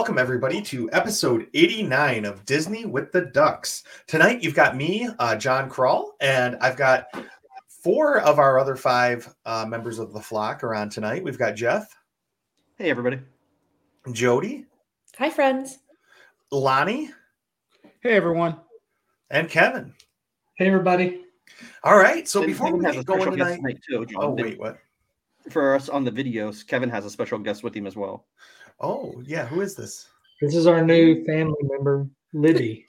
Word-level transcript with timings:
Welcome, 0.00 0.16
everybody, 0.16 0.62
to 0.62 0.88
episode 0.92 1.46
89 1.52 2.24
of 2.24 2.46
Disney 2.46 2.86
with 2.86 3.12
the 3.12 3.20
Ducks. 3.20 3.82
Tonight, 4.06 4.42
you've 4.42 4.54
got 4.54 4.74
me, 4.74 5.06
uh, 5.18 5.36
John 5.36 5.68
Crawl, 5.68 6.16
and 6.22 6.56
I've 6.62 6.78
got 6.78 7.04
four 7.68 8.20
of 8.20 8.38
our 8.38 8.58
other 8.58 8.76
five 8.76 9.28
uh, 9.44 9.66
members 9.68 9.98
of 9.98 10.14
the 10.14 10.20
flock 10.20 10.64
are 10.64 10.74
on 10.74 10.88
tonight. 10.88 11.22
We've 11.22 11.36
got 11.36 11.54
Jeff. 11.54 11.94
Hey, 12.76 12.88
everybody. 12.88 13.18
Jody. 14.12 14.64
Hi, 15.18 15.28
friends. 15.28 15.80
Lonnie. 16.50 17.10
Hey, 18.00 18.12
everyone. 18.12 18.56
And 19.30 19.50
Kevin. 19.50 19.92
Hey, 20.54 20.68
everybody. 20.68 21.26
All 21.84 21.98
right. 21.98 22.26
So 22.26 22.40
Kevin- 22.40 22.54
before 22.54 22.74
we 22.74 22.84
has 22.86 22.96
get 22.96 23.04
going 23.04 23.32
tonight. 23.32 23.56
tonight 23.56 23.80
too, 23.86 24.06
Oh, 24.16 24.30
wait, 24.30 24.58
what? 24.58 24.78
For 25.50 25.74
us 25.74 25.90
on 25.90 26.04
the 26.04 26.10
videos, 26.10 26.66
Kevin 26.66 26.88
has 26.88 27.04
a 27.04 27.10
special 27.10 27.38
guest 27.38 27.62
with 27.62 27.74
him 27.74 27.86
as 27.86 27.96
well. 27.96 28.26
Oh, 28.80 29.22
yeah. 29.26 29.46
Who 29.46 29.60
is 29.60 29.74
this? 29.74 30.08
This 30.40 30.54
is 30.54 30.66
our 30.66 30.82
new 30.82 31.24
family 31.26 31.54
member, 31.62 32.08
Libby. 32.32 32.86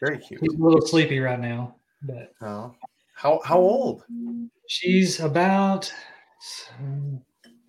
Very 0.00 0.18
cute. 0.18 0.40
He's 0.40 0.54
a 0.54 0.62
little 0.62 0.86
sleepy 0.86 1.18
right 1.18 1.40
now, 1.40 1.76
but 2.02 2.32
Oh. 2.40 2.74
How, 3.16 3.40
how 3.44 3.58
old? 3.58 4.04
she's 4.66 5.20
about 5.20 5.92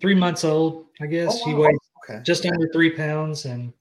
three 0.00 0.14
months 0.14 0.44
old, 0.44 0.86
I 1.00 1.06
guess. 1.06 1.40
Oh, 1.40 1.44
She 1.44 1.54
wow. 1.54 1.60
weighs 1.60 1.78
Okay. 2.08 2.22
just 2.22 2.46
under 2.46 2.68
three 2.72 2.90
pounds, 2.90 3.44
and 3.46 3.72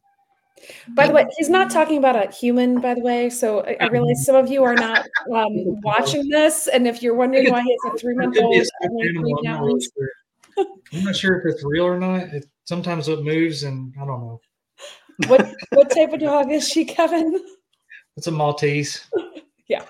By 0.95 1.07
the 1.07 1.13
way, 1.13 1.25
he's 1.38 1.50
not 1.50 1.69
talking 1.69 1.97
about 1.97 2.16
a 2.16 2.31
human, 2.31 2.79
by 2.79 2.94
the 2.94 3.02
way. 3.02 3.29
So 3.29 3.61
I, 3.61 3.77
I 3.79 3.88
realize 3.88 4.25
some 4.25 4.35
of 4.35 4.50
you 4.50 4.63
are 4.63 4.75
not 4.75 5.05
um, 5.33 5.52
watching 5.83 6.27
this. 6.29 6.67
And 6.67 6.88
if 6.88 7.03
you're 7.03 7.16
wondering 7.16 7.50
why 7.50 7.61
he 7.61 7.72
has 7.72 7.94
a 7.94 7.97
three 7.97 8.13
it 8.13 8.17
month 8.17 8.35
could 8.35 8.41
be 8.41 8.45
old, 8.45 8.61
a 8.61 8.66
stuffed 8.66 8.91
only 8.91 9.07
animal. 9.09 9.38
three 9.41 9.50
I'm 9.52 9.67
not, 9.67 9.81
sure. 9.81 10.09
I'm 10.94 11.03
not 11.03 11.16
sure 11.16 11.39
if 11.39 11.53
it's 11.53 11.63
real 11.63 11.85
or 11.85 12.00
not. 12.00 12.22
It, 12.33 12.45
sometimes 12.66 13.08
it 13.08 13.23
moves, 13.23 13.63
and 13.63 13.94
I 14.02 14.05
don't 14.05 14.19
know. 14.21 14.41
what, 15.27 15.55
what 15.71 15.89
type 15.91 16.11
of 16.13 16.19
dog 16.19 16.52
is 16.52 16.67
she, 16.67 16.83
Kevin? 16.85 17.39
It's 18.17 18.27
a 18.27 18.31
Maltese. 18.31 19.05
Yeah. 19.67 19.83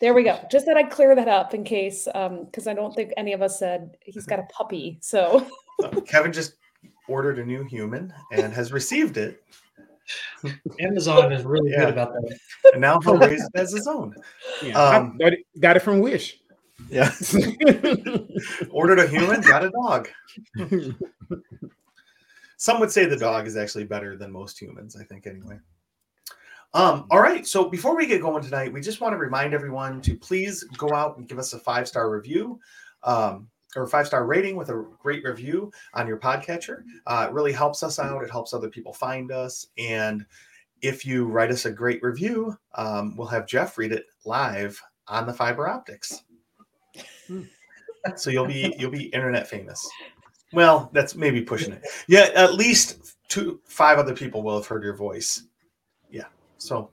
There 0.00 0.14
we 0.14 0.22
go. 0.24 0.38
Just 0.50 0.64
that 0.64 0.78
I 0.78 0.82
clear 0.84 1.14
that 1.14 1.28
up 1.28 1.52
in 1.52 1.62
case, 1.62 2.06
because 2.06 2.66
I 2.66 2.72
don't 2.72 2.94
think 2.94 3.12
any 3.18 3.34
of 3.34 3.42
us 3.42 3.58
said 3.58 3.98
he's 4.02 4.24
got 4.24 4.38
a 4.38 4.44
puppy. 4.44 4.96
So 5.02 5.46
Uh, 5.84 6.00
Kevin 6.06 6.32
just 6.32 6.54
ordered 7.06 7.38
a 7.38 7.44
new 7.44 7.64
human 7.64 8.14
and 8.32 8.50
has 8.54 8.72
received 8.72 9.18
it. 9.18 9.42
Amazon 10.80 11.32
is 11.34 11.44
really 11.44 11.70
Yeah. 11.70 11.80
good 11.80 11.88
about 11.90 12.14
that. 12.14 12.38
And 12.72 12.80
now 12.80 12.98
he'll 13.00 13.18
raise 13.18 13.44
it 13.44 13.50
as 13.54 13.72
his 13.72 13.86
own. 13.86 14.14
Yeah, 14.62 14.80
Um, 14.82 15.18
got 15.18 15.34
it, 15.34 15.40
got 15.60 15.76
it 15.76 15.80
from 15.80 16.00
Wish. 16.00 16.40
Yeah. 16.88 17.10
Ordered 18.70 18.98
a 18.98 19.08
human, 19.08 19.40
got 19.40 19.64
a 19.64 19.70
dog. 19.70 20.08
Some 22.58 22.80
would 22.80 22.90
say 22.90 23.06
the 23.06 23.16
dog 23.16 23.46
is 23.46 23.56
actually 23.56 23.84
better 23.84 24.16
than 24.16 24.32
most 24.32 24.60
humans, 24.60 24.96
I 24.96 25.04
think, 25.04 25.26
anyway. 25.26 25.58
Um, 26.74 27.06
all 27.10 27.20
right. 27.20 27.46
So 27.46 27.68
before 27.68 27.96
we 27.96 28.06
get 28.06 28.20
going 28.20 28.42
tonight, 28.42 28.72
we 28.72 28.80
just 28.80 29.00
want 29.00 29.12
to 29.12 29.18
remind 29.18 29.54
everyone 29.54 30.00
to 30.02 30.14
please 30.16 30.62
go 30.76 30.92
out 30.92 31.16
and 31.16 31.28
give 31.28 31.38
us 31.38 31.52
a 31.52 31.58
five 31.58 31.88
star 31.88 32.10
review 32.10 32.60
um, 33.02 33.48
or 33.74 33.86
five 33.86 34.06
star 34.06 34.26
rating 34.26 34.56
with 34.56 34.68
a 34.70 34.86
great 35.00 35.24
review 35.24 35.70
on 35.94 36.06
your 36.06 36.18
podcatcher. 36.18 36.82
Uh, 37.06 37.26
it 37.28 37.32
really 37.32 37.52
helps 37.52 37.82
us 37.82 37.98
out. 37.98 38.22
It 38.22 38.30
helps 38.30 38.52
other 38.52 38.68
people 38.68 38.92
find 38.92 39.32
us. 39.32 39.66
And 39.78 40.26
if 40.82 41.06
you 41.06 41.26
write 41.26 41.50
us 41.50 41.64
a 41.64 41.70
great 41.70 42.02
review, 42.02 42.56
um, 42.74 43.16
we'll 43.16 43.26
have 43.28 43.46
Jeff 43.46 43.78
read 43.78 43.92
it 43.92 44.06
live 44.24 44.80
on 45.08 45.26
the 45.26 45.32
fiber 45.32 45.68
optics. 45.68 46.24
So 48.16 48.30
you'll 48.30 48.46
be 48.46 48.74
you'll 48.78 48.90
be 48.90 49.04
internet 49.06 49.48
famous. 49.48 49.88
Well, 50.52 50.90
that's 50.92 51.14
maybe 51.14 51.42
pushing 51.42 51.72
it. 51.72 51.82
Yeah, 52.06 52.28
at 52.34 52.54
least 52.54 53.16
two 53.28 53.60
five 53.64 53.98
other 53.98 54.14
people 54.14 54.42
will 54.42 54.56
have 54.56 54.66
heard 54.66 54.84
your 54.84 54.94
voice. 54.94 55.42
Yeah. 56.10 56.26
So 56.58 56.90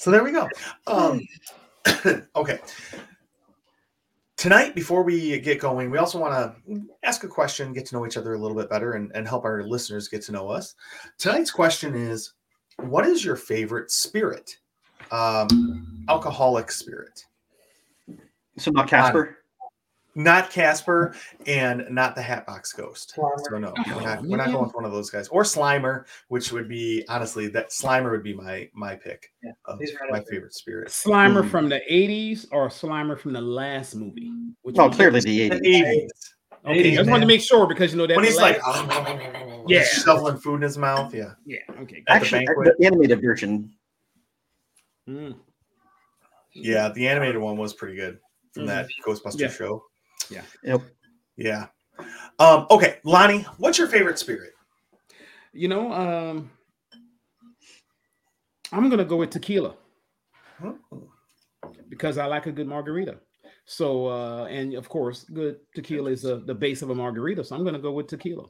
so 0.00 0.10
there 0.10 0.24
we 0.24 0.32
go. 0.32 0.48
Um, 0.86 1.20
okay. 2.36 2.58
Tonight, 4.38 4.74
before 4.74 5.02
we 5.02 5.38
get 5.40 5.60
going, 5.60 5.90
we 5.90 5.98
also 5.98 6.18
want 6.18 6.32
to 6.32 6.80
ask 7.02 7.24
a 7.24 7.28
question, 7.28 7.74
get 7.74 7.84
to 7.84 7.94
know 7.94 8.06
each 8.06 8.16
other 8.16 8.32
a 8.32 8.38
little 8.38 8.56
bit 8.56 8.70
better, 8.70 8.92
and, 8.92 9.12
and 9.14 9.28
help 9.28 9.44
our 9.44 9.62
listeners 9.62 10.08
get 10.08 10.22
to 10.22 10.32
know 10.32 10.48
us. 10.48 10.74
Tonight's 11.18 11.50
question 11.50 11.94
is 11.94 12.32
What 12.78 13.04
is 13.04 13.22
your 13.22 13.36
favorite 13.36 13.90
spirit? 13.90 14.56
Um, 15.10 16.06
alcoholic 16.08 16.70
spirit. 16.70 17.26
So 18.58 18.70
not 18.70 18.88
Casper. 18.88 19.36
Not 20.16 20.50
Casper 20.50 21.14
and 21.46 21.86
not 21.88 22.16
the 22.16 22.20
Hatbox 22.22 22.72
Ghost. 22.72 23.12
So 23.14 23.58
no, 23.58 23.72
we're 23.86 24.02
not, 24.02 24.22
we're 24.24 24.36
not 24.38 24.50
going 24.50 24.64
with 24.64 24.74
one 24.74 24.84
of 24.84 24.90
those 24.90 25.08
guys. 25.08 25.28
Or 25.28 25.44
Slimer, 25.44 26.04
which 26.26 26.50
would 26.50 26.68
be 26.68 27.04
honestly 27.08 27.46
that 27.48 27.70
Slimer 27.70 28.10
would 28.10 28.24
be 28.24 28.34
my 28.34 28.68
my 28.74 28.96
pick 28.96 29.30
Yeah, 29.40 29.52
of 29.66 29.78
he's 29.78 29.92
right 30.00 30.10
my 30.10 30.20
favorite 30.28 30.52
spirit. 30.52 30.88
Slimer 30.88 31.42
Mm. 31.44 31.50
from 31.50 31.68
the 31.68 31.80
80s 31.88 32.48
or 32.50 32.68
Slimer 32.68 33.16
from 33.18 33.32
the 33.34 33.40
last 33.40 33.94
movie? 33.94 34.32
Which 34.62 34.76
Oh, 34.78 34.86
one? 34.88 34.92
clearly 34.92 35.20
the 35.20 35.48
The 35.48 35.60
80s. 35.60 35.60
80s. 35.60 36.08
Okay, 36.66 36.70
I 36.72 36.74
80s, 36.74 36.94
just 36.96 37.10
wanted 37.10 37.20
to 37.20 37.26
make 37.28 37.40
sure 37.40 37.66
because 37.68 37.92
you 37.92 37.98
know 37.98 38.06
that 38.08 38.16
When 38.16 38.24
the 38.24 38.30
he's 38.32 38.40
like 38.40 38.60
last- 38.66 39.68
yeah, 39.68 39.78
Yeah. 39.78 39.84
shoveling 39.84 40.38
food 40.38 40.56
in 40.56 40.62
his 40.62 40.76
mouth. 40.76 41.14
Yeah. 41.14 41.34
yeah, 41.46 41.58
okay. 41.82 41.98
At 41.98 42.04
the 42.06 42.10
Actually, 42.12 42.46
banquet. 42.46 42.74
the 42.78 42.84
animated 42.86 43.22
version. 43.22 43.72
Mm. 45.08 45.36
Yeah, 46.52 46.88
the 46.88 47.06
animated 47.06 47.38
one 47.40 47.56
was 47.56 47.72
pretty 47.74 47.94
good 47.94 48.18
from 48.52 48.64
Mhm. 48.64 48.68
that 48.68 48.88
Ghostbuster 49.04 49.40
Yeah. 49.40 49.48
show. 49.48 49.84
Yeah. 50.28 50.44
Yep. 50.62 50.82
Yeah. 51.36 51.68
Um, 52.38 52.66
okay, 52.70 52.98
Lonnie, 53.04 53.42
what's 53.58 53.78
your 53.78 53.88
favorite 53.88 54.18
spirit? 54.18 54.54
You 55.52 55.68
know, 55.68 55.92
um, 55.92 56.50
I'm 58.72 58.88
gonna 58.88 59.04
go 59.04 59.16
with 59.16 59.30
tequila 59.30 59.76
Hmm. 60.58 60.76
because 61.88 62.18
I 62.18 62.26
like 62.26 62.46
a 62.46 62.52
good 62.52 62.68
margarita. 62.68 63.20
So, 63.64 64.06
uh, 64.06 64.44
and 64.46 64.74
of 64.74 64.88
course, 64.88 65.24
good 65.24 65.60
tequila 65.74 66.10
is 66.10 66.24
uh, 66.24 66.40
the 66.44 66.54
base 66.54 66.82
of 66.82 66.90
a 66.90 66.94
margarita. 66.94 67.44
So 67.44 67.56
I'm 67.56 67.64
gonna 67.64 67.78
go 67.78 67.92
with 67.92 68.06
tequila. 68.06 68.48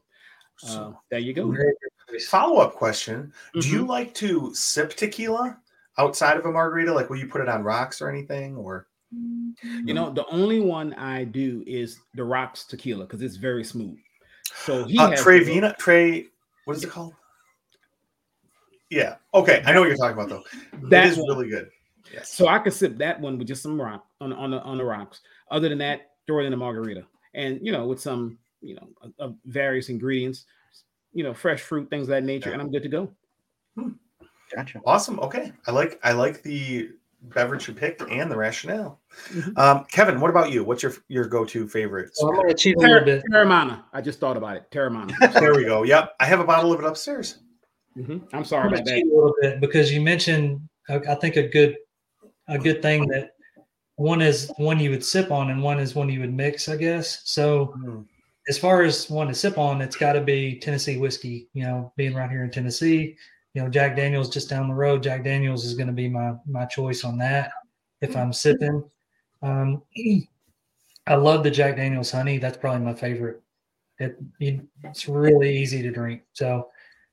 Uh, 0.63 0.93
there 1.11 1.21
you 1.21 1.33
go. 1.33 1.51
Very 1.51 1.75
good 1.81 1.91
choice. 2.11 2.29
Follow 2.29 2.59
up 2.61 2.75
question: 2.75 3.33
Do 3.55 3.69
you 3.69 3.85
Mhm. 3.85 3.89
like 3.89 4.15
to 4.15 4.55
sip 4.55 4.95
tequila 4.95 5.59
outside 5.99 6.37
of 6.37 6.45
a 6.45 6.53
margarita? 6.53 6.93
Like, 6.93 7.09
will 7.09 7.17
you 7.19 7.29
put 7.29 7.41
it 7.41 7.49
on 7.49 7.65
rocks 7.65 8.03
or 8.03 8.09
anything? 8.11 8.57
Or 8.57 8.87
You 9.13 9.95
know, 9.95 10.11
the 10.13 10.25
only 10.27 10.61
one 10.61 10.95
I 10.95 11.25
do 11.25 11.65
is 11.67 11.99
the 12.15 12.25
rocks 12.25 12.65
tequila 12.65 13.05
because 13.05 13.23
it's 13.23 13.37
very 13.37 13.65
smooth. 13.65 13.99
So 14.65 14.85
he 14.85 14.99
uh, 14.99 15.11
has 15.11 15.23
Trey 15.23 15.43
Vina, 15.43 15.75
Trey, 15.79 16.27
what 16.65 16.77
is 16.77 16.85
it 16.85 16.91
called? 16.91 17.15
Yeah. 18.91 19.17
Okay, 19.35 19.63
I 19.65 19.73
know 19.73 19.81
what 19.81 19.89
you're 19.89 19.97
talking 19.97 20.15
about 20.15 20.29
though. 20.29 20.43
That 20.83 20.91
That 20.91 21.07
is 21.07 21.17
one. 21.19 21.29
really 21.29 21.49
good. 21.49 21.71
Yes. 22.13 22.33
So 22.33 22.49
I 22.49 22.59
could 22.59 22.73
sip 22.73 22.99
that 22.99 23.21
one 23.21 23.39
with 23.39 23.47
just 23.47 23.63
some 23.63 23.81
rock 23.81 24.05
on 24.21 24.33
on 24.33 24.51
the 24.51 24.61
on 24.63 24.79
the 24.79 24.85
rocks. 24.85 25.21
Other 25.51 25.69
than 25.69 25.79
that, 25.79 26.11
throw 26.27 26.41
it 26.41 26.47
in 26.47 26.53
a 26.53 26.57
margarita, 26.57 27.05
and 27.35 27.65
you 27.65 27.71
know, 27.73 27.87
with 27.87 28.01
some 28.01 28.39
you 28.61 28.75
know 28.75 28.89
of- 29.03 29.13
of 29.19 29.37
various 29.45 29.89
ingredients, 29.89 30.45
you 31.13 31.23
know, 31.23 31.33
fresh 31.33 31.61
fruit, 31.61 31.89
things 31.89 32.03
of 32.05 32.09
that 32.09 32.25
nature, 32.25 32.49
Yeah. 32.51 32.55
and 32.55 32.63
I'm 32.63 32.71
good 32.73 32.83
to 32.83 32.89
go. 32.89 33.13
Gotcha. 34.55 34.81
Awesome. 34.85 35.21
Okay, 35.21 35.53
I 35.67 35.71
like 35.71 36.01
I 36.03 36.13
like 36.13 36.43
the 36.43 36.91
beverage 37.23 37.69
you 37.69 37.75
picked 37.75 38.03
and 38.03 38.31
the 38.31 38.37
rationale. 38.37 39.01
Mhm. 39.31 39.59
Um, 39.59 39.85
Kevin, 39.91 40.21
what 40.21 40.31
about 40.31 40.51
you? 40.51 40.65
What's 40.65 40.83
your 40.83 40.93
your 41.09 41.27
go 41.27 41.45
to 41.45 41.69
favorite? 41.69 42.17
So 42.17 42.29
I'm 42.29 42.35
going 42.35 42.49
to 42.49 42.55
cheat 42.55 42.77
a 42.77 42.81
little 42.81 43.05
bit. 43.05 43.23
Teremana. 43.31 43.83
I 43.93 44.01
just 44.01 44.21
thought 44.21 44.37
about 44.37 44.57
it. 44.57 44.71
Teremana. 44.71 45.13
There 45.41 45.55
we 45.55 45.65
go. 45.65 45.83
Yep, 45.83 46.15
I 46.21 46.27
have 46.27 46.41
a 46.41 46.45
bottle 46.45 46.73
of 46.73 46.81
it 46.81 46.87
upstairs. 46.87 47.39
Mhm. 47.97 48.23
I'm 48.33 48.45
sorry 48.45 48.63
I'm 48.69 48.73
about 48.75 48.85
going 48.87 48.87
to 48.87 48.95
cheat 49.03 49.05
that. 49.05 49.13
a 49.13 49.15
little 49.15 49.35
bit 49.41 49.61
because 49.61 49.93
you 49.93 50.01
mentioned, 50.01 50.61
uh, 50.89 51.01
I 51.09 51.15
think 51.17 51.37
a 51.37 51.47
good, 51.49 51.77
a 52.49 52.59
good 52.59 52.81
thing 52.83 53.07
that 53.09 53.33
one 53.97 54.23
is 54.23 54.51
one 54.57 54.81
you 54.81 54.91
would 54.91 55.05
sip 55.05 55.31
on 55.31 55.51
and 55.51 55.63
one 55.63 55.79
is 55.79 55.95
one 55.95 56.09
you 56.09 56.21
would 56.21 56.33
mix, 56.33 56.69
I 56.69 56.77
guess. 56.77 57.21
So 57.25 57.67
Hmm. 57.77 58.01
as 58.49 58.57
far 58.59 58.83
as 58.83 59.11
one 59.11 59.29
to 59.29 59.35
sip 59.35 59.59
on, 59.59 59.83
it's 59.83 59.97
got 59.97 60.15
to 60.15 60.21
be 60.23 60.59
Tennessee 60.59 60.97
whiskey. 60.97 61.49
You 61.53 61.65
know, 61.65 61.93
being 61.97 62.15
right 62.15 62.31
here 62.31 62.45
in 62.45 62.51
Tennessee, 62.51 63.17
you 63.55 63.63
know, 63.63 63.69
Jack 63.69 63.97
Daniels 63.97 64.29
just 64.31 64.49
down 64.49 64.69
the 64.69 64.75
road. 64.75 65.03
Jack 65.03 65.25
Daniels 65.25 65.65
is 65.65 65.75
going 65.75 65.87
to 65.89 65.93
be 65.93 66.09
my 66.09 66.35
my 66.47 66.65
choice 66.67 67.05
on 67.05 67.19
that 67.19 67.51
if 68.01 68.17
I'm 68.17 68.33
sipping. 68.33 68.85
Um, 69.43 69.83
I 71.07 71.15
love 71.15 71.43
the 71.43 71.51
Jack 71.51 71.77
Daniels 71.77 72.11
honey. 72.11 72.39
That's 72.39 72.57
probably 72.59 72.85
my 72.85 72.95
favorite. 72.95 73.43
It 73.99 74.17
it's 74.39 75.09
really 75.09 75.57
easy 75.59 75.83
to 75.83 75.91
drink. 75.91 76.23
So 76.33 76.69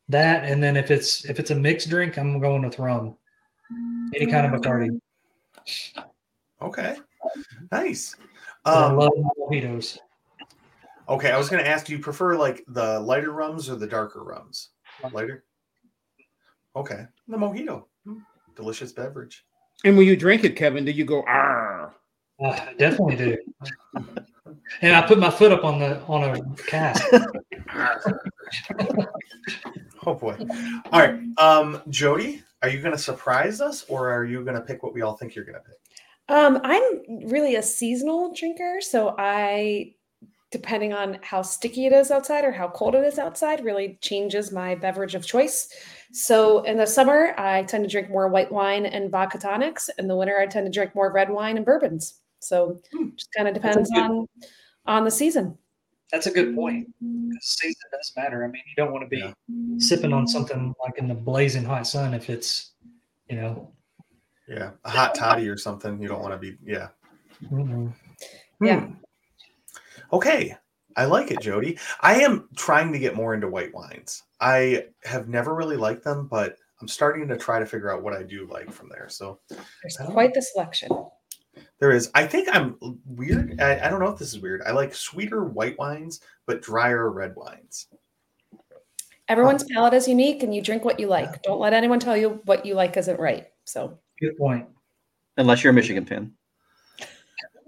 that, 0.10 0.46
and 0.46 0.62
then 0.62 0.78
if 0.78 0.92
it's 0.92 1.26
if 1.26 1.40
it's 1.40 1.52
a 1.52 1.56
mixed 1.56 1.90
drink, 1.90 2.18
I'm 2.18 2.40
going 2.40 2.62
with 2.64 2.80
rum. 2.80 3.16
Any 4.16 4.26
kind 4.32 4.46
of 4.46 4.62
Bacardi. 4.62 5.00
Okay, 6.62 6.96
nice. 7.72 8.16
I 8.66 8.86
Um, 8.86 8.98
love 8.98 9.12
mojitos. 9.38 9.98
okay, 11.10 11.32
I 11.32 11.38
was 11.38 11.50
going 11.50 11.64
to 11.64 11.70
ask, 11.70 11.86
do 11.86 11.94
you 11.94 12.00
prefer 12.00 12.36
like 12.36 12.64
the 12.70 13.00
lighter 13.00 13.32
rums 13.32 13.70
or 13.70 13.76
the 13.76 13.88
darker 13.88 14.24
rums? 14.24 14.70
Lighter. 15.12 15.44
Okay, 16.78 17.06
the 17.28 17.38
mojito, 17.38 17.86
Hmm, 18.06 18.20
delicious 18.56 18.92
beverage. 18.92 19.46
And 19.84 19.98
when 19.98 20.06
you 20.06 20.16
drink 20.16 20.44
it, 20.44 20.56
Kevin, 20.56 20.86
do 20.86 20.92
you 20.92 21.06
go 21.06 21.24
ah? 21.28 21.90
Uh, 22.40 22.60
definitely 22.78 23.16
do. 23.16 23.38
and 24.82 24.96
I 24.96 25.02
put 25.02 25.18
my 25.18 25.32
foot 25.32 25.52
up 25.52 25.64
on 25.66 25.80
the 25.80 26.00
on 26.02 26.24
a 26.24 26.56
cask. 26.68 27.04
oh 30.06 30.14
boy. 30.14 30.38
All 30.92 31.02
right. 31.02 31.20
Um, 31.40 31.82
Jody, 31.90 32.44
are 32.62 32.70
you 32.70 32.80
going 32.80 32.92
to 32.92 33.02
surprise 33.02 33.60
us, 33.60 33.84
or 33.90 34.12
are 34.12 34.24
you 34.24 34.44
going 34.44 34.56
to 34.56 34.62
pick 34.62 34.84
what 34.84 34.94
we 34.94 35.02
all 35.02 35.18
think 35.18 35.34
you're 35.36 35.46
going 35.46 35.58
to 35.58 35.62
pick? 35.62 35.78
Um, 36.30 36.60
I'm 36.64 37.28
really 37.28 37.56
a 37.56 37.64
seasonal 37.64 38.34
drinker, 38.36 38.82
so 38.82 39.16
I, 39.18 39.96
depending 40.52 40.94
on 40.94 41.18
how 41.24 41.42
sticky 41.42 41.88
it 41.88 41.94
is 41.94 42.12
outside 42.12 42.44
or 42.44 42.52
how 42.52 42.68
cold 42.68 42.94
it 42.96 43.04
is 43.04 43.18
outside, 43.18 43.64
really 43.64 43.98
changes 44.02 44.52
my 44.52 44.76
beverage 44.76 45.16
of 45.16 45.26
choice. 45.26 45.70
So 46.14 46.64
in 46.64 46.78
the 46.78 46.88
summer, 46.88 47.34
I 47.38 47.64
tend 47.64 47.84
to 47.84 47.90
drink 47.90 48.10
more 48.10 48.28
white 48.30 48.52
wine 48.52 48.86
and 48.86 49.12
vodka 49.12 49.38
tonics. 49.38 49.90
In 50.00 50.08
the 50.08 50.16
winter, 50.16 50.40
I 50.40 50.46
tend 50.48 50.66
to 50.66 50.72
drink 50.72 50.96
more 50.96 51.12
red 51.12 51.30
wine 51.30 51.58
and 51.58 51.66
bourbons. 51.66 52.22
So 52.40 52.80
Hmm. 52.92 53.10
just 53.16 53.32
kind 53.36 53.48
of 53.48 53.54
depends 53.54 53.90
good. 53.92 54.00
on 54.00 54.28
on 54.86 55.04
the 55.04 55.12
season. 55.12 55.58
That's 56.12 56.28
a 56.28 56.32
good 56.32 56.56
point. 56.56 56.88
'cause 57.02 57.46
Season 57.60 57.90
does 57.92 58.14
matter. 58.16 58.44
I 58.46 58.48
mean, 58.48 58.62
you 58.66 58.76
don't 58.78 58.92
want 58.94 59.04
to 59.04 59.10
be 59.10 59.18
Yeah. 59.20 59.34
sipping 59.80 60.14
on 60.14 60.28
something 60.28 60.74
like 60.84 60.98
in 60.98 61.08
the 61.08 61.14
blazing 61.14 61.64
hot 61.66 61.86
sun 61.86 62.14
if 62.14 62.30
it's, 62.30 62.72
you 63.30 63.36
know, 63.36 63.74
Yeah, 64.50 64.72
a 64.86 64.90
hot 64.90 65.14
toddy 65.14 65.50
or 65.50 65.58
something. 65.58 66.02
You 66.02 66.08
don't 66.08 66.22
want 66.22 66.34
to 66.34 66.38
be. 66.38 66.58
Yeah. 66.66 66.88
Yeah. 68.62 68.80
Hmm. 68.80 68.94
Okay. 70.14 70.56
I 70.98 71.06
like 71.06 71.30
it, 71.32 71.40
Jody. 71.40 71.78
I 72.02 72.22
am 72.22 72.50
trying 72.56 72.92
to 72.92 73.00
get 73.00 73.16
more 73.16 73.36
into 73.36 73.48
white 73.48 73.74
wines. 73.74 74.24
I 74.42 74.88
have 75.04 75.30
never 75.30 75.56
really 75.56 75.78
liked 75.78 76.04
them, 76.04 76.28
but 76.28 76.58
I'm 76.82 76.88
starting 76.88 77.28
to 77.28 77.38
try 77.38 77.60
to 77.60 77.66
figure 77.66 77.92
out 77.94 78.04
what 78.04 78.14
I 78.14 78.24
do 78.24 78.48
like 78.52 78.72
from 78.72 78.90
there. 78.90 79.08
So 79.08 79.40
There's 79.50 79.98
quite 80.12 80.34
the 80.34 80.42
selection. 80.42 80.90
there 81.80 81.92
is. 81.92 82.10
I 82.16 82.26
think 82.26 82.50
I'm 82.52 82.78
weird. 83.06 83.62
I, 83.62 83.86
I 83.86 83.90
don't 83.90 84.00
know 84.00 84.10
if 84.10 84.18
this 84.18 84.34
is 84.34 84.40
weird. 84.40 84.64
I 84.66 84.72
like 84.72 84.94
sweeter 84.94 85.46
white 85.46 85.78
wines, 85.78 86.20
but 86.48 86.62
drier 86.62 87.12
red 87.12 87.36
wines. 87.36 87.88
Everyone's 89.30 89.64
uh-huh. 89.64 89.74
palate 89.74 89.94
is 89.94 90.08
unique, 90.08 90.42
and 90.42 90.56
you 90.56 90.62
drink 90.62 90.84
what 90.84 91.00
you 91.00 91.08
like. 91.08 91.44
Don't 91.44 91.60
let 91.60 91.74
anyone 91.74 92.00
tell 92.00 92.18
you 92.18 92.42
what 92.46 92.66
you 92.66 92.74
like 92.74 92.98
isn't 92.98 93.20
right. 93.20 93.48
So 93.66 94.00
good 94.20 94.38
point. 94.38 94.68
Unless 95.38 95.64
you're 95.64 95.72
a 95.72 95.76
Michigan 95.76 96.06
fan. 96.06 96.34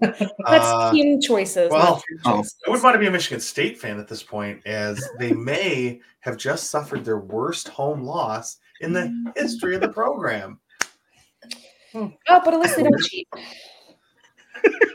that's 0.00 0.34
Uh, 0.48 0.92
team 0.92 1.20
choices. 1.20 1.70
well, 1.70 2.02
not 2.24 2.34
choices. 2.34 2.56
I 2.66 2.70
would 2.70 2.82
want 2.82 2.94
to 2.94 2.98
be 2.98 3.06
a 3.06 3.10
Michigan 3.10 3.40
State 3.40 3.78
fan 3.78 3.98
at 3.98 4.08
this 4.08 4.22
point, 4.22 4.66
as 4.66 5.02
they 5.18 5.32
may 5.32 6.00
have 6.20 6.36
just 6.36 6.70
suffered 6.70 7.04
their 7.04 7.18
worst 7.18 7.68
home 7.68 8.02
loss 8.02 8.56
in 8.80 8.92
the 8.92 9.32
history 9.36 9.74
of 9.74 9.80
the 9.80 9.88
program. 9.88 10.58
Oh, 11.94 12.12
but 12.28 12.54
at 12.54 12.60
least 12.60 12.76
they 12.76 12.82
don't 12.82 13.00
cheat. 13.02 13.28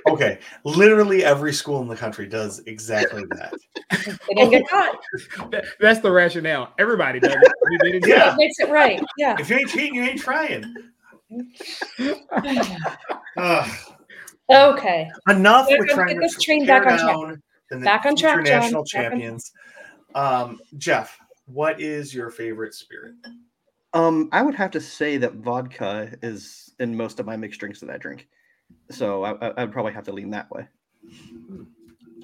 Okay, 0.07 0.37
literally 0.63 1.23
every 1.25 1.51
school 1.51 1.81
in 1.81 1.87
the 1.87 1.95
country 1.95 2.27
does 2.27 2.59
exactly 2.67 3.23
that. 3.31 3.53
They 3.91 4.33
didn't 4.35 4.51
get 4.51 4.69
caught. 4.69 4.95
That- 5.51 5.65
that's 5.79 5.99
the 5.99 6.11
rationale. 6.11 6.73
Everybody 6.77 7.19
does 7.19 7.33
it. 7.33 7.51
They 7.81 7.91
didn't- 7.93 8.07
Yeah. 8.07 8.33
It 8.33 8.37
makes 8.37 8.59
it 8.59 8.69
right. 8.69 9.01
Yeah. 9.17 9.35
If 9.39 9.49
you 9.49 9.57
ain't 9.57 9.69
cheating, 9.69 9.95
you 9.95 10.03
ain't 10.03 10.19
trying. 10.21 10.63
Ugh. 13.37 13.69
Okay. 14.51 15.09
enough 15.29 15.67
Get- 15.67 15.79
with 15.79 15.87
get 15.89 15.95
trying 15.95 16.19
this 16.19 16.35
to 16.35 16.41
train 16.41 16.65
back 16.65 16.85
on 16.85 16.97
track. 16.99 17.83
Back 17.83 18.05
on 18.05 18.15
future 18.15 18.33
track, 18.33 18.45
John. 18.45 18.59
national 18.61 18.79
on- 18.81 18.85
champions. 18.85 19.51
Um, 20.13 20.59
Jeff, 20.77 21.17
what 21.45 21.81
is 21.81 22.13
your 22.13 22.29
favorite 22.29 22.73
spirit? 22.73 23.15
Um, 23.93 24.29
I 24.31 24.41
would 24.43 24.55
have 24.55 24.71
to 24.71 24.81
say 24.81 25.17
that 25.17 25.33
vodka 25.35 26.11
is 26.21 26.73
in 26.79 26.95
most 26.95 27.19
of 27.19 27.25
my 27.25 27.35
mixed 27.37 27.59
drinks 27.59 27.79
that 27.79 27.89
I 27.89 27.97
drink. 27.97 28.27
So 28.91 29.23
I, 29.23 29.31
I, 29.47 29.63
I'd 29.63 29.71
probably 29.71 29.93
have 29.93 30.03
to 30.05 30.11
lean 30.11 30.29
that 30.31 30.49
way. 30.51 30.67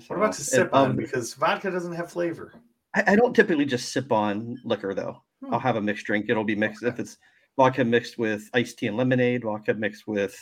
What 0.07 0.17
about 0.17 0.33
to 0.33 0.43
sip 0.43 0.67
and, 0.67 0.73
on? 0.73 0.89
um, 0.91 0.95
Because 0.95 1.33
vodka 1.33 1.71
doesn't 1.71 1.93
have 1.93 2.11
flavor. 2.11 2.53
I, 2.93 3.03
I 3.13 3.15
don't 3.15 3.35
typically 3.35 3.65
just 3.65 3.91
sip 3.91 4.11
on 4.11 4.59
liquor 4.65 4.93
though. 4.93 5.21
Hmm. 5.43 5.53
I'll 5.53 5.59
have 5.59 5.75
a 5.77 5.81
mixed 5.81 6.05
drink. 6.05 6.25
It'll 6.29 6.43
be 6.43 6.55
mixed 6.55 6.83
if 6.83 6.99
it's 6.99 7.17
vodka 7.57 7.83
mixed 7.83 8.17
with 8.17 8.49
iced 8.53 8.77
tea 8.79 8.87
and 8.87 8.97
lemonade, 8.97 9.43
vodka 9.43 9.73
mixed 9.73 10.07
with 10.07 10.35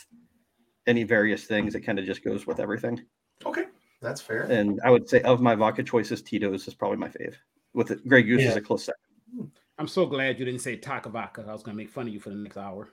any 0.86 1.04
various 1.04 1.44
things. 1.44 1.74
It 1.74 1.80
kind 1.80 1.98
of 1.98 2.04
just 2.04 2.24
goes 2.24 2.46
with 2.46 2.60
everything. 2.60 3.00
Okay, 3.44 3.64
that's 4.02 4.20
fair. 4.20 4.42
And 4.44 4.80
I 4.84 4.90
would 4.90 5.08
say 5.08 5.20
of 5.22 5.40
my 5.40 5.54
vodka 5.54 5.82
choices, 5.82 6.22
Tito's 6.22 6.66
is 6.68 6.74
probably 6.74 6.98
my 6.98 7.08
fave. 7.08 7.34
With 7.74 7.90
it, 7.90 8.06
Grey 8.08 8.22
Goose 8.22 8.42
is 8.42 8.56
a 8.56 8.60
close 8.60 8.84
second. 8.84 9.00
Hmm. 9.34 9.44
I'm 9.78 9.88
so 9.88 10.04
glad 10.04 10.38
you 10.38 10.44
didn't 10.44 10.60
say 10.60 10.76
Takavaka. 10.76 11.48
I 11.48 11.52
was 11.52 11.62
going 11.62 11.74
to 11.76 11.82
make 11.82 11.88
fun 11.90 12.06
of 12.06 12.12
you 12.12 12.20
for 12.20 12.28
the 12.30 12.36
next 12.36 12.56
hour. 12.58 12.90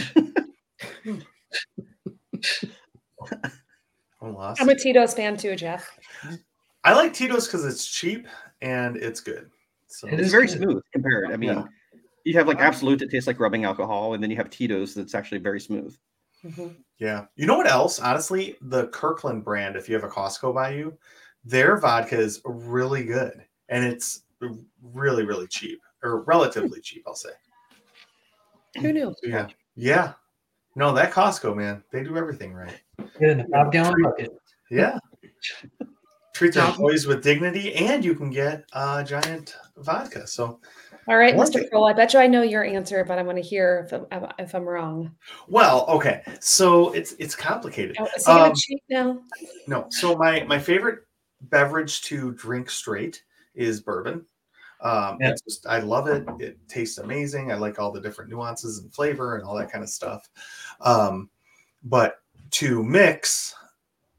I'm 4.22 4.34
lost. 4.34 4.60
I'm 4.60 4.68
a 4.68 4.74
Tito's 4.74 5.14
fan 5.14 5.36
too, 5.36 5.56
Jeff. 5.56 5.88
I 6.84 6.94
like 6.94 7.12
Tito's 7.14 7.46
because 7.46 7.64
it's 7.64 7.86
cheap 7.86 8.26
and 8.62 8.96
it's 8.96 9.20
good. 9.20 9.50
So 9.86 10.08
It 10.08 10.20
It's 10.20 10.30
very 10.30 10.46
good. 10.46 10.58
smooth 10.58 10.82
compared. 10.92 11.30
I 11.32 11.36
mean, 11.36 11.50
Yeah. 11.50 11.64
you 12.24 12.34
have 12.34 12.46
like 12.48 12.58
uh-huh. 12.58 12.66
Absolut 12.68 12.98
that 13.00 13.10
tastes 13.10 13.26
like 13.26 13.40
rubbing 13.40 13.64
alcohol, 13.64 14.14
and 14.14 14.22
then 14.22 14.30
you 14.30 14.36
have 14.36 14.50
Tito's 14.50 14.94
that's 14.94 15.14
actually 15.14 15.38
very 15.38 15.60
smooth. 15.60 15.96
Mhm. 16.44 16.76
Yeah. 16.98 17.26
You 17.36 17.46
know 17.46 17.56
what 17.56 17.70
else? 17.70 17.98
Honestly, 17.98 18.56
the 18.60 18.88
Kirkland 18.88 19.44
brand, 19.44 19.76
if 19.76 19.88
you 19.88 19.94
have 19.94 20.04
a 20.04 20.08
Costco 20.08 20.54
by 20.54 20.70
you, 20.70 20.96
their 21.44 21.76
vodka 21.76 22.18
is 22.18 22.40
really 22.44 23.04
good 23.04 23.44
and 23.68 23.84
it's 23.84 24.22
really, 24.82 25.24
really 25.24 25.46
cheap 25.46 25.80
or 26.02 26.22
relatively 26.22 26.80
cheap, 26.82 27.04
I'll 27.06 27.14
say. 27.14 27.30
Who 28.80 28.92
knew? 28.92 29.14
Yeah. 29.22 29.48
Yeah. 29.74 30.12
No, 30.76 30.92
that 30.94 31.12
Costco, 31.12 31.56
man, 31.56 31.82
they 31.90 32.02
do 32.04 32.16
everything 32.16 32.54
right. 32.54 32.80
Get 33.18 33.30
in 33.30 33.40
a 33.40 33.48
five 33.48 33.72
gallon 33.72 34.02
bucket. 34.02 34.30
Yeah. 34.70 34.98
Treat 36.32 36.54
their 36.54 36.66
employees 36.66 37.06
with 37.06 37.22
dignity 37.22 37.74
and 37.74 38.04
you 38.04 38.14
can 38.14 38.30
get 38.30 38.64
uh, 38.72 39.02
giant 39.02 39.56
vodka. 39.76 40.26
So, 40.26 40.60
All 41.10 41.16
right, 41.16 41.34
I 41.34 41.36
Mr. 41.36 41.56
it. 41.62 41.70
Kroll. 41.70 41.88
I 41.88 41.92
bet 41.92 42.14
you 42.14 42.20
I 42.20 42.28
know 42.28 42.42
your 42.42 42.64
answer, 42.64 43.04
but 43.04 43.18
I 43.18 43.22
want 43.22 43.36
to 43.36 43.42
hear 43.42 43.84
if 43.90 43.92
I'm, 44.12 44.26
if 44.38 44.54
I'm 44.54 44.64
wrong. 44.64 45.10
well, 45.48 45.84
okay. 45.88 46.22
So 46.38 46.92
it's 46.92 47.14
it's 47.18 47.34
complicated. 47.34 47.96
Oh, 47.98 48.06
is 48.16 48.24
he 48.24 48.32
gonna 48.32 48.44
Um, 48.50 48.54
cheat 48.54 48.82
now? 48.88 49.18
No. 49.66 49.86
So 49.90 50.16
my 50.16 50.44
my 50.44 50.58
favorite 50.58 51.00
beverage 51.42 52.02
to 52.02 52.30
drink 52.34 52.70
straight 52.70 53.24
is 53.56 53.80
bourbon. 53.80 54.24
Um, 54.82 55.18
Yeah. 55.20 55.30
it's 55.30 55.42
just, 55.42 55.66
I 55.66 55.80
love 55.80 56.06
it. 56.06 56.24
It 56.38 56.58
tastes 56.68 56.98
amazing. 56.98 57.50
I 57.50 57.56
like 57.56 57.80
all 57.80 57.90
the 57.90 58.00
different 58.00 58.30
nuances 58.30 58.78
and 58.78 58.94
flavor 58.94 59.34
and 59.34 59.44
all 59.44 59.56
that 59.56 59.70
kind 59.70 59.82
of 59.82 59.90
stuff. 59.90 60.30
Um, 60.80 61.28
but 61.82 62.20
to 62.52 62.84
mix, 62.84 63.54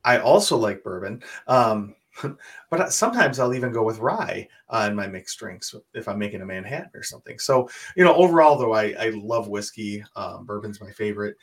I 0.03 0.19
also 0.19 0.57
like 0.57 0.83
bourbon. 0.83 1.23
Um, 1.47 1.95
but 2.69 2.91
sometimes 2.93 3.39
I'll 3.39 3.53
even 3.53 3.71
go 3.71 3.83
with 3.83 3.99
rye 3.99 4.47
uh, 4.69 4.87
in 4.89 4.95
my 4.95 5.07
mixed 5.07 5.37
drinks 5.39 5.73
if 5.93 6.07
I'm 6.07 6.19
making 6.19 6.41
a 6.41 6.45
Manhattan 6.45 6.91
or 6.93 7.03
something. 7.03 7.39
So, 7.39 7.69
you 7.95 8.03
know, 8.03 8.15
overall, 8.15 8.57
though, 8.57 8.73
I, 8.73 8.93
I 8.99 9.09
love 9.15 9.47
whiskey. 9.47 10.03
Um, 10.15 10.45
bourbon's 10.45 10.81
my 10.81 10.91
favorite. 10.91 11.37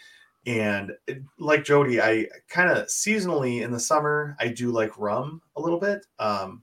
And 0.46 0.92
it- 1.06 1.22
like 1.38 1.64
Jody, 1.64 2.00
I 2.00 2.26
kind 2.48 2.70
of 2.70 2.86
seasonally 2.88 3.62
in 3.62 3.72
the 3.72 3.80
summer, 3.80 4.36
I 4.40 4.48
do 4.48 4.70
like 4.70 4.98
rum 4.98 5.42
a 5.56 5.60
little 5.60 5.80
bit. 5.80 6.06
Um, 6.18 6.62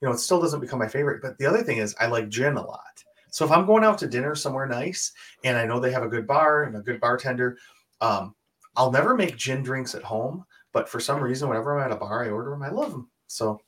you 0.00 0.08
know, 0.08 0.14
it 0.14 0.18
still 0.18 0.40
doesn't 0.40 0.60
become 0.60 0.80
my 0.80 0.88
favorite. 0.88 1.22
But 1.22 1.38
the 1.38 1.46
other 1.46 1.62
thing 1.64 1.78
is, 1.78 1.94
I 2.00 2.06
like 2.08 2.28
gin 2.30 2.56
a 2.56 2.66
lot. 2.66 3.04
So 3.30 3.44
if 3.44 3.52
I'm 3.52 3.66
going 3.66 3.84
out 3.84 3.98
to 3.98 4.08
dinner 4.08 4.34
somewhere 4.34 4.66
nice 4.66 5.12
and 5.44 5.56
I 5.58 5.66
know 5.66 5.80
they 5.80 5.92
have 5.92 6.04
a 6.04 6.08
good 6.08 6.26
bar 6.26 6.64
and 6.64 6.76
a 6.76 6.80
good 6.82 7.00
bartender, 7.00 7.58
um, 8.00 8.34
I'll 8.76 8.92
never 8.92 9.16
make 9.16 9.36
gin 9.36 9.62
drinks 9.62 9.94
at 9.94 10.02
home. 10.02 10.44
But 10.72 10.88
for 10.88 11.00
some 11.00 11.22
reason, 11.22 11.48
whenever 11.48 11.78
I'm 11.78 11.84
at 11.86 11.96
a 11.96 12.00
bar, 12.00 12.24
I 12.24 12.30
order 12.30 12.50
them. 12.50 12.62
I 12.62 12.70
love 12.70 12.92
them. 12.92 13.10
So 13.32 13.60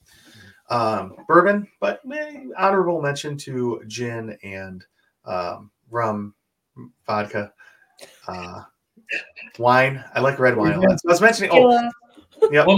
um, 0.70 1.16
bourbon, 1.28 1.68
but 1.80 2.00
eh, 2.12 2.44
honorable 2.56 3.00
mention 3.02 3.36
to 3.38 3.82
gin 3.86 4.36
and 4.42 4.84
um, 5.24 5.70
rum, 5.90 6.34
vodka, 7.06 7.52
uh, 8.28 8.62
wine. 9.58 10.02
I 10.14 10.20
like 10.20 10.38
red 10.38 10.56
wine 10.56 10.74
a 10.74 10.80
lot. 10.80 11.00
So 11.00 11.08
I 11.08 11.12
was 11.12 11.20
mentioning. 11.20 11.50
Oh, 11.52 11.90
yeah. 12.50 12.66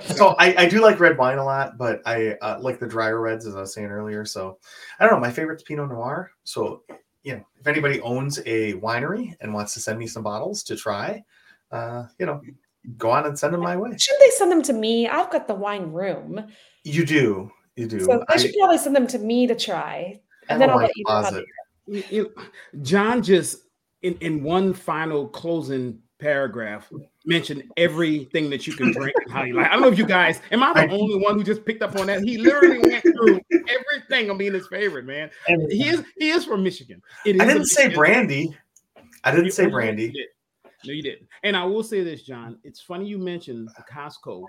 So 0.00 0.36
I, 0.38 0.54
I 0.56 0.68
do 0.68 0.80
like 0.80 1.00
red 1.00 1.18
wine 1.18 1.38
a 1.38 1.44
lot, 1.44 1.76
but 1.76 2.00
I 2.06 2.36
uh, 2.42 2.58
like 2.60 2.78
the 2.78 2.86
drier 2.86 3.20
reds, 3.20 3.44
as 3.44 3.56
I 3.56 3.60
was 3.60 3.74
saying 3.74 3.88
earlier. 3.88 4.24
So 4.24 4.58
I 5.00 5.04
don't 5.04 5.14
know. 5.14 5.20
My 5.20 5.32
favorite's 5.32 5.64
Pinot 5.64 5.88
Noir. 5.88 6.30
So 6.44 6.84
you 7.24 7.34
know, 7.34 7.44
if 7.58 7.66
anybody 7.66 8.00
owns 8.00 8.38
a 8.46 8.74
winery 8.74 9.34
and 9.40 9.52
wants 9.52 9.74
to 9.74 9.80
send 9.80 9.98
me 9.98 10.06
some 10.06 10.22
bottles 10.22 10.62
to 10.64 10.76
try, 10.76 11.24
uh, 11.72 12.04
you 12.20 12.26
know, 12.26 12.40
go 12.96 13.10
on 13.10 13.26
and 13.26 13.38
send 13.38 13.54
them 13.54 13.60
my 13.62 13.76
way. 13.76 13.90
Should 13.98 14.16
they 14.20 14.30
send 14.30 14.50
them 14.52 14.62
to 14.62 14.72
me? 14.72 15.08
I've 15.08 15.30
got 15.30 15.46
the 15.48 15.54
wine 15.54 15.92
room, 15.92 16.46
You 16.84 17.04
do, 17.04 17.50
you 17.76 17.86
do. 17.86 18.00
so 18.00 18.18
they 18.28 18.34
I- 18.34 18.36
should 18.38 18.54
probably 18.58 18.78
send 18.78 18.96
them 18.96 19.06
to 19.08 19.18
me 19.18 19.46
to 19.46 19.54
try, 19.54 20.20
and 20.48 20.60
then 20.60 20.68
have 20.68 20.70
a 20.70 20.72
I'll 20.72 20.76
wine 20.78 20.86
let 20.86 20.96
you 20.96 21.04
know. 21.06 21.12
How 21.14 21.20
closet. 21.22 21.44
they 21.88 21.96
You- 21.98 22.04
you- 22.10 22.34
John 22.82 23.22
just 23.22 23.58
in, 24.02 24.14
in 24.20 24.42
one 24.42 24.72
final 24.74 25.28
closing 25.28 25.98
paragraph 26.18 26.90
mentioned 27.24 27.62
everything 27.76 28.50
that 28.50 28.66
you 28.66 28.72
can 28.74 28.92
drink 28.92 29.14
and 29.24 29.32
how 29.32 29.42
you 29.42 29.54
like. 29.54 29.66
I 29.68 29.72
don't 29.72 29.80
know 29.82 29.88
if 29.88 29.98
you 29.98 30.06
guys 30.06 30.40
am 30.50 30.62
I 30.62 30.72
the 30.74 30.80
I- 30.80 30.88
only 30.88 31.16
one 31.16 31.34
who 31.36 31.42
just 31.44 31.64
picked 31.64 31.82
up 31.82 31.96
on 31.96 32.06
that? 32.08 32.22
He 32.22 32.36
literally 32.38 32.78
went 32.78 33.02
through 33.02 33.40
everything 33.52 34.30
on 34.30 34.36
being 34.38 34.52
his 34.54 34.66
favorite, 34.68 35.04
man. 35.06 35.30
He 35.70 35.88
is 35.88 36.02
he 36.18 36.30
is 36.30 36.44
from 36.44 36.62
Michigan. 36.62 37.02
It 37.26 37.36
is 37.36 37.40
I 37.40 37.44
a 37.44 37.48
didn't 37.48 37.66
say 37.66 37.84
Michigan- 37.84 37.98
brandy. 37.98 38.56
I 39.24 39.30
didn't 39.32 39.46
You- 39.46 39.50
say 39.50 39.66
brandy. 39.66 40.10
did. 40.12 40.26
No, 40.84 40.92
you 40.92 41.02
didn't. 41.02 41.28
And 41.42 41.56
I 41.56 41.64
will 41.64 41.82
say 41.82 42.02
this, 42.02 42.22
John. 42.22 42.58
It's 42.64 42.80
funny 42.80 43.06
you 43.06 43.18
mentioned 43.18 43.68
the 43.76 43.82
Costco. 43.92 44.44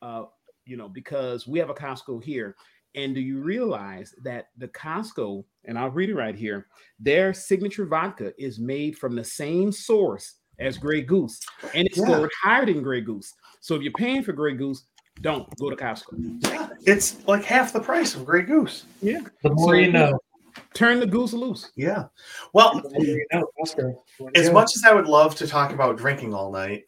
Uh, 0.00 0.24
you 0.64 0.76
know, 0.76 0.88
because 0.88 1.46
we 1.46 1.58
have 1.58 1.70
a 1.70 1.74
Costco 1.74 2.22
here, 2.22 2.56
And 2.94 3.14
do 3.14 3.20
you 3.22 3.40
realize 3.40 4.14
that 4.22 4.48
the 4.58 4.68
Costco, 4.68 5.44
and 5.64 5.78
I'll 5.78 5.88
read 5.90 6.10
it 6.10 6.14
right 6.14 6.34
here, 6.34 6.66
their 7.00 7.32
signature 7.32 7.86
vodka 7.86 8.32
is 8.38 8.58
made 8.58 8.98
from 8.98 9.16
the 9.16 9.24
same 9.24 9.72
source 9.72 10.34
as 10.58 10.76
Grey 10.76 11.00
Goose, 11.00 11.40
and 11.74 11.86
it's 11.86 11.96
Yeah. 11.96 12.04
scored 12.04 12.30
higher 12.42 12.66
than 12.66 12.82
Grey 12.82 13.00
Goose. 13.00 13.32
So 13.60 13.74
if 13.76 13.82
you're 13.82 13.92
paying 13.92 14.22
for 14.22 14.32
Grey 14.34 14.54
Goose, 14.54 14.84
don't 15.22 15.48
go 15.58 15.70
to 15.70 15.76
Costco. 15.76 16.42
Yeah, 16.46 16.68
it's 16.86 17.26
like 17.26 17.44
half 17.44 17.72
the 17.72 17.80
price 17.80 18.14
of 18.14 18.26
Grey 18.26 18.42
Goose. 18.42 18.84
Yeah, 19.00 19.20
The 19.42 19.50
more 19.50 19.68
So- 19.68 19.80
you 19.80 19.90
know. 19.90 20.18
Turn 20.74 21.00
the 21.00 21.06
goose 21.06 21.32
loose. 21.32 21.70
Yeah. 21.76 22.06
Well, 22.52 22.80
The 22.80 22.90
more 22.90 23.04
you 23.04 23.26
know. 23.32 23.46
Costco. 23.60 23.94
as 24.34 24.50
much 24.50 24.76
as 24.76 24.84
I 24.84 24.92
would 24.92 25.06
love 25.06 25.34
to 25.36 25.46
talk 25.46 25.72
about 25.72 25.96
drinking 25.96 26.34
all 26.34 26.50
night, 26.52 26.84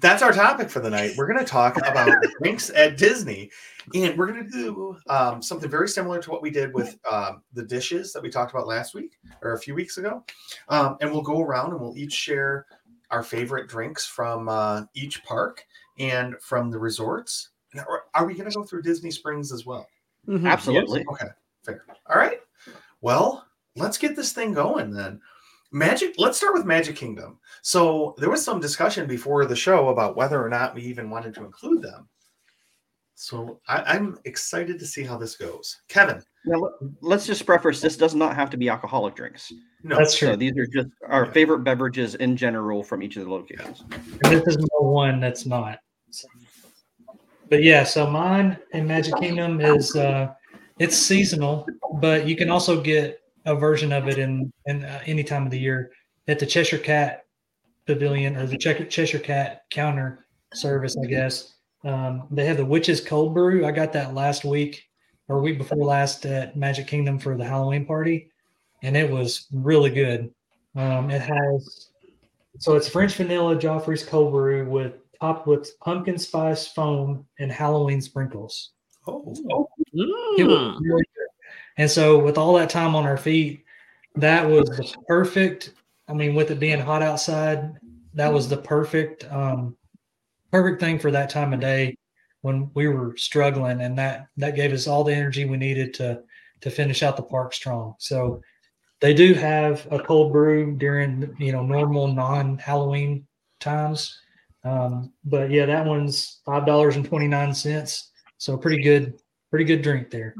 that's 0.00 0.22
our 0.22 0.32
topic 0.32 0.68
for 0.68 0.80
the 0.80 0.90
night. 0.90 1.12
We're 1.16 1.26
going 1.26 1.38
to 1.38 1.44
talk 1.44 1.76
about 1.86 2.14
drinks 2.40 2.70
at 2.70 2.98
Disney, 2.98 3.50
and 3.94 4.16
we're 4.18 4.26
going 4.30 4.44
to 4.44 4.50
do 4.50 4.96
um, 5.08 5.40
something 5.40 5.70
very 5.70 5.88
similar 5.88 6.20
to 6.20 6.30
what 6.30 6.42
we 6.42 6.50
did 6.50 6.74
with 6.74 6.98
um, 7.10 7.42
the 7.54 7.62
dishes 7.64 8.12
that 8.12 8.22
we 8.22 8.28
talked 8.28 8.52
about 8.52 8.66
last 8.66 8.94
week 8.94 9.18
or 9.42 9.52
a 9.54 9.58
few 9.58 9.74
weeks 9.74 9.96
ago. 9.96 10.22
Um, 10.68 10.96
and 11.00 11.10
we'll 11.10 11.22
go 11.22 11.40
around 11.40 11.72
and 11.72 11.80
we'll 11.80 11.96
each 11.96 12.12
share 12.12 12.66
our 13.10 13.22
favorite 13.22 13.68
drinks 13.68 14.04
from 14.04 14.48
uh, 14.48 14.82
each 14.94 15.22
park 15.24 15.64
and 15.98 16.34
from 16.40 16.70
the 16.70 16.78
resorts. 16.78 17.50
Now, 17.72 17.84
Are, 17.88 18.02
are 18.14 18.26
we 18.26 18.34
going 18.34 18.50
to 18.50 18.54
go 18.54 18.64
through 18.64 18.82
Disney 18.82 19.10
Springs 19.10 19.52
as 19.52 19.64
well? 19.64 19.86
Mhm. 20.28 20.50
Absolutely. 20.50 21.04
Okay, 21.12 21.28
fair. 21.66 21.84
All 22.08 22.16
right. 22.16 22.40
Well, 23.02 23.46
let's 23.76 23.98
get 23.98 24.16
this 24.16 24.32
thing 24.32 24.52
going 24.54 24.90
then. 24.90 25.20
Magic, 25.72 26.14
let's 26.16 26.38
start 26.38 26.54
with 26.54 26.64
Magic 26.64 26.96
Kingdom. 26.96 27.38
So 27.62 28.14
there 28.18 28.30
was 28.30 28.42
some 28.44 28.60
discussion 28.60 29.06
before 29.06 29.44
the 29.44 29.56
show 29.56 29.88
about 29.88 30.16
whether 30.16 30.42
or 30.42 30.48
not 30.48 30.74
we 30.74 30.82
even 30.82 31.10
wanted 31.10 31.34
to 31.34 31.44
include 31.44 31.82
them. 31.82 32.08
So 33.14 33.60
I, 33.66 33.82
I'm 33.82 34.18
excited 34.24 34.78
to 34.78 34.86
see 34.86 35.02
how 35.02 35.16
this 35.18 35.36
goes. 35.36 35.76
Kevin, 35.88 36.22
Now, 36.44 36.58
let- 36.58 36.72
let's 37.00 37.26
just 37.26 37.44
preface 37.46 37.80
this 37.80 37.96
does 37.96 38.14
not 38.14 38.36
have 38.36 38.48
to 38.50 38.56
be 38.56 38.68
alcoholic 38.68 39.14
drinks. 39.16 39.52
no, 39.82 39.96
That's 39.96 40.16
true. 40.16 40.28
So 40.28 40.36
these 40.36 40.52
are 40.56 40.66
just 40.66 40.88
our 41.08 41.24
Yeah. 41.26 41.32
favorite 41.32 41.60
beverages 41.60 42.14
in 42.16 42.36
general 42.36 42.82
from 42.82 43.02
each 43.02 43.16
of 43.16 43.24
the 43.24 43.30
locations. 43.30 43.84
And 43.90 44.32
this 44.32 44.46
is 44.46 44.56
the 44.56 44.68
one 44.82 45.20
that's 45.20 45.46
not. 45.46 45.78
But 47.48 47.62
yeah, 47.62 47.84
so 47.84 48.08
mine 48.08 48.58
in 48.72 48.86
Magic 48.86 49.14
Kingdom 49.16 49.60
is 49.60 49.94
uh 49.96 50.32
it's 50.78 50.96
seasonal, 50.96 51.66
but 51.94 52.26
you 52.26 52.36
can 52.36 52.50
also 52.50 52.80
get 52.80 53.20
a 53.44 53.54
version 53.54 53.92
of 53.92 54.08
it 54.08 54.18
in 54.18 54.52
in 54.66 54.84
uh, 54.84 55.00
any 55.06 55.24
time 55.24 55.44
of 55.44 55.50
the 55.50 55.58
year 55.58 55.92
at 56.28 56.38
the 56.38 56.46
Cheshire 56.46 56.78
Cat 56.78 57.24
Pavilion 57.86 58.36
or 58.36 58.46
the 58.46 58.58
Cheshire 58.58 58.84
Cheshire 58.84 59.18
Cat 59.18 59.62
counter 59.70 60.26
service, 60.54 60.96
I 61.02 61.06
guess. 61.06 61.54
Um, 61.84 62.26
they 62.30 62.44
have 62.46 62.56
the 62.56 62.64
Witch's 62.64 63.00
Cold 63.00 63.34
Brew. 63.34 63.64
I 63.64 63.70
got 63.70 63.92
that 63.92 64.14
last 64.14 64.44
week 64.44 64.82
or 65.28 65.40
week 65.40 65.58
before 65.58 65.84
last 65.84 66.26
at 66.26 66.56
Magic 66.56 66.86
Kingdom 66.86 67.18
for 67.18 67.36
the 67.36 67.44
Halloween 67.44 67.86
party, 67.86 68.30
and 68.82 68.96
it 68.96 69.10
was 69.10 69.46
really 69.52 69.90
good. 69.90 70.30
Um, 70.74 71.10
it 71.10 71.22
has 71.22 71.90
so 72.58 72.74
it's 72.74 72.88
French 72.88 73.14
vanilla 73.14 73.56
Joffrey's 73.56 74.04
cold 74.04 74.32
brew 74.32 74.68
with 74.68 74.94
topped 75.20 75.46
with 75.46 75.78
pumpkin 75.80 76.18
spice 76.18 76.66
foam 76.66 77.26
and 77.38 77.50
Halloween 77.50 78.00
sprinkles. 78.00 78.72
oh, 79.06 79.20
It 79.20 79.26
was 79.26 79.42
Mm. 79.96 80.78
really. 80.80 81.04
And 81.78 81.90
so 81.90 82.18
with 82.18 82.38
all 82.38 82.54
that 82.54 82.70
time 82.70 82.94
on 82.94 83.04
our 83.04 83.16
feet, 83.16 83.64
that 84.16 84.48
was 84.48 84.68
the 84.68 84.94
perfect. 85.06 85.74
I 86.08 86.14
mean, 86.14 86.34
with 86.34 86.50
it 86.50 86.60
being 86.60 86.80
hot 86.80 87.02
outside, 87.02 87.74
that 88.14 88.32
was 88.32 88.48
the 88.48 88.56
perfect 88.56 89.30
um 89.30 89.76
perfect 90.50 90.80
thing 90.80 90.98
for 90.98 91.10
that 91.10 91.30
time 91.30 91.52
of 91.52 91.60
day 91.60 91.96
when 92.40 92.70
we 92.74 92.88
were 92.88 93.14
struggling 93.16 93.80
and 93.80 93.98
that 93.98 94.28
that 94.36 94.54
gave 94.56 94.72
us 94.72 94.86
all 94.86 95.04
the 95.04 95.14
energy 95.14 95.44
we 95.44 95.56
needed 95.56 95.92
to 95.92 96.22
to 96.60 96.70
finish 96.70 97.02
out 97.02 97.16
the 97.16 97.22
park 97.22 97.52
strong. 97.52 97.94
So 97.98 98.40
they 99.00 99.12
do 99.12 99.34
have 99.34 99.86
a 99.90 99.98
cold 99.98 100.32
brew 100.32 100.76
during 100.76 101.34
you 101.38 101.52
know 101.52 101.62
normal 101.62 102.08
non-Halloween 102.08 103.26
times. 103.60 104.18
Um, 104.64 105.12
but 105.24 105.50
yeah, 105.50 105.66
that 105.66 105.84
one's 105.84 106.40
five 106.46 106.66
dollars 106.66 106.96
and 106.96 107.04
twenty 107.04 107.28
nine 107.28 107.54
cents. 107.54 108.10
So 108.38 108.56
pretty 108.56 108.82
good, 108.82 109.18
pretty 109.56 109.74
good 109.74 109.80
drink 109.80 110.10
there. 110.10 110.34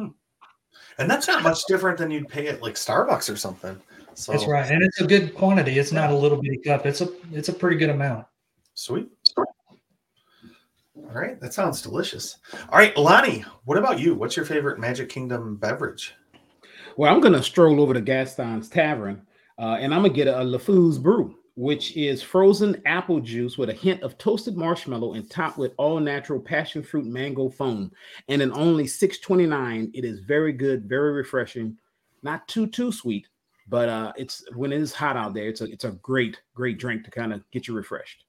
and 0.98 1.10
that's 1.10 1.26
not 1.26 1.42
much 1.42 1.64
different 1.66 1.96
than 1.96 2.10
you'd 2.10 2.28
pay 2.28 2.48
at 2.48 2.60
like 2.60 2.74
Starbucks 2.74 3.32
or 3.32 3.36
something. 3.36 3.80
So 4.12 4.32
That's 4.32 4.46
right, 4.46 4.70
and 4.70 4.82
it's 4.82 5.00
a 5.00 5.06
good 5.06 5.34
quantity. 5.34 5.78
It's 5.78 5.90
not 5.90 6.10
a 6.10 6.14
little 6.14 6.40
bitty 6.40 6.58
cup. 6.58 6.84
It's 6.84 7.00
a 7.00 7.08
it's 7.32 7.48
a 7.48 7.52
pretty 7.54 7.76
good 7.76 7.88
amount. 7.88 8.26
Sweet. 8.74 9.08
All 9.38 11.14
right, 11.14 11.40
that 11.40 11.54
sounds 11.54 11.80
delicious. 11.80 12.36
All 12.70 12.78
right, 12.78 12.94
Lonnie, 12.94 13.42
what 13.64 13.78
about 13.78 13.98
you? 13.98 14.14
What's 14.14 14.36
your 14.36 14.44
favorite 14.44 14.78
Magic 14.78 15.08
Kingdom 15.08 15.56
beverage? 15.56 16.14
Well, 16.98 17.14
I'm 17.14 17.22
gonna 17.22 17.42
stroll 17.42 17.80
over 17.80 17.94
to 17.94 18.02
Gaston's 18.02 18.68
Tavern, 18.68 19.22
uh, 19.58 19.78
and 19.80 19.94
I'm 19.94 20.02
gonna 20.02 20.12
get 20.12 20.28
a, 20.28 20.42
a 20.42 20.44
LeFou's 20.44 20.98
Brew, 20.98 21.36
which 21.56 21.96
is 21.96 22.22
frozen 22.22 22.80
apple 22.84 23.18
juice 23.18 23.56
with 23.56 23.70
a 23.70 23.74
hint 23.74 24.02
of 24.02 24.16
toasted 24.18 24.56
marshmallow 24.56 25.14
and 25.14 25.28
topped 25.30 25.56
with 25.56 25.72
all 25.78 25.98
natural 25.98 26.38
passion 26.38 26.82
fruit 26.82 27.06
mango 27.06 27.48
foam. 27.48 27.90
And 28.28 28.42
in 28.42 28.52
only 28.52 28.84
6.29, 28.84 29.90
it 29.94 30.04
is 30.04 30.20
very 30.20 30.52
good, 30.52 30.84
very 30.84 31.12
refreshing, 31.12 31.76
not 32.22 32.46
too 32.46 32.66
too 32.66 32.92
sweet, 32.92 33.26
but 33.68 33.88
uh, 33.88 34.12
it's 34.16 34.44
when 34.54 34.72
it 34.72 34.80
is 34.80 34.92
hot 34.92 35.16
out 35.16 35.34
there, 35.34 35.48
it's 35.48 35.62
a 35.62 35.64
it's 35.64 35.84
a 35.84 35.92
great 35.92 36.40
great 36.54 36.78
drink 36.78 37.04
to 37.04 37.10
kind 37.10 37.32
of 37.32 37.42
get 37.50 37.66
you 37.66 37.74
refreshed. 37.74 38.24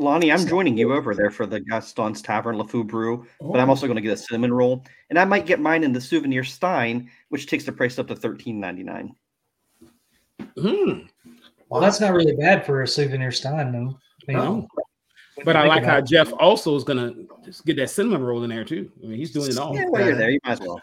Lonnie, 0.00 0.30
I'm 0.30 0.46
joining 0.46 0.78
you 0.78 0.94
over 0.94 1.12
there 1.12 1.30
for 1.30 1.44
the 1.44 1.58
Gaston's 1.58 2.22
Tavern 2.22 2.54
LeFou 2.54 2.86
Brew, 2.86 3.26
but 3.40 3.58
I'm 3.58 3.68
also 3.68 3.88
going 3.88 3.96
to 3.96 4.02
get 4.02 4.12
a 4.12 4.16
cinnamon 4.16 4.54
roll, 4.54 4.84
and 5.10 5.18
I 5.18 5.24
might 5.24 5.44
get 5.44 5.58
mine 5.58 5.82
in 5.82 5.92
the 5.92 6.00
souvenir 6.00 6.44
Stein, 6.44 7.10
which 7.30 7.48
takes 7.48 7.64
the 7.64 7.72
price 7.72 7.98
up 7.98 8.06
to 8.06 8.14
$13.99. 8.14 9.10
Mm, 10.56 11.08
Well, 11.68 11.80
that's 11.80 12.00
not 12.00 12.12
really 12.12 12.34
bad 12.36 12.64
for 12.64 12.82
a 12.82 12.88
souvenir 12.88 13.30
stein, 13.32 13.72
though. 13.72 13.98
I 14.28 14.32
No. 14.32 14.66
when 15.34 15.44
But 15.44 15.56
I 15.56 15.66
like 15.66 15.84
how 15.84 15.98
it. 15.98 16.06
Jeff 16.06 16.32
also 16.38 16.74
is 16.76 16.84
gonna 16.84 17.14
just 17.44 17.64
get 17.64 17.76
that 17.76 17.90
cinnamon 17.90 18.22
roll 18.22 18.42
in 18.44 18.50
there 18.50 18.64
too. 18.64 18.90
I 19.02 19.06
mean, 19.06 19.18
he's 19.18 19.32
doing 19.32 19.50
it 19.50 19.58
all. 19.58 19.74
Yeah, 19.74 19.84
while 19.88 20.04
you're 20.04 20.14
there, 20.16 20.30
you 20.30 20.40
might 20.44 20.52
as 20.52 20.60
well. 20.60 20.80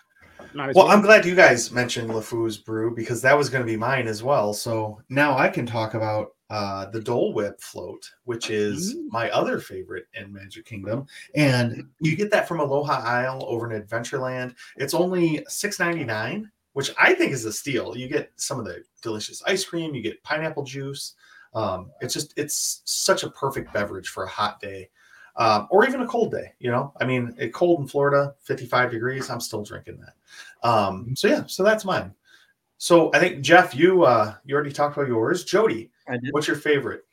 Might 0.53 0.69
as 0.69 0.75
Well, 0.75 0.87
I'm 0.87 1.01
glad 1.01 1.25
you 1.25 1.35
guys 1.35 1.71
mentioned 1.71 2.09
LeFou's 2.09 2.57
brew 2.57 2.95
because 2.95 3.21
that 3.21 3.37
was 3.37 3.49
going 3.49 3.61
to 3.65 3.69
be 3.69 3.75
mine 3.77 4.07
as 4.07 4.23
well. 4.23 4.53
So 4.53 5.01
now 5.09 5.37
I 5.37 5.49
can 5.49 5.65
talk 5.65 5.93
about 5.95 6.29
uh, 6.49 6.85
the 6.91 7.01
Dole 7.01 7.33
Whip 7.33 7.59
float, 7.59 8.07
which 8.25 8.49
is 8.51 8.95
Mm. 8.95 9.11
my 9.11 9.29
other 9.31 9.59
favorite 9.59 10.05
in 10.13 10.31
Magic 10.31 10.63
Kingdom, 10.65 11.07
and 11.35 11.87
you 11.99 12.15
get 12.15 12.29
that 12.31 12.47
from 12.47 12.59
Aloha 12.59 13.01
Isle 13.03 13.43
over 13.47 13.69
in 13.71 13.81
Adventureland. 13.81 14.53
It's 14.77 14.93
only 14.93 15.43
six 15.49 15.79
ninety 15.79 16.03
nine, 16.05 16.49
which 16.75 16.91
I 17.01 17.13
think 17.13 17.31
is 17.31 17.45
a 17.45 17.53
steal. 17.53 17.95
You 17.95 18.09
get 18.09 18.33
some 18.35 18.59
of 18.59 18.65
the 18.65 18.83
delicious 19.01 19.41
ice 19.47 19.63
cream, 19.63 19.95
you 19.95 20.01
get 20.01 20.21
pineapple 20.23 20.63
juice. 20.63 21.13
Um, 21.53 21.89
it's 22.01 22.13
just 22.13 22.33
it's 22.37 22.81
such 22.83 23.23
a 23.23 23.29
perfect 23.29 23.73
beverage 23.73 24.09
for 24.09 24.25
a 24.25 24.29
hot 24.29 24.59
day. 24.59 24.89
Um, 25.37 25.69
or 25.71 25.87
even 25.87 26.01
a 26.01 26.07
cold 26.07 26.31
day, 26.31 26.51
you 26.59 26.69
know. 26.69 26.91
I 26.99 27.05
mean, 27.05 27.33
it 27.37 27.53
cold 27.53 27.79
in 27.79 27.87
Florida, 27.87 28.35
55 28.41 28.91
degrees. 28.91 29.29
I'm 29.29 29.39
still 29.39 29.63
drinking 29.63 30.01
that. 30.01 30.67
Um, 30.67 31.15
so 31.15 31.29
yeah, 31.29 31.43
so 31.47 31.63
that's 31.63 31.85
mine. 31.85 32.13
So 32.77 33.09
I 33.13 33.19
think 33.19 33.41
Jeff, 33.41 33.73
you 33.73 34.03
uh 34.03 34.35
you 34.43 34.53
already 34.53 34.73
talked 34.73 34.97
about 34.97 35.07
yours. 35.07 35.45
Jody, 35.45 35.91
what's 36.31 36.47
your 36.47 36.57
favorite? 36.57 37.04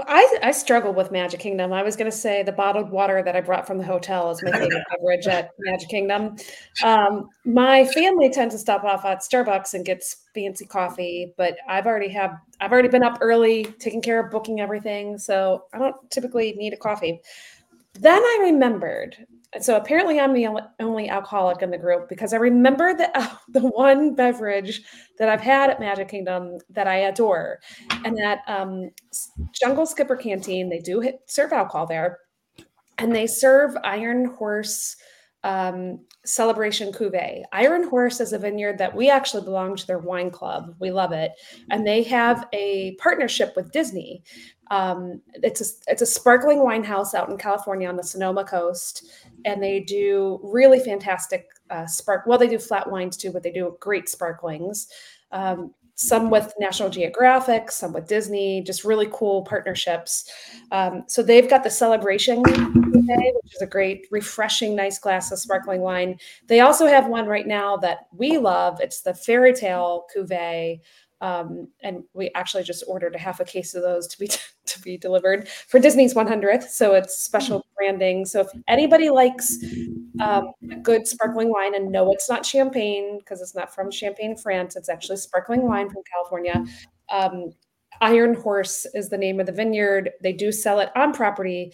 Well, 0.00 0.08
I, 0.08 0.38
I 0.44 0.52
struggle 0.52 0.94
with 0.94 1.12
Magic 1.12 1.40
Kingdom. 1.40 1.74
I 1.74 1.82
was 1.82 1.94
going 1.94 2.10
to 2.10 2.16
say 2.16 2.42
the 2.42 2.52
bottled 2.52 2.90
water 2.90 3.22
that 3.22 3.36
I 3.36 3.42
brought 3.42 3.66
from 3.66 3.76
the 3.76 3.84
hotel 3.84 4.30
is 4.30 4.42
my 4.42 4.50
favorite 4.50 4.82
beverage 4.90 5.26
at 5.26 5.50
Magic 5.58 5.90
Kingdom. 5.90 6.36
Um, 6.82 7.28
my 7.44 7.84
family 7.84 8.30
tends 8.30 8.54
to 8.54 8.58
stop 8.58 8.82
off 8.82 9.04
at 9.04 9.18
Starbucks 9.18 9.74
and 9.74 9.84
gets 9.84 10.24
fancy 10.34 10.64
coffee, 10.64 11.34
but 11.36 11.58
I've 11.68 11.84
already 11.84 12.08
have 12.08 12.38
I've 12.62 12.72
already 12.72 12.88
been 12.88 13.02
up 13.02 13.18
early, 13.20 13.64
taking 13.78 14.00
care 14.00 14.24
of 14.24 14.30
booking 14.30 14.58
everything, 14.58 15.18
so 15.18 15.64
I 15.74 15.78
don't 15.78 15.96
typically 16.10 16.54
need 16.54 16.72
a 16.72 16.78
coffee. 16.78 17.20
Then 17.92 18.22
I 18.22 18.38
remembered. 18.44 19.26
So 19.60 19.76
apparently, 19.76 20.20
I'm 20.20 20.32
the 20.32 20.46
only- 20.78 21.08
alcoholic 21.08 21.60
in 21.62 21.70
the 21.70 21.78
group 21.78 22.08
because 22.08 22.32
I 22.32 22.36
remember 22.36 22.94
the 22.94 23.10
the 23.48 23.66
one 23.66 24.14
beverage 24.14 24.82
that 25.18 25.28
I've 25.28 25.40
had 25.40 25.70
at 25.70 25.80
Magic 25.80 26.08
Kingdom 26.08 26.58
that 26.70 26.86
I 26.86 26.96
adore, 26.96 27.58
and 28.04 28.16
that 28.16 28.40
um, 28.46 28.90
Jungle 29.52 29.86
Skipper 29.86 30.16
Canteen. 30.16 30.68
They 30.68 30.78
do 30.78 31.00
hit, 31.00 31.20
serve 31.26 31.52
alcohol 31.52 31.86
there, 31.86 32.18
and 32.98 33.14
they 33.14 33.26
serve 33.26 33.76
Iron 33.82 34.26
Horse 34.26 34.94
um, 35.44 36.00
Celebration 36.24 36.92
Cuvée. 36.92 37.42
Iron 37.52 37.88
Horse 37.88 38.20
is 38.20 38.32
a 38.32 38.38
vineyard 38.38 38.78
that 38.78 38.94
we 38.94 39.08
actually 39.10 39.42
belong 39.42 39.76
to 39.76 39.86
their 39.86 39.98
wine 39.98 40.30
club. 40.30 40.74
We 40.78 40.90
love 40.90 41.12
it, 41.12 41.32
and 41.70 41.86
they 41.86 42.02
have 42.04 42.46
a 42.52 42.94
partnership 42.96 43.54
with 43.56 43.72
Disney. 43.72 44.22
Um, 44.70 45.20
it's 45.34 45.60
a 45.60 45.90
it's 45.90 46.02
a 46.02 46.06
sparkling 46.06 46.62
wine 46.62 46.84
house 46.84 47.14
out 47.14 47.30
in 47.30 47.38
California 47.38 47.88
on 47.88 47.96
the 47.96 48.04
Sonoma 48.04 48.44
coast, 48.44 49.06
and 49.44 49.62
they 49.62 49.80
do 49.80 50.40
really 50.42 50.78
fantastic 50.78 51.48
uh, 51.70 51.86
spark. 51.86 52.26
Well, 52.26 52.38
they 52.38 52.48
do 52.48 52.58
flat 52.58 52.90
wines 52.90 53.16
too, 53.16 53.32
but 53.32 53.42
they 53.42 53.52
do 53.52 53.76
great 53.80 54.08
sparklings. 54.08 54.88
Um, 55.32 55.74
some 56.00 56.30
with 56.30 56.54
National 56.58 56.88
Geographic, 56.88 57.70
some 57.70 57.92
with 57.92 58.08
Disney, 58.08 58.62
just 58.62 58.84
really 58.84 59.08
cool 59.12 59.42
partnerships. 59.42 60.24
Um, 60.72 61.04
so 61.06 61.22
they've 61.22 61.48
got 61.48 61.62
the 61.62 61.68
Celebration 61.68 62.42
Cuvée, 62.42 63.32
which 63.42 63.54
is 63.54 63.60
a 63.60 63.66
great, 63.66 64.06
refreshing, 64.10 64.74
nice 64.74 64.98
glass 64.98 65.30
of 65.30 65.38
sparkling 65.38 65.82
wine. 65.82 66.18
They 66.46 66.60
also 66.60 66.86
have 66.86 67.06
one 67.06 67.26
right 67.26 67.46
now 67.46 67.76
that 67.78 68.06
we 68.16 68.38
love. 68.38 68.80
It's 68.80 69.02
the 69.02 69.12
Fairy 69.12 69.52
Tale 69.52 70.06
Cuvée. 70.16 70.80
Um, 71.20 71.68
and 71.82 72.04
we 72.14 72.30
actually 72.34 72.62
just 72.62 72.84
ordered 72.88 73.14
a 73.14 73.18
half 73.18 73.40
a 73.40 73.44
case 73.44 73.74
of 73.74 73.82
those 73.82 74.06
to 74.08 74.18
be 74.18 74.30
to 74.66 74.80
be 74.82 74.96
delivered 74.96 75.48
for 75.48 75.80
Disney's 75.80 76.14
100th. 76.14 76.68
So 76.68 76.94
it's 76.94 77.18
special 77.18 77.66
branding. 77.76 78.24
So 78.24 78.42
if 78.42 78.48
anybody 78.68 79.10
likes 79.10 79.56
um, 80.20 80.52
a 80.70 80.76
good 80.76 81.08
sparkling 81.08 81.50
wine, 81.50 81.74
and 81.74 81.90
no, 81.90 82.12
it's 82.12 82.28
not 82.28 82.46
champagne 82.46 83.18
because 83.18 83.40
it's 83.40 83.54
not 83.54 83.74
from 83.74 83.90
Champagne, 83.90 84.36
France. 84.36 84.76
It's 84.76 84.88
actually 84.88 85.16
sparkling 85.16 85.62
wine 85.62 85.90
from 85.90 86.02
California. 86.12 86.64
Um, 87.10 87.52
Iron 88.00 88.34
Horse 88.34 88.86
is 88.94 89.08
the 89.08 89.18
name 89.18 89.40
of 89.40 89.46
the 89.46 89.52
vineyard. 89.52 90.10
They 90.22 90.32
do 90.32 90.52
sell 90.52 90.80
it 90.80 90.90
on 90.96 91.12
property 91.12 91.72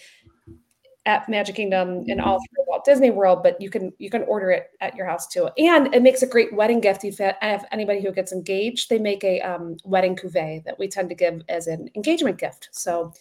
at 1.06 1.28
Magic 1.28 1.54
Kingdom 1.54 2.04
and 2.08 2.20
all 2.20 2.38
through 2.38 2.64
Walt 2.66 2.84
Disney 2.84 3.10
World, 3.10 3.42
but 3.42 3.60
you 3.60 3.70
can 3.70 3.92
you 3.98 4.10
can 4.10 4.22
order 4.24 4.50
it 4.50 4.70
at 4.80 4.94
your 4.96 5.06
house 5.06 5.26
too. 5.26 5.48
And 5.56 5.94
it 5.94 6.02
makes 6.02 6.22
a 6.22 6.26
great 6.26 6.52
wedding 6.52 6.80
gift. 6.80 7.04
If 7.04 7.18
have 7.18 7.64
anybody 7.72 8.02
who 8.02 8.12
gets 8.12 8.32
engaged, 8.32 8.90
they 8.90 8.98
make 8.98 9.22
a 9.24 9.40
um, 9.40 9.76
wedding 9.84 10.16
cuvee 10.16 10.64
that 10.64 10.78
we 10.78 10.88
tend 10.88 11.08
to 11.08 11.14
give 11.14 11.42
as 11.48 11.68
an 11.68 11.88
engagement 11.94 12.38
gift. 12.38 12.68
So 12.72 13.12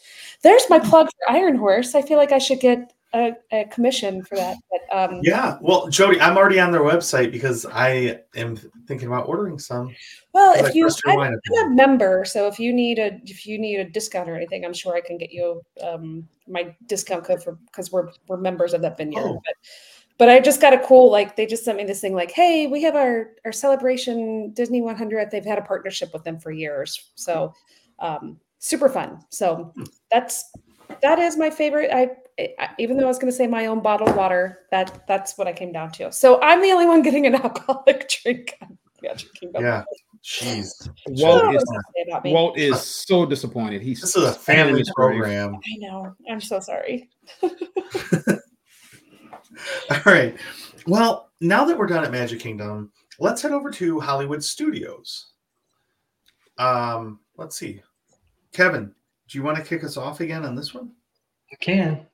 there's 0.42 0.70
my 0.70 0.80
plug 0.80 1.08
for 1.08 1.32
Iron 1.34 1.56
Horse. 1.56 1.96
I 1.96 2.02
feel 2.02 2.18
like 2.18 2.32
I 2.32 2.40
should 2.40 2.60
get 2.60 2.92
a, 3.14 3.34
a 3.52 3.66
commission 3.66 4.24
for 4.24 4.36
that. 4.36 4.58
But 4.70 4.98
um, 4.98 5.20
yeah, 5.24 5.58
well, 5.62 5.88
Jody, 5.88 6.20
I'm 6.20 6.38
already 6.38 6.60
on 6.60 6.72
their 6.72 6.82
website 6.82 7.32
because 7.32 7.66
I 7.66 8.20
am 8.36 8.58
thinking 8.88 9.08
about 9.08 9.28
ordering 9.28 9.60
some. 9.60 9.96
Well, 10.34 10.54
if 10.58 10.76
you, 10.76 10.90
I'm, 11.08 11.20
I'm, 11.20 11.34
a 11.34 11.70
member, 11.70 12.26
so 12.26 12.48
if 12.48 12.60
you 12.60 12.74
need 12.74 13.00
a 13.00 13.20
if 13.24 13.46
you 13.46 13.58
need 13.58 13.80
a 13.80 13.86
discount 13.86 14.30
or 14.30 14.36
anything, 14.36 14.66
I'm 14.66 14.74
sure 14.74 14.96
I 14.96 15.02
can 15.02 15.18
get 15.18 15.32
you 15.32 15.62
um, 15.82 16.28
my 16.48 16.76
discount 16.88 17.24
code 17.24 17.44
for 17.44 17.58
because 17.68 17.92
we're 17.92 18.10
we're 18.28 18.38
members 18.38 18.74
of 18.74 18.82
that 18.82 18.98
vineyard. 18.98 19.24
Oh. 19.24 19.42
But 19.46 19.56
but 20.18 20.30
I 20.30 20.40
just 20.40 20.62
got 20.62 20.74
a 20.74 20.80
cool 20.80 21.12
like 21.12 21.36
they 21.36 21.46
just 21.46 21.64
sent 21.64 21.78
me 21.78 21.84
this 21.84 22.02
thing 22.02 22.16
like, 22.16 22.32
hey, 22.32 22.68
we 22.68 22.82
have 22.84 22.96
our 22.96 23.32
our 23.46 23.52
celebration 23.52 24.52
Disney 24.52 24.82
100. 24.82 25.32
They've 25.32 25.46
had 25.46 25.58
a 25.58 25.64
partnership 25.64 26.12
with 26.14 26.24
them 26.24 26.40
for 26.40 26.52
years, 26.52 27.12
so 27.16 27.54
um, 28.00 28.40
super 28.60 28.90
fun. 28.90 29.20
So 29.30 29.72
hmm. 29.76 29.84
that's 30.12 30.52
that 31.02 31.20
is 31.20 31.38
my 31.38 31.50
favorite. 31.50 31.92
I 31.92 32.12
even 32.78 32.98
though 32.98 33.06
I 33.06 33.08
was 33.08 33.18
going 33.18 33.32
to 33.32 33.36
say 33.36 33.48
my 33.48 33.66
own 33.68 33.82
bottled 33.82 34.16
water, 34.16 34.60
that 34.72 35.08
that's 35.08 35.38
what 35.38 35.48
I 35.48 35.54
came 35.54 35.72
down 35.72 35.92
to. 35.94 36.12
So 36.12 36.42
I'm 36.42 36.62
the 36.62 36.72
only 36.72 36.86
one 36.86 37.02
getting 37.02 37.26
an 37.26 37.36
alcoholic 37.44 38.10
drink. 38.10 38.58
Yeah, 39.02 39.14
jeez. 40.24 40.90
Walt 41.08 41.56
is, 41.56 41.64
Walt 42.26 42.58
is 42.58 42.82
so 42.82 43.26
disappointed. 43.26 43.82
He's 43.82 44.02
this 44.02 44.16
is 44.16 44.24
a 44.24 44.34
family 44.34 44.84
program. 44.96 45.56
I 45.56 45.78
know. 45.78 46.16
I'm 46.30 46.42
so 46.42 46.60
sorry. 46.60 47.10
All 47.44 47.52
right. 50.06 50.38
Well, 50.88 51.32
now 51.42 51.66
that 51.66 51.78
we're 51.78 51.88
done 51.88 52.04
at 52.04 52.12
Magic 52.12 52.40
Kingdom, 52.40 52.92
let's 53.20 53.42
head 53.42 53.52
over 53.52 53.72
to 53.72 54.00
Hollywood 54.00 54.44
Studios. 54.44 55.32
Um, 56.58 57.20
let's 57.38 57.58
see. 57.58 57.82
Kevin, 58.52 58.94
do 59.28 59.38
you 59.38 59.44
want 59.44 59.58
to 59.58 59.64
kick 59.64 59.84
us 59.84 59.98
off 59.98 60.20
again 60.20 60.46
on 60.46 60.56
this 60.56 60.74
one? 60.74 60.92
I 61.52 61.56
can. 61.58 62.06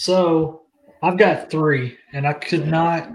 So 0.00 0.62
I've 1.02 1.18
got 1.18 1.50
three, 1.50 1.98
and 2.14 2.26
I 2.26 2.32
could 2.32 2.66
not. 2.66 3.10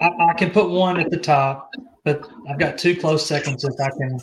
I, 0.00 0.08
I, 0.30 0.34
can 0.34 0.52
put 0.52 0.70
one 0.70 1.00
at 1.00 1.10
the 1.10 1.16
top, 1.16 1.74
but 2.04 2.24
I've 2.48 2.60
got 2.60 2.78
two 2.78 2.94
close 2.94 3.26
seconds 3.26 3.64
if 3.64 3.74
I 3.80 3.90
can 3.98 4.20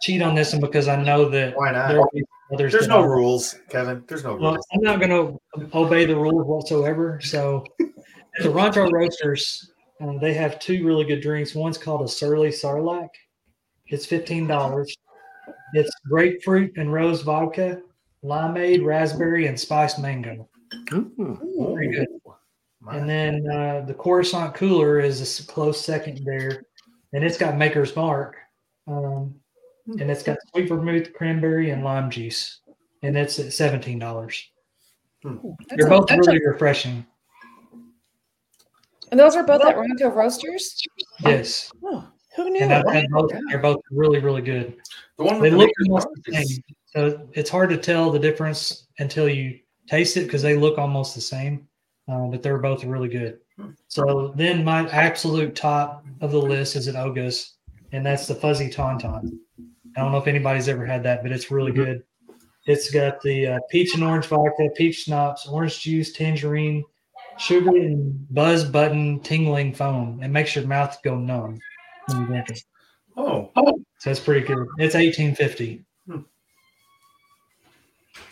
cheat 0.00 0.22
on 0.22 0.36
this 0.36 0.52
one 0.52 0.60
because 0.60 0.86
I 0.86 1.02
know 1.02 1.28
that 1.30 1.56
why 1.56 1.72
not? 1.72 1.88
There 1.88 2.04
others 2.52 2.72
There's 2.72 2.86
no 2.86 3.02
rules, 3.02 3.58
Kevin. 3.68 4.04
There's 4.06 4.22
no 4.22 4.36
well, 4.36 4.52
rules. 4.52 4.66
I'm 4.72 4.82
not 4.82 5.00
going 5.00 5.10
to 5.10 5.76
obey 5.76 6.04
the 6.04 6.14
rules 6.14 6.46
whatsoever. 6.46 7.18
So 7.20 7.64
the 7.80 8.48
Ronto 8.48 8.88
Roasters, 8.92 9.72
uh, 10.00 10.18
they 10.20 10.32
have 10.32 10.60
two 10.60 10.86
really 10.86 11.06
good 11.06 11.22
drinks. 11.22 11.56
One's 11.56 11.76
called 11.76 12.02
a 12.02 12.08
Surly 12.08 12.50
Sarlacc. 12.50 13.08
It's 13.88 14.06
fifteen 14.06 14.46
dollars. 14.46 14.94
It's 15.72 15.90
grapefruit 16.08 16.76
and 16.76 16.92
rose 16.92 17.22
vodka, 17.22 17.80
limeade, 18.22 18.84
raspberry, 18.84 19.48
and 19.48 19.58
spiced 19.58 19.98
mango. 19.98 20.48
Ooh. 20.92 21.38
Very 21.74 21.88
good. 21.90 22.08
And 22.88 23.08
then 23.08 23.50
uh, 23.50 23.80
the 23.86 23.94
Coruscant 23.94 24.54
cooler 24.54 25.00
is 25.00 25.40
a 25.40 25.46
close 25.46 25.80
second 25.80 26.24
there, 26.24 26.62
and 27.12 27.24
it's 27.24 27.36
got 27.36 27.56
Maker's 27.56 27.96
Mark, 27.96 28.36
um, 28.86 29.34
and 29.86 30.10
it's 30.10 30.22
got 30.22 30.38
sweet 30.50 30.68
vermouth, 30.68 31.12
cranberry, 31.12 31.70
and 31.70 31.82
lime 31.82 32.10
juice, 32.10 32.60
and 33.02 33.16
it's 33.16 33.40
at 33.40 33.52
seventeen 33.52 33.98
dollars. 33.98 34.50
Hmm. 35.22 35.36
They're 35.70 35.88
both 35.88 36.10
really 36.10 36.36
a, 36.36 36.48
refreshing. 36.48 37.04
And 39.10 39.18
those 39.18 39.34
are 39.34 39.42
both 39.42 39.64
at 39.64 39.76
Ronto 39.76 40.14
Roasters. 40.14 40.80
Yes. 41.20 41.72
Oh, 41.84 42.06
who 42.36 42.50
knew? 42.50 42.60
And 42.60 42.72
I've 42.72 42.88
had 42.92 43.08
both. 43.10 43.32
They're 43.48 43.58
both 43.58 43.80
really, 43.90 44.20
really 44.20 44.42
good. 44.42 44.76
The 45.16 45.24
one 45.24 45.40
they 45.40 45.50
the 45.50 45.56
look 45.56 45.70
almost 45.88 46.08
the 46.24 46.32
same, 46.32 46.62
so 46.84 47.28
it's 47.32 47.50
hard 47.50 47.70
to 47.70 47.76
tell 47.76 48.10
the 48.10 48.18
difference 48.18 48.86
until 49.00 49.28
you 49.28 49.58
taste 49.88 50.16
it 50.16 50.24
because 50.24 50.42
they 50.42 50.56
look 50.56 50.78
almost 50.78 51.14
the 51.14 51.20
same, 51.20 51.68
uh, 52.08 52.26
but 52.26 52.42
they're 52.42 52.58
both 52.58 52.84
really 52.84 53.08
good. 53.08 53.38
Hmm. 53.58 53.70
So 53.88 54.32
then 54.36 54.64
my 54.64 54.88
absolute 54.90 55.54
top 55.54 56.04
of 56.20 56.32
the 56.32 56.40
list 56.40 56.76
is 56.76 56.88
at 56.88 56.96
Oga's, 56.96 57.54
and 57.92 58.04
that's 58.04 58.26
the 58.26 58.34
fuzzy 58.34 58.70
tauntaun. 58.70 59.30
I 59.96 60.00
don't 60.00 60.12
know 60.12 60.18
if 60.18 60.26
anybody's 60.26 60.68
ever 60.68 60.84
had 60.84 61.02
that, 61.04 61.22
but 61.22 61.32
it's 61.32 61.50
really 61.50 61.72
mm-hmm. 61.72 61.84
good. 61.84 62.02
It's 62.66 62.90
got 62.90 63.20
the 63.22 63.46
uh, 63.46 63.58
peach 63.70 63.94
and 63.94 64.02
orange 64.02 64.26
vodka, 64.26 64.68
peach 64.74 65.04
schnapps, 65.04 65.46
orange 65.46 65.80
juice, 65.80 66.12
tangerine, 66.12 66.82
sugar, 67.38 67.70
and 67.70 68.26
buzz 68.34 68.64
button 68.64 69.20
tingling 69.20 69.72
foam. 69.72 70.20
It 70.22 70.28
makes 70.28 70.54
your 70.56 70.66
mouth 70.66 70.98
go 71.04 71.16
numb 71.16 71.58
when 72.06 72.20
you 72.20 72.26
drink 72.26 72.50
it. 72.50 72.62
Oh. 73.16 73.50
So 73.98 74.10
it's 74.10 74.20
pretty 74.20 74.46
good. 74.46 74.66
It's 74.78 74.94
1850. 74.94 75.76
Hmm. 75.76 75.82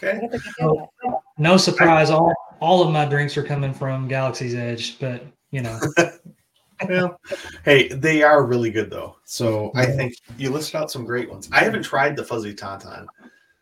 Okay. 0.02 0.28
So, 0.58 0.90
no 1.38 1.56
surprise. 1.56 2.10
All, 2.10 2.32
all 2.60 2.82
of 2.82 2.92
my 2.92 3.04
drinks 3.04 3.36
are 3.36 3.42
coming 3.42 3.72
from 3.72 4.08
Galaxy's 4.08 4.54
Edge, 4.54 4.98
but 4.98 5.24
you 5.50 5.62
know. 5.62 5.80
well, 6.88 7.20
hey, 7.64 7.88
they 7.88 8.22
are 8.22 8.44
really 8.44 8.70
good 8.70 8.90
though. 8.90 9.16
So 9.24 9.70
I 9.74 9.86
think 9.86 10.14
you 10.38 10.50
listed 10.50 10.76
out 10.76 10.90
some 10.90 11.04
great 11.04 11.30
ones. 11.30 11.48
I 11.52 11.60
haven't 11.64 11.82
tried 11.82 12.16
the 12.16 12.24
fuzzy 12.24 12.54
tauntaun. 12.54 13.06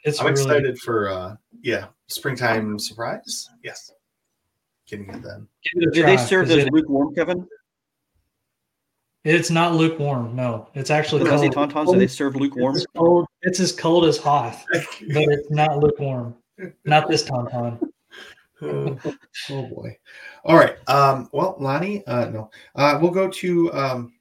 It's 0.04 0.20
I'm 0.20 0.26
really 0.26 0.42
excited 0.42 0.78
for 0.78 1.08
uh 1.08 1.36
yeah, 1.62 1.86
springtime 2.06 2.78
surprise. 2.78 3.48
Yes. 3.62 3.92
Getting 4.86 5.08
it 5.10 5.22
then. 5.22 5.46
Do 5.92 6.02
they 6.02 6.16
serve 6.16 6.48
those 6.48 6.68
lukewarm, 6.70 7.14
Kevin? 7.14 7.46
It's 9.24 9.50
not 9.50 9.74
lukewarm. 9.74 10.34
No, 10.34 10.68
it's 10.74 10.90
actually 10.90 11.24
fuzzy 11.28 11.48
tauntauns. 11.48 11.92
Do 11.92 11.98
they 11.98 12.08
serve 12.08 12.34
lukewarm? 12.34 12.74
It's, 12.76 12.86
cold, 12.96 13.26
it's 13.42 13.60
as 13.60 13.70
cold 13.70 14.04
as 14.04 14.18
Hoth, 14.18 14.64
but 14.72 14.82
it's 15.00 15.50
not 15.50 15.78
lukewarm. 15.78 16.34
Not 16.84 17.08
this 17.08 17.22
tauntaun. 17.22 17.80
oh, 18.62 18.98
oh, 19.50 19.62
boy. 19.68 19.96
All 20.44 20.56
right. 20.56 20.76
Um, 20.88 21.28
well, 21.32 21.56
Lonnie, 21.60 22.04
uh, 22.06 22.26
no. 22.26 22.50
Uh, 22.74 22.98
we'll 23.00 23.12
go 23.12 23.28
to 23.28 23.72
um, 23.72 24.12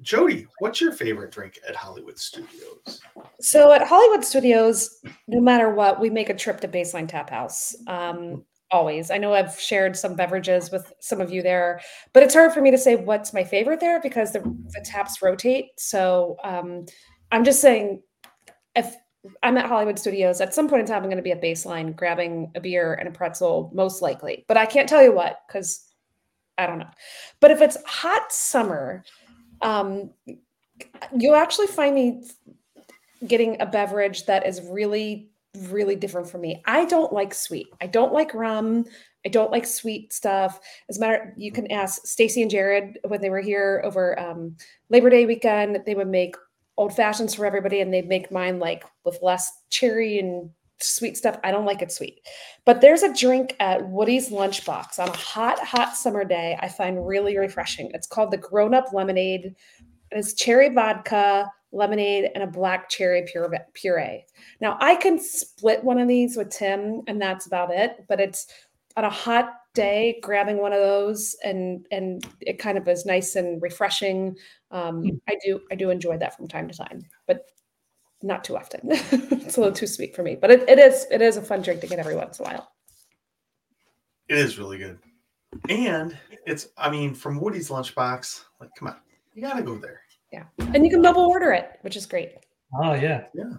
Jody. 0.00 0.46
What's 0.60 0.80
your 0.80 0.92
favorite 0.92 1.30
drink 1.30 1.60
at 1.68 1.76
Hollywood 1.76 2.18
Studios? 2.18 3.02
So 3.40 3.72
at 3.72 3.86
Hollywood 3.86 4.24
Studios, 4.24 5.00
no 5.28 5.40
matter 5.40 5.70
what, 5.70 6.00
we 6.00 6.08
make 6.08 6.30
a 6.30 6.34
trip 6.34 6.60
to 6.60 6.68
Baseline 6.68 7.08
Tap 7.08 7.28
House. 7.28 7.76
Um, 7.86 8.44
always. 8.76 9.10
I 9.10 9.16
know 9.16 9.32
I've 9.32 9.58
shared 9.58 9.96
some 9.96 10.14
beverages 10.14 10.70
with 10.70 10.92
some 11.00 11.20
of 11.22 11.30
you 11.30 11.42
there, 11.42 11.80
but 12.12 12.22
it's 12.22 12.34
hard 12.34 12.52
for 12.52 12.60
me 12.60 12.70
to 12.70 12.78
say 12.78 12.94
what's 12.94 13.32
my 13.32 13.42
favorite 13.42 13.80
there 13.80 14.00
because 14.00 14.32
the, 14.32 14.40
the 14.40 14.84
taps 14.84 15.22
rotate. 15.22 15.68
So 15.78 16.36
um, 16.44 16.84
I'm 17.32 17.42
just 17.42 17.62
saying, 17.62 18.02
if 18.74 18.94
I'm 19.42 19.56
at 19.56 19.66
Hollywood 19.66 19.98
Studios, 19.98 20.42
at 20.42 20.54
some 20.54 20.68
point 20.68 20.80
in 20.82 20.86
time, 20.86 21.02
I'm 21.02 21.08
going 21.08 21.16
to 21.16 21.22
be 21.22 21.32
at 21.32 21.42
Baseline 21.42 21.96
grabbing 21.96 22.52
a 22.54 22.60
beer 22.60 22.94
and 22.94 23.08
a 23.08 23.12
pretzel, 23.12 23.70
most 23.74 24.02
likely. 24.02 24.44
But 24.46 24.58
I 24.58 24.66
can't 24.66 24.88
tell 24.88 25.02
you 25.02 25.12
what 25.12 25.40
because 25.48 25.82
I 26.58 26.66
don't 26.66 26.78
know. 26.78 26.90
But 27.40 27.50
if 27.50 27.62
it's 27.62 27.78
hot 27.86 28.30
summer, 28.30 29.04
um, 29.62 30.10
you'll 31.16 31.34
actually 31.34 31.68
find 31.68 31.94
me 31.94 32.22
getting 33.26 33.60
a 33.60 33.66
beverage 33.66 34.26
that 34.26 34.46
is 34.46 34.60
really 34.70 35.30
really 35.56 35.96
different 35.96 36.28
for 36.28 36.38
me. 36.38 36.62
I 36.66 36.84
don't 36.84 37.12
like 37.12 37.34
sweet. 37.34 37.68
I 37.80 37.86
don't 37.86 38.12
like 38.12 38.34
rum. 38.34 38.84
I 39.24 39.28
don't 39.28 39.50
like 39.50 39.66
sweet 39.66 40.12
stuff. 40.12 40.60
As 40.88 40.98
a 40.98 41.00
matter, 41.00 41.34
you 41.36 41.50
can 41.50 41.70
ask 41.72 42.06
Stacy 42.06 42.42
and 42.42 42.50
Jared 42.50 42.98
when 43.08 43.20
they 43.20 43.30
were 43.30 43.40
here 43.40 43.82
over 43.84 44.18
um, 44.20 44.56
Labor 44.88 45.10
Day 45.10 45.26
weekend. 45.26 45.80
They 45.84 45.94
would 45.94 46.08
make 46.08 46.36
old 46.76 46.94
fashions 46.94 47.34
for 47.34 47.46
everybody, 47.46 47.80
and 47.80 47.92
they'd 47.92 48.08
make 48.08 48.30
mine 48.30 48.58
like 48.58 48.84
with 49.04 49.18
less 49.22 49.50
cherry 49.70 50.18
and 50.18 50.50
sweet 50.78 51.16
stuff. 51.16 51.38
I 51.42 51.50
don't 51.50 51.64
like 51.64 51.82
it 51.82 51.92
sweet. 51.92 52.20
But 52.64 52.80
there's 52.80 53.02
a 53.02 53.14
drink 53.14 53.56
at 53.60 53.88
Woody's 53.88 54.30
Lunchbox 54.30 54.98
on 54.98 55.08
a 55.08 55.16
hot, 55.16 55.58
hot 55.58 55.96
summer 55.96 56.24
day 56.24 56.56
I 56.60 56.68
find 56.68 57.06
really 57.06 57.36
refreshing. 57.36 57.90
It's 57.94 58.06
called 58.06 58.30
the 58.30 58.36
Grown 58.36 58.74
Up 58.74 58.92
Lemonade. 58.92 59.54
It's 60.10 60.34
cherry 60.34 60.68
vodka, 60.68 61.50
lemonade, 61.72 62.30
and 62.34 62.42
a 62.42 62.46
black 62.46 62.88
cherry 62.88 63.26
puree. 63.74 64.24
Now 64.60 64.76
I 64.80 64.96
can 64.96 65.18
split 65.18 65.84
one 65.84 65.98
of 65.98 66.08
these 66.08 66.36
with 66.36 66.50
Tim, 66.50 67.02
and 67.06 67.20
that's 67.20 67.46
about 67.46 67.70
it. 67.70 68.04
But 68.08 68.20
it's 68.20 68.46
on 68.96 69.04
a 69.04 69.10
hot 69.10 69.52
day, 69.74 70.18
grabbing 70.22 70.58
one 70.58 70.72
of 70.72 70.80
those, 70.80 71.36
and 71.44 71.86
and 71.92 72.26
it 72.40 72.58
kind 72.58 72.78
of 72.78 72.88
is 72.88 73.06
nice 73.06 73.36
and 73.36 73.62
refreshing. 73.62 74.36
Um, 74.70 75.02
hmm. 75.02 75.16
I 75.28 75.36
do 75.44 75.60
I 75.70 75.76
do 75.76 75.90
enjoy 75.90 76.18
that 76.18 76.36
from 76.36 76.48
time 76.48 76.68
to 76.68 76.76
time, 76.76 77.02
but 77.26 77.46
not 78.22 78.42
too 78.42 78.56
often. 78.56 78.80
it's 78.90 79.56
a 79.56 79.60
little 79.60 79.74
too 79.74 79.86
sweet 79.86 80.16
for 80.16 80.22
me, 80.22 80.36
but 80.40 80.50
it, 80.50 80.68
it 80.68 80.78
is 80.78 81.06
it 81.10 81.22
is 81.22 81.36
a 81.36 81.42
fun 81.42 81.62
drink 81.62 81.80
to 81.82 81.86
get 81.86 81.98
every 81.98 82.16
once 82.16 82.40
in 82.40 82.46
a 82.46 82.48
while. 82.48 82.72
It 84.28 84.38
is 84.38 84.58
really 84.58 84.78
good, 84.78 84.98
and 85.68 86.16
it's 86.46 86.68
I 86.76 86.90
mean 86.90 87.14
from 87.14 87.40
Woody's 87.40 87.68
lunchbox. 87.68 88.44
Like, 88.60 88.70
come 88.78 88.88
on, 88.88 88.96
you 89.34 89.42
gotta 89.42 89.62
go 89.62 89.76
there. 89.76 90.00
Yeah, 90.36 90.66
and 90.74 90.84
you 90.84 90.90
can 90.90 91.00
double 91.00 91.22
order 91.22 91.50
it, 91.52 91.78
which 91.80 91.96
is 91.96 92.04
great. 92.04 92.34
Oh 92.78 92.92
yeah, 92.92 93.24
yeah. 93.34 93.54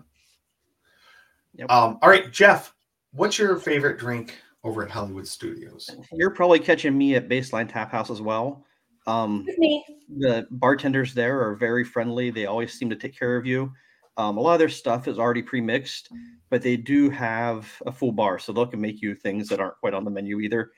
Yep. 1.55 1.71
Um, 1.71 1.97
all 2.03 2.09
right, 2.09 2.31
Jeff, 2.31 2.75
what's 3.13 3.39
your 3.39 3.57
favorite 3.57 3.97
drink 3.97 4.35
over 4.63 4.83
at 4.83 4.91
Hollywood 4.91 5.27
Studios? 5.27 5.89
You're 6.11 6.29
probably 6.29 6.59
catching 6.59 6.95
me 6.95 7.15
at 7.15 7.27
Baseline 7.27 7.67
Tap 7.67 7.91
House 7.91 8.11
as 8.11 8.21
well. 8.21 8.63
Um, 9.07 9.47
me. 9.57 9.83
The 10.19 10.45
bartenders 10.51 11.15
there 11.15 11.41
are 11.41 11.55
very 11.55 11.83
friendly. 11.83 12.29
They 12.29 12.45
always 12.45 12.73
seem 12.73 12.91
to 12.91 12.95
take 12.95 13.17
care 13.17 13.37
of 13.37 13.47
you. 13.47 13.71
Um, 14.17 14.37
a 14.37 14.41
lot 14.41 14.53
of 14.53 14.59
their 14.59 14.69
stuff 14.69 15.07
is 15.07 15.17
already 15.17 15.41
pre-mixed, 15.41 16.09
but 16.51 16.61
they 16.61 16.77
do 16.77 17.09
have 17.09 17.67
a 17.87 17.91
full 17.91 18.11
bar, 18.11 18.37
so 18.37 18.53
they 18.53 18.65
can 18.65 18.81
make 18.81 19.01
you 19.01 19.15
things 19.15 19.47
that 19.49 19.59
aren't 19.59 19.79
quite 19.79 19.95
on 19.95 20.05
the 20.05 20.11
menu 20.11 20.39
either. 20.41 20.71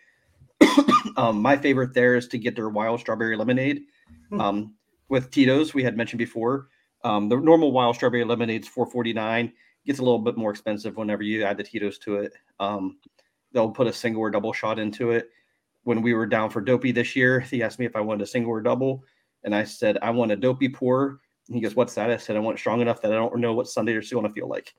um, 1.17 1.41
my 1.41 1.57
favorite 1.57 1.93
there 1.93 2.15
is 2.15 2.29
to 2.29 2.37
get 2.37 2.55
their 2.55 2.69
wild 2.69 3.01
strawberry 3.01 3.35
lemonade. 3.35 3.81
Hmm. 4.29 4.41
Um, 4.41 4.75
with 5.09 5.31
Tito's, 5.31 5.73
we 5.73 5.83
had 5.83 5.97
mentioned 5.97 6.19
before, 6.19 6.69
um, 7.03 7.29
the 7.29 7.37
normal 7.37 7.71
wild 7.71 7.95
strawberry 7.95 8.23
lemonade 8.23 8.63
is 8.63 8.67
four 8.67 8.85
forty 8.85 9.13
nine. 9.13 9.53
Gets 9.85 9.99
a 9.99 10.03
little 10.03 10.19
bit 10.19 10.37
more 10.37 10.51
expensive 10.51 10.97
whenever 10.97 11.23
you 11.23 11.43
add 11.43 11.57
the 11.57 11.63
Tito's 11.63 11.97
to 11.99 12.17
it. 12.17 12.33
Um, 12.59 12.99
they'll 13.53 13.71
put 13.71 13.87
a 13.87 13.93
single 13.93 14.21
or 14.21 14.29
double 14.29 14.53
shot 14.53 14.77
into 14.77 15.11
it. 15.11 15.29
When 15.83 16.01
we 16.01 16.13
were 16.13 16.25
down 16.25 16.49
for 16.49 16.61
Dopey 16.61 16.91
this 16.91 17.15
year, 17.15 17.39
he 17.39 17.63
asked 17.63 17.79
me 17.79 17.85
if 17.85 17.95
I 17.95 18.01
wanted 18.01 18.23
a 18.23 18.27
single 18.27 18.51
or 18.51 18.61
double, 18.61 19.03
and 19.43 19.55
I 19.55 19.63
said 19.63 19.97
I 20.01 20.11
want 20.11 20.31
a 20.31 20.35
Dopey 20.35 20.69
pour 20.69 21.19
he 21.51 21.61
goes, 21.61 21.75
"What's 21.75 21.95
that?" 21.95 22.11
I 22.11 22.17
said, 22.17 22.35
"I 22.35 22.39
want 22.39 22.59
strong 22.59 22.81
enough 22.81 23.01
that 23.01 23.11
I 23.11 23.15
don't 23.15 23.39
know 23.39 23.53
what 23.53 23.67
Sunday 23.67 23.93
or 23.93 24.01
going 24.01 24.27
to 24.27 24.33
feel 24.33 24.47
like." 24.47 24.73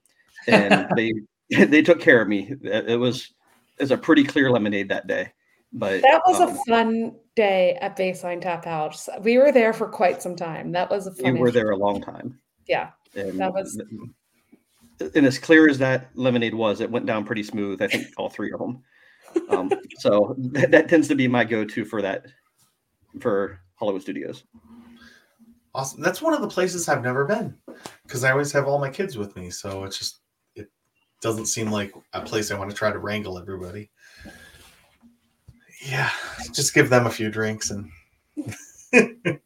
And 0.47 0.87
they 0.97 1.13
they 1.65 1.83
took 1.83 2.01
care 2.01 2.23
of 2.23 2.29
me. 2.29 2.55
It 2.63 2.99
was 2.99 3.35
it 3.79 3.83
was 3.83 3.91
a 3.91 3.99
pretty 3.99 4.25
clear 4.25 4.51
lemonade 4.51 4.89
that 4.89 5.07
day. 5.07 5.33
But 5.73 6.03
that 6.03 6.23
was 6.27 6.41
um, 6.41 6.51
a 6.51 6.59
fun 6.69 7.17
day 7.37 7.79
at 7.81 7.97
Baseline 7.97 8.41
Tap 8.41 8.65
House. 8.65 9.09
We 9.23 9.39
were 9.39 9.53
there 9.53 9.73
for 9.73 9.89
quite 9.89 10.23
some 10.23 10.37
time. 10.37 10.73
That 10.73 10.91
was 10.91 11.07
a 11.07 11.15
fun. 11.15 11.35
We 11.35 11.41
were 11.41 11.51
there 11.51 11.71
a 11.71 11.77
long 11.77 12.01
time. 12.01 12.39
Yeah, 12.69 12.91
and 13.15 13.39
that 13.41 13.53
was. 13.53 13.81
And 15.15 15.25
as 15.25 15.39
clear 15.39 15.69
as 15.69 15.79
that 15.79 16.11
lemonade 16.15 16.55
was, 16.55 16.81
it 16.81 16.91
went 16.91 17.07
down 17.07 17.25
pretty 17.25 17.43
smooth. 17.43 17.81
I 17.81 17.87
think 17.87 18.09
all 18.19 18.29
three 18.29 18.53
of 18.53 18.61
them. 18.61 18.83
Um, 19.49 19.73
so 19.99 20.35
that, 20.39 20.71
that 20.71 20.89
tends 20.89 21.09
to 21.09 21.15
be 21.15 21.27
my 21.27 21.43
go-to 21.43 21.87
for 21.87 22.03
that 22.03 22.27
for 23.19 23.61
Hollywood 23.77 24.03
Studios. 24.03 24.45
Awesome. 25.75 26.01
That's 26.03 26.21
one 26.21 26.35
of 26.35 26.43
the 26.43 26.49
places 26.49 26.89
I've 26.89 27.03
never 27.03 27.25
been 27.25 27.57
because 28.03 28.25
I 28.25 28.33
always 28.33 28.53
have 28.53 28.67
all 28.67 28.79
my 28.79 28.91
kids 28.91 29.17
with 29.17 29.35
me. 29.37 29.51
So 29.51 29.85
it's 29.85 29.99
just, 29.99 30.21
it 30.55 30.69
doesn't 31.23 31.47
seem 31.47 31.71
like 31.71 31.95
a 32.13 32.21
place 32.21 32.51
I 32.51 32.59
want 32.59 32.71
to 32.71 32.77
try 32.77 32.93
to 32.93 32.99
wrangle 32.99 33.39
everybody. 33.39 33.91
Yeah, 35.81 36.11
just 36.53 36.75
give 36.75 36.91
them 36.91 37.07
a 37.07 37.11
few 37.11 37.31
drinks 37.31 37.71
and. 37.71 37.91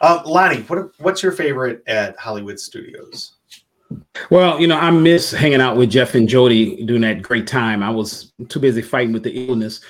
um, 0.00 0.22
Lonnie, 0.24 0.62
what 0.62 0.90
what's 0.98 1.22
your 1.22 1.32
favorite 1.32 1.82
at 1.86 2.18
Hollywood 2.18 2.58
Studios? 2.58 3.34
Well, 4.30 4.60
you 4.60 4.66
know, 4.66 4.78
I 4.78 4.90
miss 4.90 5.30
hanging 5.30 5.60
out 5.60 5.76
with 5.76 5.90
Jeff 5.90 6.14
and 6.14 6.28
Jody 6.28 6.84
during 6.84 7.02
that 7.02 7.22
great 7.22 7.46
time. 7.46 7.82
I 7.82 7.90
was 7.90 8.32
too 8.48 8.58
busy 8.58 8.82
fighting 8.82 9.12
with 9.12 9.22
the 9.22 9.46
illness. 9.46 9.80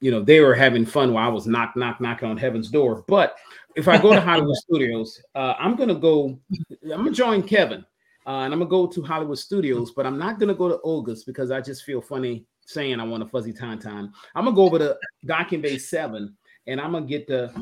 You 0.00 0.10
know, 0.10 0.22
they 0.22 0.40
were 0.40 0.54
having 0.54 0.84
fun 0.84 1.12
while 1.12 1.28
I 1.28 1.32
was 1.32 1.46
knock, 1.46 1.74
knock, 1.76 2.00
knocking 2.00 2.28
on 2.28 2.36
heaven's 2.36 2.70
door. 2.70 3.04
But 3.08 3.36
if 3.76 3.88
I 3.88 3.96
go 3.96 4.12
to 4.12 4.20
Hollywood 4.20 4.56
Studios, 4.68 5.22
uh, 5.34 5.54
I'm 5.58 5.76
gonna 5.76 5.94
go. 5.94 6.38
I'm 6.82 7.04
gonna 7.04 7.12
join 7.12 7.42
Kevin, 7.42 7.84
uh, 8.26 8.40
and 8.40 8.52
I'm 8.52 8.58
gonna 8.58 8.66
go 8.66 8.86
to 8.86 9.02
Hollywood 9.02 9.38
Studios, 9.38 9.92
but 9.92 10.06
I'm 10.06 10.18
not 10.18 10.38
gonna 10.38 10.54
go 10.54 10.68
to 10.68 10.80
Olga's 10.80 11.24
because 11.24 11.50
I 11.50 11.60
just 11.60 11.84
feel 11.84 12.02
funny 12.02 12.46
saying 12.66 13.00
I 13.00 13.04
want 13.04 13.22
a 13.22 13.26
fuzzy 13.26 13.52
tauntaun. 13.52 14.10
I'm 14.34 14.44
gonna 14.44 14.56
go 14.56 14.64
over 14.64 14.78
to 14.78 14.96
Docking 15.24 15.60
Bay 15.60 15.78
Seven, 15.78 16.36
and 16.66 16.80
I'm 16.80 16.92
gonna 16.92 17.06
get 17.06 17.26
the 17.26 17.52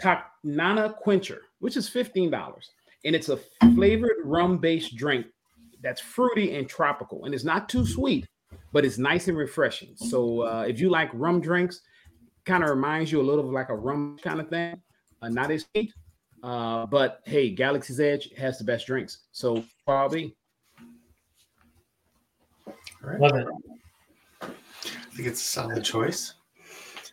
Top 0.00 0.30
Nana 0.42 0.94
Quencher, 1.00 1.42
which 1.60 1.76
is 1.76 1.88
fifteen 1.88 2.30
dollars, 2.30 2.70
and 3.04 3.14
it's 3.14 3.28
a 3.28 3.38
flavored 3.74 4.16
rum-based 4.24 4.96
drink 4.96 5.26
that's 5.82 6.00
fruity 6.00 6.56
and 6.56 6.68
tropical, 6.68 7.24
and 7.24 7.34
it's 7.34 7.44
not 7.44 7.68
too 7.68 7.86
sweet, 7.86 8.26
but 8.72 8.84
it's 8.84 8.98
nice 8.98 9.28
and 9.28 9.36
refreshing. 9.36 9.94
So 9.96 10.42
uh, 10.42 10.64
if 10.66 10.80
you 10.80 10.90
like 10.90 11.10
rum 11.12 11.40
drinks, 11.40 11.80
kind 12.44 12.64
of 12.64 12.70
reminds 12.70 13.12
you 13.12 13.20
a 13.20 13.22
little 13.22 13.46
of 13.46 13.52
like 13.52 13.68
a 13.68 13.76
rum 13.76 14.18
kind 14.22 14.40
of 14.40 14.48
thing 14.48 14.80
uh, 15.24 15.28
not 15.28 15.50
as 15.50 15.66
sweet. 15.72 15.92
Uh, 16.42 16.86
but 16.86 17.20
hey, 17.24 17.50
Galaxy's 17.50 18.00
Edge 18.00 18.30
has 18.36 18.58
the 18.58 18.64
best 18.64 18.86
drinks. 18.86 19.20
So 19.32 19.64
probably. 19.86 20.36
Love 23.18 23.36
it. 23.36 23.46
I 25.14 25.16
think 25.16 25.28
it's 25.28 25.40
a 25.40 25.44
solid 25.44 25.84
choice. 25.84 26.34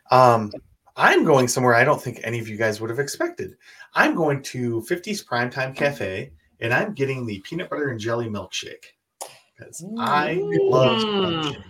Um, 0.10 0.52
I'm 0.98 1.24
going 1.24 1.48
somewhere 1.48 1.76
I 1.76 1.84
don't 1.84 2.02
think 2.02 2.20
any 2.24 2.40
of 2.40 2.48
you 2.50 2.58
guys 2.58 2.82
would 2.82 2.90
have 2.90 3.00
expected. 3.00 3.56
I'm 3.94 4.16
going 4.16 4.42
to 4.44 4.82
50s 4.82 5.24
Primetime 5.24 5.76
Cafe 5.76 6.32
and 6.60 6.74
I'm 6.74 6.94
getting 6.94 7.26
the 7.26 7.40
peanut 7.42 7.70
butter 7.70 7.90
and 7.90 8.00
jelly 8.00 8.28
milkshake 8.28 8.86
because 9.56 9.86
I 10.00 10.42
love 10.42 11.02
mm. 11.02 11.64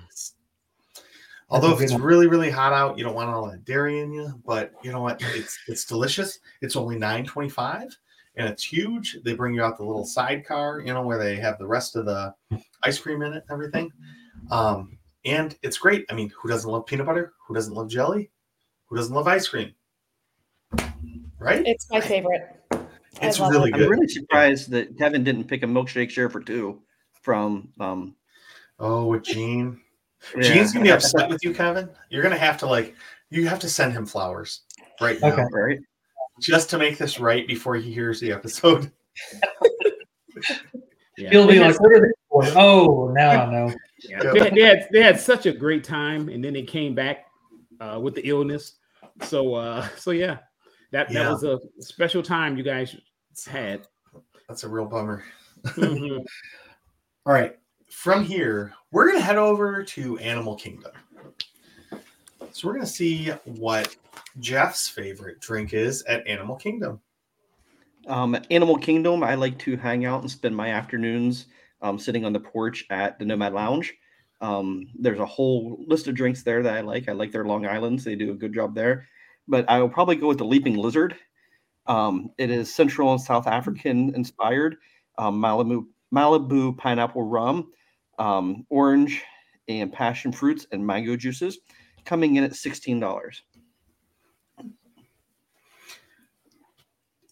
Although 1.50 1.74
if 1.74 1.82
it's 1.82 1.94
really 1.94 2.28
really 2.28 2.50
hot 2.50 2.72
out, 2.72 2.98
you 2.98 3.04
don't 3.04 3.14
want 3.14 3.30
all 3.30 3.52
that 3.52 3.66
dairy 3.66 4.00
in 4.00 4.14
you. 4.14 4.42
But 4.46 4.72
you 4.84 4.92
know 4.94 5.02
what? 5.02 5.22
It's 5.36 5.60
it's 5.68 5.84
delicious. 5.84 6.40
It's 6.62 6.78
only 6.78 6.98
nine 6.98 7.26
twenty 7.26 7.50
five, 7.50 7.90
and 8.38 8.48
it's 8.48 8.64
huge. 8.64 9.18
They 9.26 9.34
bring 9.34 9.54
you 9.54 9.62
out 9.62 9.76
the 9.76 9.84
little 9.84 10.06
sidecar, 10.06 10.80
you 10.80 10.94
know, 10.94 11.02
where 11.02 11.18
they 11.18 11.36
have 11.36 11.58
the 11.58 11.68
rest 11.68 11.98
of 11.98 12.06
the 12.06 12.34
ice 12.84 13.00
cream 13.00 13.22
in 13.22 13.34
it, 13.34 13.44
and 13.50 13.52
everything. 13.52 13.92
Um, 14.50 14.98
and 15.26 15.56
it's 15.62 15.78
great. 15.78 16.06
I 16.10 16.14
mean, 16.14 16.32
who 16.38 16.50
doesn't 16.50 16.70
love 16.70 16.86
peanut 16.86 17.06
butter? 17.06 17.34
Who 17.48 17.54
doesn't 17.54 17.74
love 17.74 17.90
jelly? 17.90 18.32
Who 18.88 18.96
doesn't 18.96 19.14
love 19.14 19.28
ice 19.28 19.48
cream? 19.48 19.74
Right? 21.40 21.66
It's 21.66 21.90
my 21.90 22.02
favorite. 22.02 22.62
It's 23.22 23.40
really 23.40 23.70
it. 23.70 23.74
good. 23.74 23.84
I'm 23.84 23.90
really 23.90 24.08
surprised 24.08 24.70
that 24.72 24.98
Kevin 24.98 25.24
didn't 25.24 25.46
pick 25.46 25.64
a 25.64 25.66
milkshake 25.66 26.10
share 26.10 26.30
for 26.30 26.42
two 26.42 26.82
from 27.22 27.70
um 27.80 28.16
Oh, 28.80 29.06
with 29.06 29.24
Gene. 29.24 29.80
Yeah. 30.36 30.42
Gene's 30.42 30.74
gonna 30.74 30.84
be 30.84 30.92
upset 30.92 31.30
with 31.30 31.44
you, 31.44 31.54
Kevin. 31.54 31.90
You're 32.10 32.24
gonna 32.24 32.38
have 32.38 32.58
to 32.60 32.68
like 32.68 32.96
you 33.30 33.48
have 33.48 33.60
to 33.60 33.70
send 33.70 33.94
him 33.94 34.06
flowers 34.06 34.62
right 35.00 35.20
now, 35.22 35.34
okay. 35.34 35.44
right? 35.54 35.80
Just 36.40 36.70
to 36.72 36.78
make 36.78 36.98
this 36.98 37.20
right 37.20 37.48
before 37.48 37.76
he 37.76 37.94
hears 37.94 38.20
the 38.20 38.32
episode. 38.32 38.92
yeah. 41.18 41.30
He'll 41.30 41.48
be 41.48 41.60
like, 41.60 41.80
"What 41.80 41.92
are 41.92 42.00
they 42.02 42.12
for?" 42.30 42.44
Oh, 42.60 43.12
now 43.14 43.46
I 43.46 43.52
know. 43.52 43.74
Yeah. 44.08 44.34
They, 44.34 44.50
they, 44.50 44.62
had 44.62 44.88
they 44.92 45.02
had 45.02 45.20
such 45.20 45.46
a 45.46 45.52
great 45.52 45.84
time, 45.84 46.30
and 46.30 46.44
then 46.44 46.54
they 46.54 46.64
came 46.64 46.96
back 46.96 47.26
uh, 47.80 48.00
with 48.02 48.16
the 48.16 48.28
illness. 48.28 48.74
So 49.24 49.56
uh, 49.56 49.88
so 49.98 50.12
yeah, 50.12 50.38
that 50.92 51.12
yeah. 51.12 51.24
that 51.24 51.32
was 51.32 51.44
a 51.44 51.60
special 51.80 52.24
time 52.24 52.58
you 52.58 52.64
guys 52.64 52.96
had. 53.48 53.88
That's 54.48 54.64
a 54.64 54.70
real 54.70 54.86
bummer. 54.86 55.24
Mm-hmm. 55.66 56.18
All 57.26 57.34
right, 57.34 57.58
from 57.92 58.24
here, 58.24 58.74
we're 58.92 59.08
going 59.08 59.20
to 59.20 59.24
head 59.24 59.38
over 59.38 59.84
to 59.84 60.18
Animal 60.18 60.56
Kingdom. 60.56 60.92
So 62.52 62.68
we're 62.68 62.74
going 62.74 62.86
to 62.86 62.92
see 62.92 63.28
what 63.46 63.96
Jeff's 64.40 64.88
favorite 64.88 65.40
drink 65.40 65.74
is 65.74 66.02
at 66.04 66.26
Animal 66.26 66.56
Kingdom. 66.56 67.00
Um, 68.08 68.36
Animal 68.50 68.78
Kingdom, 68.78 69.24
I 69.24 69.36
like 69.36 69.60
to 69.60 69.78
hang 69.78 70.06
out 70.06 70.22
and 70.22 70.32
spend 70.32 70.56
my 70.56 70.70
afternoons 70.70 71.46
um, 71.82 72.00
sitting 72.00 72.26
on 72.26 72.34
the 72.34 72.40
porch 72.40 72.86
at 72.90 73.20
the 73.20 73.26
Nomad 73.26 73.54
Lounge. 73.54 73.94
Um, 74.42 74.88
there's 74.96 75.20
a 75.20 75.26
whole 75.26 75.84
list 75.88 76.08
of 76.08 76.16
drinks 76.16 76.44
there 76.44 76.64
that 76.64 76.76
I 76.76 76.82
like. 76.82 77.08
I 77.08 77.14
like 77.14 77.32
their 77.32 77.46
Long 77.46 77.66
Islands; 77.66 78.04
they 78.04 78.16
do 78.16 78.32
a 78.32 78.36
good 78.36 78.54
job 78.54 78.76
there. 78.76 79.08
But 79.48 79.70
I 79.70 79.80
will 79.80 79.90
probably 79.90 80.16
go 80.16 80.28
with 80.28 80.38
the 80.38 80.46
Leaping 80.46 80.78
Lizard. 80.78 81.16
Um, 81.88 82.32
it 82.38 82.50
is 82.50 82.74
Central 82.74 83.12
and 83.12 83.22
South 83.22 83.48
African 83.48 84.14
inspired 84.16 84.78
um, 85.18 85.42
Malibu 85.42 85.86
Malibu 86.14 86.78
pineapple 86.78 87.24
rum 87.24 87.72
um, 88.22 88.66
orange 88.70 89.24
and 89.68 89.92
passion 89.92 90.32
fruits 90.32 90.68
and 90.72 90.86
mango 90.86 91.16
juices, 91.16 91.60
coming 92.06 92.36
in 92.36 92.44
at 92.44 92.52
$16. 92.52 93.42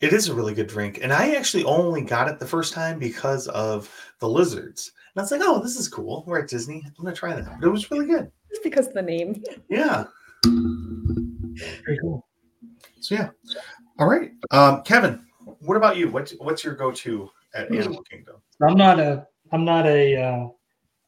It 0.02 0.14
is 0.14 0.30
a 0.30 0.34
really 0.34 0.54
good 0.54 0.68
drink. 0.68 1.00
And 1.02 1.12
I 1.12 1.36
actually 1.36 1.64
only 1.66 2.02
got 2.02 2.30
it 2.30 2.40
the 2.40 2.48
first 2.48 2.74
time 2.74 3.00
because 3.00 3.48
of 3.50 3.94
the 4.20 4.30
lizards. 4.30 4.92
And 5.14 5.20
I 5.20 5.24
was 5.24 5.32
like, 5.32 5.42
oh, 5.44 5.62
this 5.62 5.78
is 5.78 5.88
cool. 5.90 6.24
We're 6.26 6.40
at 6.40 6.48
Disney. 6.48 6.82
I'm 6.86 7.04
going 7.04 7.14
to 7.14 7.20
try 7.20 7.34
that. 7.34 7.60
But 7.60 7.68
it 7.68 7.72
was 7.72 7.90
really 7.92 8.06
good. 8.06 8.32
It's 8.50 8.60
because 8.64 8.88
of 8.88 8.94
the 8.94 9.02
name. 9.02 9.44
Yeah. 9.70 10.06
Very 10.46 12.00
cool. 12.02 12.26
So, 13.02 13.16
yeah. 13.16 13.30
All 13.98 14.08
right. 14.08 14.32
Um, 14.52 14.84
Kevin, 14.84 15.26
what 15.60 15.76
about 15.76 15.98
you? 15.98 16.10
What, 16.10 16.32
what's 16.40 16.64
your 16.64 16.76
go 16.76 16.92
to 16.92 17.30
at 17.54 17.70
Mm. 17.70 17.80
Animal 17.80 18.04
Kingdom. 18.04 18.36
I'm 18.62 18.78
not 18.78 19.00
a 19.00 19.26
I'm 19.52 19.66
not 19.66 19.86
a 19.88 20.16
uh, 20.16 20.48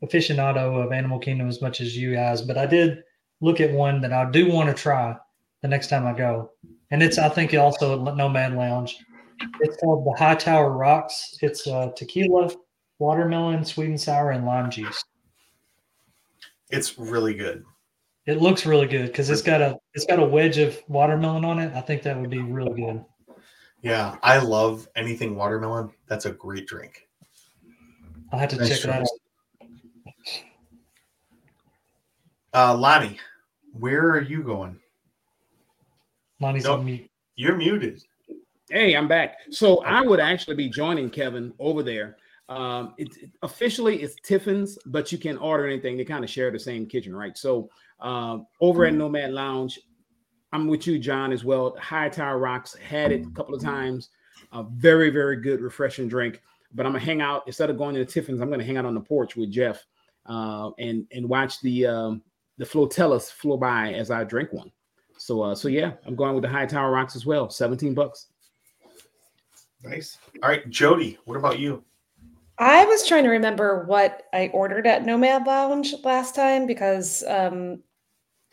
aficionado 0.04 0.84
of 0.84 0.92
Animal 0.92 1.20
Kingdom 1.20 1.48
as 1.48 1.62
much 1.62 1.82
as 1.82 1.96
you 1.96 2.14
guys, 2.16 2.42
but 2.42 2.58
I 2.58 2.66
did 2.66 3.04
look 3.40 3.60
at 3.60 3.72
one 3.72 4.02
that 4.02 4.14
I 4.14 4.30
do 4.32 4.52
want 4.52 4.70
to 4.70 4.74
try 4.74 5.16
the 5.62 5.68
next 5.68 5.88
time 5.88 6.08
I 6.08 6.14
go, 6.14 6.52
and 6.92 7.02
it's 7.02 7.18
I 7.18 7.30
think 7.30 7.54
also 7.54 8.06
at 8.06 8.16
Nomad 8.16 8.54
Lounge. 8.54 8.98
It's 9.62 9.78
called 9.78 10.06
the 10.06 10.18
High 10.18 10.36
Tower 10.36 10.72
Rocks. 10.72 11.38
It's 11.42 11.66
uh, 11.66 11.92
tequila, 11.96 12.52
watermelon, 13.00 13.66
sweet 13.66 13.90
and 13.90 14.00
sour, 14.00 14.32
and 14.32 14.46
lime 14.46 14.70
juice. 14.70 15.04
It's 16.70 17.00
really 17.00 17.34
good. 17.34 17.64
It 18.28 18.40
looks 18.40 18.66
really 18.66 18.88
good 18.88 19.08
because 19.08 19.30
it's 19.30 19.42
got 19.42 19.62
a 19.62 19.78
it's 19.94 20.06
got 20.06 20.20
a 20.20 20.26
wedge 20.26 20.58
of 20.58 20.80
watermelon 20.88 21.44
on 21.44 21.60
it. 21.60 21.74
I 21.74 21.82
think 21.82 22.04
that 22.04 22.20
would 22.20 22.30
be 22.30 22.42
really 22.42 22.82
good. 22.82 23.04
Yeah, 23.82 24.18
I 24.22 24.38
love 24.38 24.88
anything 24.96 25.36
watermelon. 25.36 25.90
That's 26.08 26.26
a 26.26 26.32
great 26.32 26.68
drink. 26.68 27.08
I'll 28.32 28.40
have 28.40 28.50
to 28.50 28.58
Nice 28.58 28.70
check 28.70 28.82
that 28.82 29.02
out. 29.02 29.08
Uh, 32.54 32.78
Lonnie, 32.78 33.18
where 33.74 34.12
are 34.12 34.22
you 34.22 34.44
going? 34.44 34.81
Lonnie's 36.42 36.64
Nope. 36.66 36.80
on 36.80 36.86
mute. 36.86 37.10
You're 37.36 37.56
muted. 37.56 38.04
Hey, 38.70 38.96
I'm 38.96 39.08
back. 39.08 39.38
So 39.52 39.84
I 39.84 40.02
would 40.02 40.20
actually 40.20 40.56
be 40.56 40.70
joining 40.70 41.10
Kevin 41.10 41.54
over 41.60 41.84
there. 41.84 42.18
Um, 42.50 42.94
it, 42.98 43.10
it- 43.22 43.30
officially 43.44 44.02
it's 44.02 44.16
Tiffin's, 44.24 44.78
but 44.86 45.12
you 45.12 45.18
can 45.18 45.38
order 45.38 45.68
anything. 45.68 45.98
They 45.98 46.06
kind 46.06 46.24
of 46.24 46.30
share 46.30 46.52
the 46.52 46.60
same 46.60 46.86
kitchen, 46.86 47.16
right? 47.16 47.38
So 47.38 47.70
um, 48.00 48.48
over 48.60 48.86
at 48.86 48.94
Nomad 48.94 49.32
Lounge, 49.32 49.80
I'm 50.54 50.68
with 50.68 50.86
you, 50.88 51.00
John, 51.00 51.32
as 51.32 51.46
well. 51.46 51.76
High 51.80 52.10
Tower 52.10 52.38
Rocks 52.40 52.76
had 52.76 53.12
it 53.12 53.26
a 53.26 53.30
couple 53.32 53.56
of 53.56 53.62
times. 53.62 54.10
A 54.52 54.64
very, 54.64 55.10
very 55.10 55.38
good, 55.38 55.62
refreshing 55.62 56.10
drink. 56.10 56.42
But 56.74 56.86
I'm 56.86 56.94
gonna 56.94 57.04
hang 57.04 57.22
out 57.22 57.44
instead 57.48 57.70
of 57.70 57.78
going 57.78 57.96
to 57.96 58.04
the 58.04 58.10
Tiffin's. 58.12 58.42
I'm 58.42 58.50
gonna 58.50 58.64
hang 58.64 58.78
out 58.78 58.86
on 58.86 58.94
the 58.96 59.02
porch 59.02 59.36
with 59.36 59.52
Jeff 59.52 59.86
uh, 60.26 60.72
and 60.80 61.06
and 61.12 61.28
watch 61.28 61.62
the 61.62 61.86
um, 61.86 62.22
the 62.58 62.66
flotellas 62.66 63.30
flow 63.32 63.58
by 63.58 63.94
as 63.94 64.10
I 64.12 64.24
drink 64.24 64.52
one. 64.54 64.72
So 65.22 65.44
uh, 65.44 65.54
so 65.54 65.68
yeah, 65.68 65.92
I'm 66.08 66.16
going 66.16 66.34
with 66.34 66.42
the 66.42 66.50
High 66.50 66.66
Tower 66.66 66.90
Rocks 66.90 67.16
as 67.16 67.28
well. 67.28 67.48
17 67.48 67.94
bucks. 67.94 68.30
Nice. 69.84 70.18
All 70.42 70.50
right, 70.50 70.68
Jody, 70.72 71.20
what 71.26 71.38
about 71.38 71.60
you? 71.60 71.84
I 72.58 72.86
was 72.86 73.08
trying 73.08 73.24
to 73.26 73.30
remember 73.30 73.86
what 73.86 74.24
I 74.34 74.48
ordered 74.48 74.88
at 74.88 75.06
Nomad 75.06 75.46
Lounge 75.46 75.94
last 76.04 76.34
time 76.34 76.66
because 76.66 77.24
um, 77.28 77.84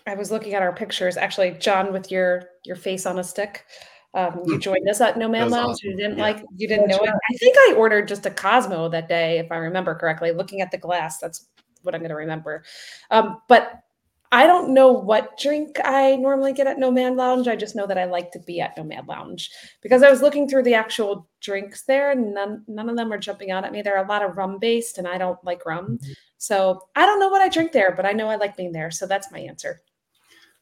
I 0.06 0.14
was 0.14 0.30
looking 0.30 0.52
at 0.52 0.60
our 0.60 0.74
pictures. 0.74 1.16
Actually, 1.16 1.52
John, 1.52 1.90
with 1.90 2.10
your 2.10 2.44
your 2.66 2.76
face 2.76 3.06
on 3.06 3.18
a 3.18 3.24
stick, 3.24 3.64
um, 4.12 4.42
you 4.44 4.54
Hmm. 4.56 4.60
joined 4.60 4.88
us 4.90 5.00
at 5.00 5.16
Nomad 5.16 5.50
Lounge. 5.50 5.70
awesome. 5.70 5.90
You 5.90 5.96
didn't 5.96 6.18
Yeah. 6.18 6.22
like, 6.24 6.44
you 6.54 6.68
didn't 6.68 6.88
know 6.88 6.98
it. 7.02 7.08
I 7.30 7.34
think 7.38 7.56
I 7.56 7.76
ordered 7.78 8.08
just 8.08 8.26
a 8.26 8.30
Cosmo 8.30 8.90
that 8.90 9.08
day, 9.08 9.38
if 9.38 9.50
I 9.50 9.56
remember 9.56 9.94
correctly. 9.94 10.32
Looking 10.32 10.60
at 10.60 10.70
the 10.70 10.78
glass, 10.78 11.16
that's 11.18 11.48
what 11.82 11.94
I'm 11.94 12.02
going 12.02 12.10
to 12.10 12.16
remember. 12.16 12.62
Um, 13.10 13.40
but 13.48 13.84
I 14.30 14.46
don't 14.46 14.74
know 14.74 14.92
what 14.92 15.38
drink 15.38 15.78
I 15.82 16.16
normally 16.16 16.52
get 16.52 16.66
at 16.66 16.78
Nomad 16.78 17.16
Lounge. 17.16 17.48
I 17.48 17.56
just 17.56 17.74
know 17.74 17.86
that 17.86 17.96
I 17.96 18.04
like 18.04 18.30
to 18.32 18.38
be 18.40 18.60
at 18.60 18.76
Nomad 18.76 19.08
Lounge 19.08 19.50
because 19.80 20.02
I 20.02 20.10
was 20.10 20.20
looking 20.20 20.46
through 20.46 20.64
the 20.64 20.74
actual 20.74 21.26
drinks 21.40 21.84
there. 21.84 22.10
And 22.10 22.34
none 22.34 22.62
none 22.68 22.90
of 22.90 22.96
them 22.96 23.12
are 23.12 23.18
jumping 23.18 23.50
out 23.50 23.64
at 23.64 23.72
me. 23.72 23.80
There 23.80 23.96
are 23.96 24.04
a 24.04 24.08
lot 24.08 24.22
of 24.22 24.36
rum 24.36 24.58
based, 24.58 24.98
and 24.98 25.08
I 25.08 25.16
don't 25.16 25.42
like 25.44 25.64
rum. 25.64 25.98
Mm-hmm. 25.98 26.12
So 26.36 26.80
I 26.94 27.06
don't 27.06 27.20
know 27.20 27.28
what 27.28 27.40
I 27.40 27.48
drink 27.48 27.72
there, 27.72 27.94
but 27.96 28.04
I 28.04 28.12
know 28.12 28.28
I 28.28 28.36
like 28.36 28.56
being 28.56 28.72
there. 28.72 28.90
So 28.90 29.06
that's 29.06 29.32
my 29.32 29.38
answer. 29.40 29.80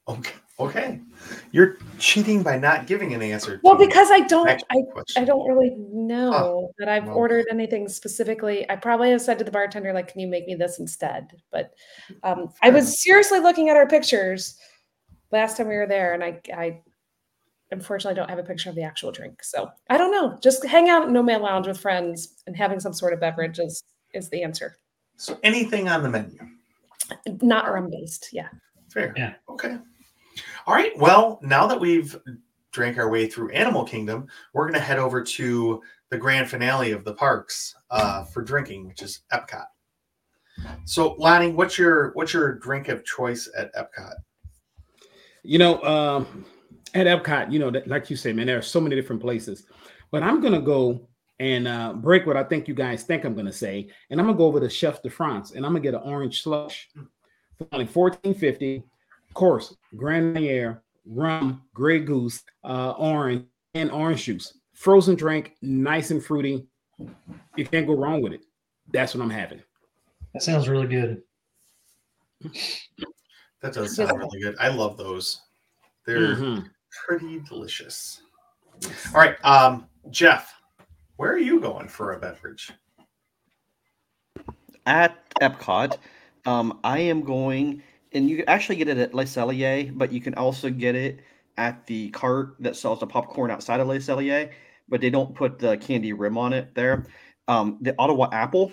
Okay. 0.08 0.34
Okay. 0.58 1.00
You're 1.52 1.76
cheating 1.98 2.42
by 2.42 2.56
not 2.56 2.86
giving 2.86 3.12
an 3.12 3.20
answer. 3.20 3.60
Well, 3.62 3.76
because 3.76 4.10
I 4.10 4.20
don't 4.20 4.48
I 4.48 4.82
question. 4.92 5.22
I 5.22 5.26
don't 5.26 5.46
really 5.46 5.74
know 5.76 6.70
that 6.78 6.88
I've 6.88 7.06
well. 7.06 7.16
ordered 7.16 7.46
anything 7.50 7.88
specifically. 7.88 8.68
I 8.70 8.76
probably 8.76 9.10
have 9.10 9.20
said 9.20 9.38
to 9.38 9.44
the 9.44 9.50
bartender, 9.50 9.92
like, 9.92 10.08
can 10.08 10.20
you 10.20 10.28
make 10.28 10.46
me 10.46 10.54
this 10.54 10.78
instead? 10.78 11.32
But 11.52 11.72
um, 12.22 12.48
I 12.62 12.70
was 12.70 13.02
seriously 13.02 13.40
looking 13.40 13.68
at 13.68 13.76
our 13.76 13.86
pictures 13.86 14.56
last 15.30 15.56
time 15.58 15.68
we 15.68 15.76
were 15.76 15.86
there, 15.86 16.14
and 16.14 16.24
I, 16.24 16.40
I 16.56 16.80
unfortunately 17.70 18.16
don't 18.16 18.30
have 18.30 18.38
a 18.38 18.44
picture 18.44 18.70
of 18.70 18.76
the 18.76 18.82
actual 18.82 19.12
drink. 19.12 19.42
So 19.42 19.68
I 19.90 19.98
don't 19.98 20.12
know. 20.12 20.38
Just 20.42 20.64
hang 20.64 20.88
out 20.88 21.02
at 21.02 21.10
Nomad 21.10 21.42
Lounge 21.42 21.66
with 21.66 21.80
friends 21.80 22.42
and 22.46 22.56
having 22.56 22.80
some 22.80 22.94
sort 22.94 23.12
of 23.12 23.20
beverage 23.20 23.58
is, 23.58 23.82
is 24.14 24.30
the 24.30 24.42
answer. 24.42 24.78
So 25.16 25.38
anything 25.42 25.88
on 25.88 26.02
the 26.02 26.08
menu. 26.08 26.38
Not 27.42 27.70
rum 27.70 27.90
based. 27.90 28.30
Yeah. 28.32 28.48
Fair. 28.88 29.12
Yeah. 29.16 29.34
Okay. 29.48 29.78
All 30.66 30.74
right. 30.74 30.96
Well, 30.98 31.38
now 31.42 31.66
that 31.66 31.80
we've 31.80 32.16
drank 32.72 32.98
our 32.98 33.08
way 33.08 33.26
through 33.26 33.50
Animal 33.52 33.84
Kingdom, 33.84 34.26
we're 34.52 34.64
going 34.64 34.74
to 34.74 34.80
head 34.80 34.98
over 34.98 35.22
to 35.22 35.82
the 36.10 36.18
grand 36.18 36.48
finale 36.48 36.92
of 36.92 37.04
the 37.04 37.14
parks 37.14 37.74
uh, 37.90 38.24
for 38.24 38.42
drinking, 38.42 38.86
which 38.86 39.02
is 39.02 39.20
Epcot. 39.32 39.66
So, 40.84 41.14
Lonnie, 41.14 41.50
what's 41.50 41.78
your 41.78 42.12
what's 42.12 42.32
your 42.32 42.54
drink 42.54 42.88
of 42.88 43.04
choice 43.04 43.48
at 43.56 43.74
Epcot? 43.74 44.14
You 45.42 45.58
know, 45.58 45.82
um, 45.82 46.44
at 46.94 47.06
Epcot, 47.06 47.52
you 47.52 47.58
know, 47.58 47.72
like 47.86 48.08
you 48.08 48.16
say, 48.16 48.32
man, 48.32 48.46
there 48.46 48.58
are 48.58 48.62
so 48.62 48.80
many 48.80 48.96
different 48.96 49.20
places. 49.20 49.66
But 50.10 50.22
I'm 50.22 50.40
gonna 50.40 50.62
go 50.62 51.08
and 51.38 51.68
uh, 51.68 51.92
break 51.92 52.26
what 52.26 52.36
I 52.36 52.44
think 52.44 52.68
you 52.68 52.74
guys 52.74 53.02
think 53.02 53.24
I'm 53.24 53.34
gonna 53.34 53.52
say, 53.52 53.88
and 54.10 54.18
I'm 54.18 54.26
gonna 54.26 54.38
go 54.38 54.46
over 54.46 54.60
to 54.60 54.70
Chef 54.70 55.02
de 55.02 55.10
France, 55.10 55.52
and 55.52 55.66
I'm 55.66 55.72
gonna 55.72 55.80
get 55.80 55.94
an 55.94 56.00
orange 56.04 56.42
slush 56.42 56.88
for 57.58 57.68
only 57.72 57.86
14.50. 57.86 58.82
Of 59.36 59.40
course, 59.40 59.76
Grand 59.96 60.32
Marnier, 60.32 60.82
rum, 61.04 61.60
Grey 61.74 62.00
Goose, 62.00 62.42
uh, 62.64 62.92
orange, 62.92 63.44
and 63.74 63.90
orange 63.90 64.24
juice. 64.24 64.56
Frozen 64.72 65.16
drink, 65.16 65.56
nice 65.60 66.10
and 66.10 66.24
fruity. 66.24 66.66
You 67.54 67.66
can't 67.66 67.86
go 67.86 67.92
wrong 67.92 68.22
with 68.22 68.32
it. 68.32 68.40
That's 68.94 69.14
what 69.14 69.22
I'm 69.22 69.28
having. 69.28 69.60
That 70.32 70.42
sounds 70.42 70.70
really 70.70 70.86
good. 70.86 71.20
That 73.60 73.74
does 73.74 73.94
sound 73.94 74.18
really 74.18 74.40
good. 74.40 74.56
I 74.58 74.68
love 74.68 74.96
those. 74.96 75.42
They're 76.06 76.36
Mhm. 76.36 76.70
pretty 77.06 77.40
delicious. 77.40 78.22
All 79.14 79.20
right, 79.20 79.36
um, 79.44 79.86
Jeff, 80.08 80.50
where 81.16 81.30
are 81.30 81.36
you 81.38 81.60
going 81.60 81.88
for 81.88 82.14
a 82.14 82.18
beverage? 82.18 82.72
at 84.86 85.18
Epcot, 85.42 85.98
um, 86.46 86.78
I 86.84 87.00
am 87.00 87.20
going, 87.22 87.82
and 88.12 88.28
you 88.28 88.36
can 88.36 88.48
actually 88.48 88.76
get 88.76 88.88
it 88.88 88.98
at 88.98 89.14
Le 89.14 89.24
Cellier, 89.24 89.96
but 89.96 90.12
you 90.12 90.20
can 90.20 90.34
also 90.34 90.70
get 90.70 90.94
it 90.94 91.20
at 91.56 91.86
the 91.86 92.10
cart 92.10 92.56
that 92.60 92.76
sells 92.76 93.00
the 93.00 93.06
popcorn 93.06 93.50
outside 93.50 93.80
of 93.80 93.88
Le 93.88 93.96
Cellier, 93.96 94.50
but 94.88 95.00
they 95.00 95.10
don't 95.10 95.34
put 95.34 95.58
the 95.58 95.76
candy 95.78 96.12
rim 96.12 96.38
on 96.38 96.52
it 96.52 96.74
there. 96.74 97.06
Um, 97.48 97.78
the 97.80 97.94
Ottawa 97.98 98.28
Apple, 98.32 98.72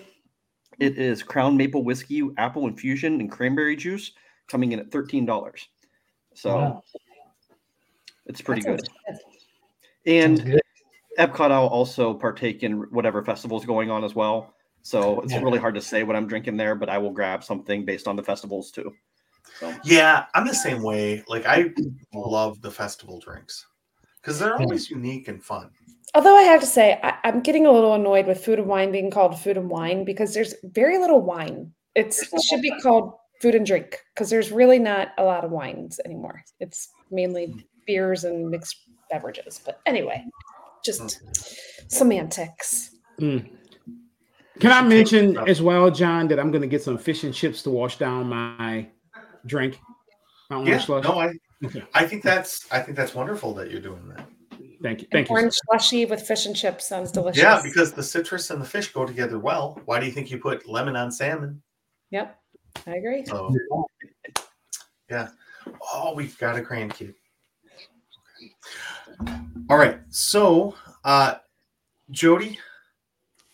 it 0.78 0.98
is 0.98 1.22
Crown 1.22 1.56
Maple 1.56 1.84
Whiskey, 1.84 2.28
apple 2.36 2.66
infusion, 2.66 3.20
and 3.20 3.30
cranberry 3.30 3.76
juice, 3.76 4.12
coming 4.48 4.72
in 4.72 4.80
at 4.80 4.90
thirteen 4.90 5.24
dollars. 5.24 5.68
So 6.34 6.56
Wow. 6.56 6.82
it's 8.26 8.40
pretty 8.40 8.62
That 8.62 8.78
good. 8.78 8.88
And 10.06 10.44
good. 10.44 10.60
Epcot, 11.18 11.50
I'll 11.52 11.68
also 11.68 12.12
partake 12.12 12.62
in 12.62 12.82
whatever 12.90 13.24
festival's 13.24 13.64
going 13.64 13.90
on 13.90 14.04
as 14.04 14.14
well. 14.14 14.54
So 14.82 15.20
it's 15.20 15.32
Yeah. 15.32 15.42
really 15.42 15.58
hard 15.58 15.76
to 15.76 15.80
say 15.80 16.02
what 16.02 16.16
I'm 16.16 16.26
drinking 16.26 16.56
there, 16.56 16.74
but 16.74 16.88
I 16.88 16.98
will 16.98 17.12
grab 17.12 17.44
something 17.44 17.84
based 17.84 18.08
on 18.08 18.16
the 18.16 18.22
festivals 18.22 18.70
too. 18.70 18.92
So 19.58 19.74
Yeah, 19.84 20.26
I'm 20.34 20.46
the 20.46 20.54
same 20.54 20.82
way. 20.82 21.22
Like 21.28 21.46
I 21.46 21.70
love 22.12 22.60
the 22.60 22.70
festival 22.70 23.20
drinks 23.20 23.66
because 24.20 24.38
they're 24.38 24.56
always 24.56 24.90
unique 24.90 25.28
and 25.28 25.42
fun. 25.42 25.70
Although 26.14 26.36
I 26.36 26.42
have 26.42 26.60
to 26.60 26.66
say, 26.66 26.98
I, 27.02 27.16
I'm 27.24 27.40
getting 27.40 27.66
a 27.66 27.72
little 27.72 27.94
annoyed 27.94 28.26
with 28.26 28.44
food 28.44 28.58
and 28.58 28.68
wine 28.68 28.92
being 28.92 29.10
called 29.10 29.38
food 29.38 29.56
and 29.56 29.68
wine 29.68 30.04
because 30.04 30.32
there's 30.32 30.54
very 30.62 30.98
little 30.98 31.20
wine. 31.20 31.72
It's, 31.94 32.22
it 32.32 32.42
should 32.48 32.62
be 32.62 32.72
called 32.80 33.14
food 33.40 33.54
and 33.54 33.66
drink 33.66 34.00
because 34.14 34.30
there's 34.30 34.52
really 34.52 34.78
not 34.78 35.08
a 35.18 35.24
lot 35.24 35.44
of 35.44 35.50
wines 35.50 36.00
anymore. 36.04 36.42
It's 36.60 36.88
mainly 37.10 37.66
beers 37.86 38.24
and 38.24 38.48
mixed 38.48 38.76
beverages. 39.10 39.60
But 39.64 39.80
anyway, 39.86 40.24
just 40.84 41.20
semantics. 41.88 42.90
Mm. 43.20 43.50
Can 44.60 44.70
I 44.70 44.82
mention 44.82 45.36
as 45.48 45.60
well, 45.60 45.90
John, 45.90 46.28
that 46.28 46.38
I'm 46.38 46.52
going 46.52 46.62
to 46.62 46.68
get 46.68 46.82
some 46.82 46.96
fish 46.96 47.24
and 47.24 47.34
chips 47.34 47.62
to 47.62 47.70
wash 47.70 47.98
down 47.98 48.28
my 48.28 48.86
drink? 49.46 49.80
My 50.50 50.56
orange 50.56 50.68
Yeah, 50.70 50.78
slush? 50.78 51.04
no, 51.04 51.18
I 51.20 51.32
Okay. 51.64 51.82
I 51.94 52.04
think 52.06 52.22
that's 52.22 52.70
I 52.70 52.80
think 52.80 52.96
that's 52.96 53.14
wonderful 53.14 53.54
that 53.54 53.70
you're 53.70 53.80
doing 53.80 54.06
that. 54.08 54.26
Thank 54.82 55.00
you. 55.00 55.06
An 55.06 55.10
Thank 55.12 55.28
you. 55.30 55.34
orange 55.36 55.54
slushy 55.66 56.04
with 56.04 56.26
fish 56.26 56.44
and 56.46 56.54
chips 56.54 56.86
sounds 56.86 57.10
delicious. 57.10 57.40
Yeah, 57.42 57.60
because 57.62 57.92
the 57.92 58.02
citrus 58.02 58.50
and 58.50 58.60
the 58.60 58.66
fish 58.66 58.92
go 58.92 59.06
together 59.06 59.38
well. 59.38 59.80
Why 59.86 59.98
do 59.98 60.04
you 60.06 60.12
think 60.12 60.30
you 60.30 60.38
put 60.38 60.68
lemon 60.68 60.94
on 60.96 61.10
salmon? 61.10 61.62
Yep, 62.10 62.38
I 62.86 62.96
agree. 62.96 63.24
So 63.24 63.54
yeah. 65.08 65.28
Oh, 65.94 66.12
we've 66.14 66.36
got 66.38 66.58
a 66.58 66.60
grandkid. 66.60 67.14
All 69.70 69.78
right. 69.78 70.00
So 70.10 70.74
uh 71.04 71.36
Jody, 72.10 72.58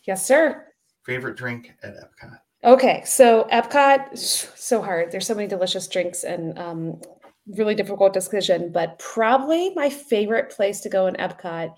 Yes, 0.05 0.27
sir. 0.27 0.67
favorite 1.05 1.37
drink 1.37 1.73
at 1.85 1.95
Epcot. 1.95 2.39
Okay, 2.63 3.03
so 3.07 3.49
Epcot, 3.51 4.19
so 4.19 4.83
hard. 4.83 5.11
There's 5.11 5.27
so 5.27 5.35
many 5.35 5.49
delicious 5.49 5.89
drinks 5.89 6.25
and 6.25 6.59
um, 6.59 7.01
really 7.47 7.75
difficult 7.75 8.13
decision, 8.13 8.71
but 8.71 8.99
probably 8.99 9.73
my 9.75 9.89
favorite 9.89 10.51
place 10.51 10.81
to 10.81 10.91
go 10.91 11.07
in 11.07 11.15
Epcot 11.15 11.73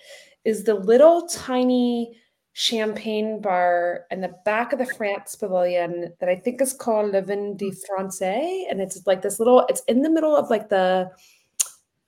is 0.45 0.65
the 0.65 0.75
little 0.75 1.29
tiny 1.29 2.19
champagne 2.55 3.41
bar 3.41 4.07
in 4.11 4.21
the 4.21 4.35
back 4.45 4.73
of 4.73 4.81
the 4.81 4.87
France 4.97 5.37
Pavilion 5.37 6.13
that 6.19 6.29
I 6.29 6.35
think 6.35 6.61
is 6.61 6.73
called 6.73 7.13
Le 7.13 7.23
Vin 7.23 7.57
de 7.57 7.71
Francais, 7.71 8.67
and 8.69 8.81
it's 8.81 9.07
like 9.07 9.23
this 9.23 9.39
little. 9.39 9.65
It's 9.69 9.83
in 9.87 10.03
the 10.03 10.11
middle 10.11 10.37
of 10.37 10.51
like 10.51 10.69
the, 10.69 11.11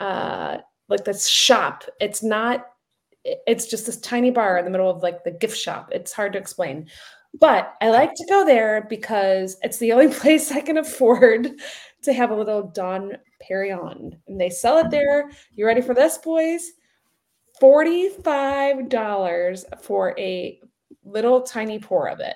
uh, 0.01 0.59
like 0.89 1.05
this 1.05 1.29
shop. 1.29 1.85
It's 2.01 2.25
not. 2.25 2.67
It's 3.25 3.67
just 3.67 3.87
this 3.87 4.01
tiny 4.01 4.31
bar 4.31 4.59
in 4.59 4.67
the 4.67 4.71
middle 4.71 4.91
of 4.91 5.03
like 5.03 5.25
the 5.25 5.31
gift 5.31 5.57
shop. 5.57 5.89
It's 5.93 6.13
hard 6.13 6.35
to 6.35 6.39
explain, 6.39 6.91
but 7.41 7.75
I 7.81 7.91
like 7.91 8.15
to 8.15 8.27
go 8.29 8.45
there 8.45 8.87
because 8.89 9.57
it's 9.63 9.79
the 9.79 9.93
only 9.93 10.09
place 10.15 10.53
I 10.53 10.61
can 10.61 10.79
afford 10.79 11.51
to 12.03 12.13
have 12.13 12.31
a 12.31 12.37
little 12.37 12.69
Dom 12.69 13.13
Perignon, 13.43 14.13
and 14.29 14.41
they 14.41 14.51
sell 14.51 14.79
it 14.79 14.91
there. 14.91 15.31
You 15.53 15.67
ready 15.67 15.81
for 15.81 15.95
this, 15.95 16.19
boys? 16.19 16.73
$45 17.61 19.83
for 19.83 20.15
a 20.19 20.61
little 21.05 21.43
tiny 21.43 21.79
pour 21.79 22.09
of 22.09 22.21
it. 22.21 22.35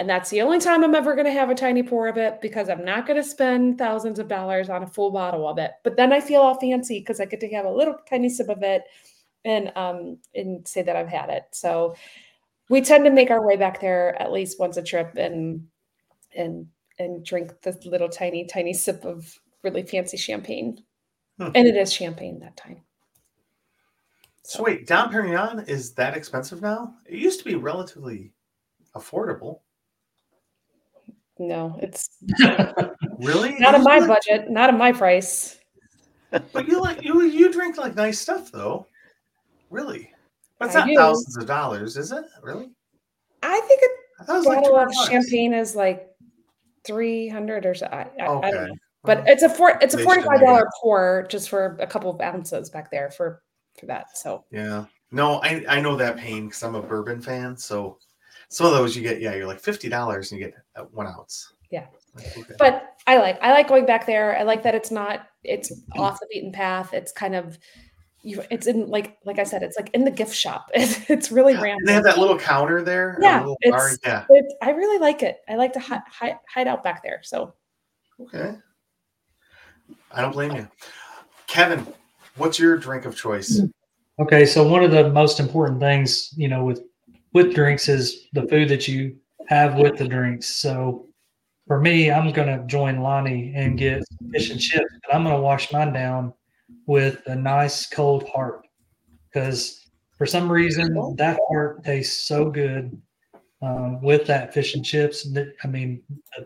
And 0.00 0.08
that's 0.08 0.30
the 0.30 0.42
only 0.42 0.60
time 0.60 0.84
I'm 0.84 0.94
ever 0.94 1.14
going 1.14 1.26
to 1.26 1.32
have 1.32 1.50
a 1.50 1.54
tiny 1.54 1.82
pour 1.82 2.06
of 2.06 2.18
it 2.18 2.40
because 2.40 2.68
I'm 2.68 2.84
not 2.84 3.06
going 3.06 3.20
to 3.20 3.28
spend 3.28 3.78
thousands 3.78 4.20
of 4.20 4.28
dollars 4.28 4.70
on 4.70 4.84
a 4.84 4.86
full 4.86 5.10
bottle 5.10 5.48
of 5.48 5.58
it. 5.58 5.72
But 5.82 5.96
then 5.96 6.12
I 6.12 6.20
feel 6.20 6.40
all 6.40 6.60
fancy 6.60 7.00
because 7.00 7.20
I 7.20 7.24
get 7.24 7.40
to 7.40 7.48
have 7.50 7.64
a 7.64 7.72
little 7.72 7.96
tiny 8.08 8.28
sip 8.28 8.48
of 8.48 8.62
it 8.62 8.84
and 9.44 9.70
um 9.76 10.18
and 10.34 10.66
say 10.66 10.82
that 10.82 10.96
I've 10.96 11.08
had 11.08 11.30
it. 11.30 11.44
So 11.52 11.94
we 12.68 12.80
tend 12.80 13.04
to 13.04 13.10
make 13.10 13.30
our 13.30 13.44
way 13.44 13.56
back 13.56 13.80
there 13.80 14.20
at 14.20 14.32
least 14.32 14.58
once 14.58 14.76
a 14.76 14.82
trip 14.82 15.16
and 15.16 15.66
and 16.34 16.66
and 16.98 17.24
drink 17.24 17.52
this 17.62 17.84
little 17.86 18.08
tiny 18.08 18.44
tiny 18.44 18.72
sip 18.72 19.04
of 19.04 19.38
really 19.62 19.82
fancy 19.82 20.16
champagne. 20.16 20.82
Hmm. 21.38 21.50
And 21.54 21.68
it 21.68 21.76
is 21.76 21.92
champagne 21.92 22.40
that 22.40 22.56
time. 22.56 22.82
So 24.42 24.62
wait, 24.62 24.86
Dom 24.86 25.12
Perignon 25.12 25.68
is 25.68 25.92
that 25.94 26.16
expensive 26.16 26.62
now? 26.62 26.94
It 27.06 27.18
used 27.18 27.38
to 27.38 27.44
be 27.44 27.54
relatively 27.54 28.32
affordable. 28.94 29.60
No, 31.38 31.78
it's 31.80 32.08
Really? 33.18 33.56
not 33.58 33.74
in 33.74 33.82
my 33.82 34.00
be- 34.00 34.06
budget, 34.06 34.50
not 34.50 34.70
in 34.70 34.78
my 34.78 34.92
price. 34.92 35.58
But 36.30 36.66
you 36.68 36.80
like 36.80 37.02
you 37.04 37.22
you 37.22 37.50
drink 37.52 37.78
like 37.78 37.94
nice 37.94 38.20
stuff 38.20 38.50
though. 38.52 38.86
Really? 39.70 40.12
But 40.58 40.66
it's 40.66 40.76
I 40.76 40.80
not 40.80 40.88
do. 40.88 40.94
thousands 40.96 41.36
of 41.36 41.46
dollars, 41.46 41.96
is 41.96 42.12
it? 42.12 42.24
Really? 42.42 42.70
I 43.42 43.60
think 43.60 43.80
I 44.28 44.32
a 44.32 44.38
was 44.38 44.46
like 44.46 44.62
bottle 44.62 44.76
of 44.76 44.88
bucks. 44.88 45.08
champagne 45.08 45.52
is 45.52 45.76
like 45.76 46.08
three 46.84 47.28
hundred 47.28 47.66
or 47.66 47.74
so. 47.74 47.86
I, 47.86 48.02
I, 48.20 48.24
I 48.24 48.26
Okay. 48.26 48.50
don't 48.50 48.68
know, 48.68 48.74
but 49.04 49.22
it's 49.26 49.42
a 49.42 49.48
four, 49.48 49.78
it's 49.80 49.94
a 49.94 49.98
forty 49.98 50.22
five 50.22 50.40
dollar 50.40 50.68
pour 50.82 51.26
just 51.28 51.48
for 51.48 51.76
a 51.80 51.86
couple 51.86 52.10
of 52.10 52.20
ounces 52.20 52.70
back 52.70 52.90
there 52.90 53.10
for 53.10 53.42
for 53.78 53.86
that. 53.86 54.16
So 54.16 54.44
Yeah. 54.50 54.86
No, 55.10 55.40
I, 55.42 55.64
I 55.68 55.80
know 55.80 55.96
that 55.96 56.16
pain 56.18 56.46
because 56.48 56.62
I'm 56.62 56.74
a 56.74 56.82
bourbon 56.82 57.22
fan. 57.22 57.56
So 57.56 57.98
some 58.50 58.66
of 58.66 58.72
those 58.72 58.94
you 58.96 59.02
get, 59.02 59.20
yeah, 59.20 59.34
you're 59.34 59.46
like 59.46 59.60
fifty 59.60 59.88
dollars 59.88 60.32
and 60.32 60.40
you 60.40 60.46
get 60.48 60.54
one 60.92 61.06
ounce. 61.06 61.52
Yeah. 61.70 61.86
Like, 62.14 62.36
okay. 62.36 62.54
but 62.58 62.96
I 63.06 63.18
like 63.18 63.38
I 63.40 63.52
like 63.52 63.68
going 63.68 63.86
back 63.86 64.06
there. 64.06 64.36
I 64.36 64.42
like 64.42 64.62
that 64.64 64.74
it's 64.74 64.90
not 64.90 65.28
it's 65.44 65.72
off 65.96 66.18
the 66.20 66.26
beaten 66.30 66.52
path. 66.52 66.92
It's 66.92 67.12
kind 67.12 67.36
of 67.36 67.58
you. 68.22 68.42
It's 68.50 68.66
in 68.66 68.88
like 68.88 69.18
like 69.24 69.38
I 69.38 69.44
said, 69.44 69.62
it's 69.62 69.76
like 69.76 69.90
in 69.94 70.04
the 70.04 70.10
gift 70.10 70.34
shop. 70.34 70.70
It's, 70.74 71.08
it's 71.10 71.30
really 71.32 71.54
And 71.54 71.62
random. 71.62 71.86
they 71.86 71.92
have 71.92 72.04
that 72.04 72.18
little 72.18 72.38
counter 72.38 72.82
there. 72.82 73.18
Yeah, 73.20 73.46
it's- 73.62 73.70
bar. 73.70 73.90
Yeah. 74.04 74.24
It, 74.30 74.52
I 74.62 74.70
really 74.70 74.98
like 74.98 75.22
it. 75.22 75.38
I 75.48 75.54
like 75.56 75.72
to 75.74 75.80
hi- 75.80 76.02
hi- 76.10 76.38
hide 76.52 76.66
out 76.68 76.82
back 76.82 77.02
there. 77.02 77.20
So 77.22 77.54
Okay. 78.20 78.54
I 80.12 80.20
don't 80.20 80.32
blame 80.32 80.52
you. 80.56 80.68
Kevin, 81.46 81.86
what's 82.36 82.58
your 82.58 82.76
drink 82.76 83.04
of 83.04 83.16
choice? 83.16 83.60
Hmm. 83.60 83.66
Okay, 84.20 84.44
so 84.46 84.66
one 84.66 84.82
of 84.82 84.90
the 84.90 85.10
most 85.10 85.38
important 85.38 85.78
things, 85.80 86.34
you 86.36 86.48
know, 86.48 86.64
with 86.64 86.82
with 87.34 87.54
drinks 87.54 87.88
is 87.88 88.26
the 88.32 88.42
food 88.48 88.68
that 88.70 88.88
you 88.88 89.16
have 89.46 89.76
with 89.76 89.96
the 89.98 90.08
drinks. 90.08 90.48
So 90.48 91.06
for 91.68 91.78
me, 91.80 92.10
I'm 92.10 92.32
gonna 92.32 92.64
join 92.66 93.00
Lonnie 93.00 93.52
and 93.54 93.78
get 93.78 94.02
fish 94.32 94.50
and 94.50 94.58
chips, 94.60 94.86
and 94.92 95.12
I'm 95.12 95.22
gonna 95.24 95.40
wash 95.40 95.70
mine 95.72 95.92
down 95.92 96.32
with 96.86 97.22
a 97.26 97.34
nice 97.34 97.86
cold 97.86 98.28
Harp 98.28 98.66
because 99.28 99.86
for 100.16 100.26
some 100.26 100.50
reason 100.50 100.94
that 101.16 101.38
Harp 101.48 101.84
tastes 101.84 102.26
so 102.26 102.50
good 102.50 103.00
um, 103.62 104.00
with 104.02 104.26
that 104.26 104.54
fish 104.54 104.74
and 104.74 104.84
chips. 104.84 105.26
I 105.64 105.66
mean, 105.66 106.02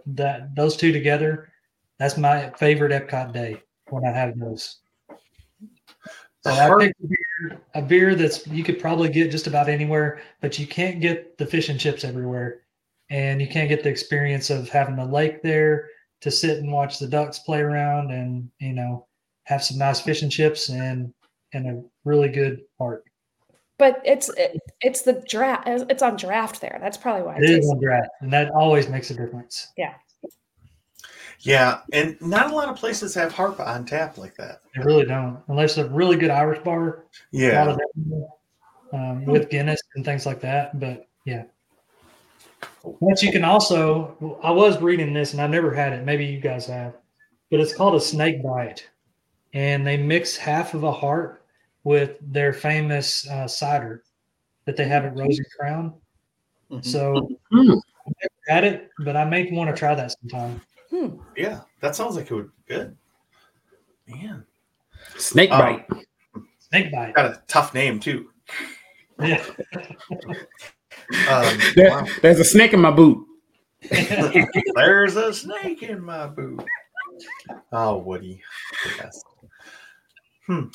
that 0.07 0.55
those 0.55 0.77
two 0.77 0.93
together, 0.93 1.53
that's 1.99 2.17
my 2.17 2.51
favorite 2.51 2.93
Epcot 2.93 3.33
day 3.33 3.63
when 3.91 4.05
I 4.05 4.13
have 4.13 4.39
those. 4.39 4.79
So 6.45 6.51
I 6.51 6.75
picked 6.79 7.01
a 7.01 7.07
beer, 7.07 7.61
a 7.75 7.83
beer 7.83 8.15
that's 8.15 8.47
you 8.49 8.65
could 8.65 8.81
probably 8.81 9.09
get 9.09 9.31
just 9.31 9.47
about 9.47 9.69
anywhere, 9.69 10.23
but 10.41 10.59
you 10.59 10.67
can't 10.67 11.01
get 11.01 11.39
the 11.39 11.47
fish 11.47 11.69
and 11.69 11.79
chips 11.79 12.03
everywhere, 12.03 12.63
and 13.11 13.41
you 13.41 13.47
can't 13.47 13.69
get 13.69 13.85
the 13.85 13.91
experience 13.91 14.51
of 14.51 14.69
having 14.69 14.97
the 14.97 15.05
lake 15.05 15.43
there 15.43 15.89
to 16.21 16.31
sit 16.31 16.59
and 16.59 16.73
watch 16.73 16.99
the 16.99 17.07
ducks 17.07 17.39
play 17.41 17.61
around, 17.61 18.11
and 18.11 18.51
you 18.59 18.73
know 18.73 19.07
have 19.45 19.63
some 19.63 19.79
nice 19.79 20.01
fish 20.01 20.23
and 20.23 20.31
chips 20.31 20.69
and 20.69 21.13
and 21.53 21.67
a 21.67 21.83
really 22.05 22.29
good 22.29 22.63
Harp. 22.79 23.05
but 23.79 24.01
it's 24.05 24.29
it, 24.37 24.59
it's 24.81 25.03
the 25.03 25.23
draft. 25.29 25.69
It's 25.69 26.03
on 26.03 26.17
draft 26.17 26.61
there. 26.61 26.79
That's 26.81 26.97
probably 26.97 27.23
why 27.23 27.37
It 27.37 27.45
is 27.45 27.71
on 27.71 27.81
draft, 27.81 28.09
and 28.21 28.33
that 28.33 28.51
always 28.51 28.89
makes 28.89 29.11
a 29.11 29.15
difference. 29.15 29.69
Yeah, 29.77 29.95
Yeah, 31.41 31.81
and 31.93 32.17
not 32.21 32.51
a 32.53 32.55
lot 32.55 32.69
of 32.69 32.77
places 32.77 33.15
have 33.17 33.33
harp 33.33 33.59
on 33.61 33.85
tap 33.85 34.17
like 34.17 34.37
that. 34.37 34.61
They 34.77 34.83
really 34.83 35.05
don't, 35.05 35.41
unless 35.49 35.77
a 35.79 35.89
really 35.89 36.17
good 36.17 36.31
Irish 36.31 36.63
bar. 36.63 36.87
A 36.87 36.89
lot 36.89 37.03
Yeah. 37.33 37.69
of 37.71 37.77
them, 37.77 38.27
um, 38.93 39.25
with 39.25 39.51
Guinness 39.51 39.81
and 39.97 40.05
things 40.05 40.25
like 40.27 40.41
that. 40.43 40.79
But 40.79 41.09
yeah. 41.25 41.45
But 43.01 43.23
you 43.23 43.33
can 43.33 43.45
also, 43.45 44.39
I 44.43 44.51
was 44.51 44.81
reading 44.81 45.13
this 45.13 45.33
and 45.33 45.43
I 45.43 45.47
never 45.47 45.73
had 45.73 45.93
it. 45.93 46.05
Maybe 46.05 46.25
you 46.25 46.41
guys 46.41 46.67
have, 46.67 46.95
but 47.51 47.61
it's 47.61 47.75
called 47.75 47.95
a 47.95 48.01
snake 48.01 48.43
bite. 48.43 48.89
And 49.55 49.87
they 49.87 49.97
mix 49.97 50.37
half 50.37 50.75
of 50.75 50.83
a 50.85 50.93
Harp 50.93 51.45
with 51.85 52.17
their 52.21 52.53
famous 52.53 53.29
uh, 53.29 53.47
cider 53.49 54.03
that 54.65 54.77
they 54.77 54.85
have 54.85 55.05
at 55.05 55.17
Rose 55.17 55.39
and 55.39 55.47
Crown. 55.59 55.95
Mhm. 56.71 56.85
So 56.85 57.29
Mm. 57.53 57.81
I've 58.07 58.15
never 58.21 58.33
had 58.49 58.65
it, 58.65 58.91
but 59.01 59.17
I 59.17 59.25
may 59.25 59.51
want 59.53 59.69
to 59.71 59.77
try 59.79 59.95
that 59.95 60.13
sometime. 60.21 60.61
Hmm. 60.91 61.19
Yeah, 61.37 61.61
that 61.81 61.95
sounds 61.97 62.17
like 62.17 62.31
it 62.31 62.35
would 62.35 62.51
be 62.67 62.75
good. 62.75 62.97
Man, 64.09 64.45
Snake 65.17 65.51
Um, 65.53 65.59
bite. 65.61 65.89
Snake 66.59 66.91
bite. 66.93 67.15
got 67.15 67.27
a 67.27 67.43
tough 67.49 67.75
name 67.75 68.01
too. 68.01 68.31
Yeah. 69.21 69.45
Um, 71.29 71.59
There- 71.77 71.91
wow. 71.91 72.07
There's 72.23 72.41
a 72.41 72.45
snake 72.45 72.73
in 72.73 72.81
my 72.81 72.91
boot. 72.91 73.27
There's 73.91 75.17
a 75.17 75.33
snake 75.35 75.83
in 75.83 76.03
my 76.03 76.27
boot. 76.27 76.65
Oh, 77.73 77.99
Woody. 77.99 78.43
Yes. 78.99 79.23
Hmm. 80.53 80.69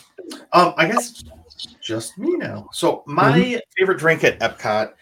Um, 0.54 0.74
I 0.78 0.88
guess 0.88 1.24
just 1.82 2.18
me 2.18 2.36
now. 2.38 2.68
So 2.72 3.04
my 3.06 3.62
favorite 3.78 4.00
drink 4.00 4.24
at 4.24 4.40
Epcot. 4.40 4.94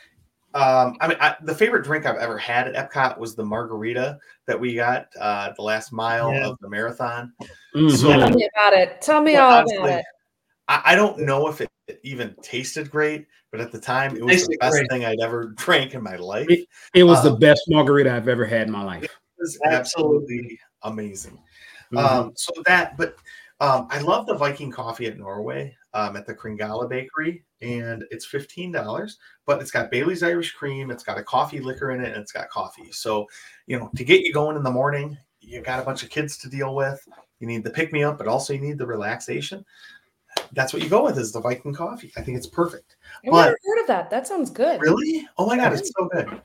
Um, 0.53 0.95
I 1.01 1.07
mean, 1.09 1.17
I, 1.19 1.35
the 1.43 1.53
favorite 1.55 1.83
drink 1.83 2.05
I've 2.05 2.15
ever 2.17 2.37
had 2.37 2.67
at 2.73 2.91
Epcot 2.91 3.17
was 3.17 3.35
the 3.35 3.43
margarita 3.43 4.17
that 4.47 4.57
we 4.59 4.75
got 4.75 5.07
uh, 5.19 5.51
the 5.57 5.61
last 5.63 5.91
mile 5.91 6.31
Yeah. 6.31 6.47
of 6.47 6.57
the 6.61 6.69
marathon. 6.69 7.33
Mhm. 7.75 7.91
So- 7.91 8.09
Tell 8.11 8.29
me 8.29 8.47
about 8.55 8.73
it. 8.73 9.01
Tell 9.01 9.21
me 9.21 9.33
But 9.33 9.43
all 9.43 9.53
honestly, 9.59 9.77
about 9.77 9.99
it. 9.99 10.05
I, 10.67 10.81
I 10.85 10.95
don't 10.95 11.19
know 11.19 11.47
if 11.47 11.59
it 11.61 11.69
even 12.03 12.35
tasted 12.41 12.89
great, 12.89 13.25
but 13.51 13.59
at 13.59 13.71
the 13.71 13.79
time, 13.79 14.15
it 14.15 14.23
was 14.23 14.47
the 14.47 14.57
best 14.59 14.71
great. 14.73 14.89
thing 14.89 15.05
I'd 15.05 15.19
ever 15.21 15.47
drank 15.57 15.93
in 15.93 16.01
my 16.03 16.15
life. 16.15 16.47
It- 16.49 16.67
It 16.93 17.03
was 17.03 17.21
the 17.23 17.31
Um, 17.33 17.39
best 17.39 17.63
margarita 17.67 18.13
I've 18.13 18.27
ever 18.29 18.45
had 18.45 18.67
in 18.67 18.71
my 18.71 18.83
life. 18.83 19.03
It 19.03 19.11
was 19.39 19.59
Absolutely. 19.65 19.75
absolutely 20.37 20.59
amazing. 20.83 21.39
Mhm. 21.91 21.99
Um, 21.99 22.31
so 22.35 22.51
that, 22.65 22.95
but 22.97 23.15
um, 23.59 23.87
I 23.89 23.99
love 23.99 24.25
the 24.25 24.35
Viking 24.35 24.71
coffee 24.71 25.07
at 25.07 25.17
Norway 25.17 25.75
um, 25.93 26.17
at 26.17 26.25
the 26.25 26.33
Kringla 26.33 26.89
Bakery, 26.89 27.43
and 27.61 28.03
it's 28.11 28.25
fifteen 28.25 28.71
dollars. 28.71 29.17
But 29.45 29.61
it's 29.61 29.71
got 29.71 29.91
Bailey's 29.91 30.23
Irish 30.23 30.51
Cream, 30.51 30.91
it's 30.91 31.03
got 31.03 31.17
a 31.17 31.23
coffee 31.23 31.59
liquor 31.59 31.91
in 31.91 32.01
it, 32.01 32.13
and 32.13 32.21
it's 32.21 32.31
got 32.31 32.49
coffee. 32.49 32.91
So 32.91 33.27
you 33.67 33.79
know, 33.79 33.89
to 33.95 34.03
get 34.03 34.21
you 34.21 34.33
going 34.33 34.57
in 34.57 34.63
the 34.63 34.71
morning, 34.71 35.17
you 35.39 35.61
got 35.61 35.79
a 35.79 35.85
bunch 35.85 36.03
of 36.03 36.09
kids 36.09 36.37
to 36.39 36.49
deal 36.49 36.75
with. 36.75 37.01
You 37.39 37.47
need 37.47 37.63
the 37.63 37.69
pick 37.69 37.93
me 37.93 38.03
up, 38.03 38.17
but 38.17 38.27
also 38.27 38.53
you 38.53 38.59
need 38.59 38.77
the 38.77 38.87
relaxation. 38.87 39.65
That's 40.51 40.73
what 40.73 40.83
you 40.83 40.89
go 40.89 41.05
with 41.05 41.17
is 41.17 41.31
the 41.31 41.39
Viking 41.39 41.73
coffee. 41.73 42.11
I 42.17 42.21
think 42.21 42.37
it's 42.37 42.47
perfect. 42.47 42.97
I've 43.25 43.31
but- 43.31 43.45
never 43.45 43.57
heard 43.63 43.81
of 43.81 43.87
that. 43.87 44.09
That 44.09 44.27
sounds 44.27 44.49
good. 44.49 44.81
Really? 44.81 45.25
Oh 45.37 45.45
my 45.45 45.55
god, 45.55 45.73
it's 45.73 45.91
so 45.97 46.09
good. 46.09 46.41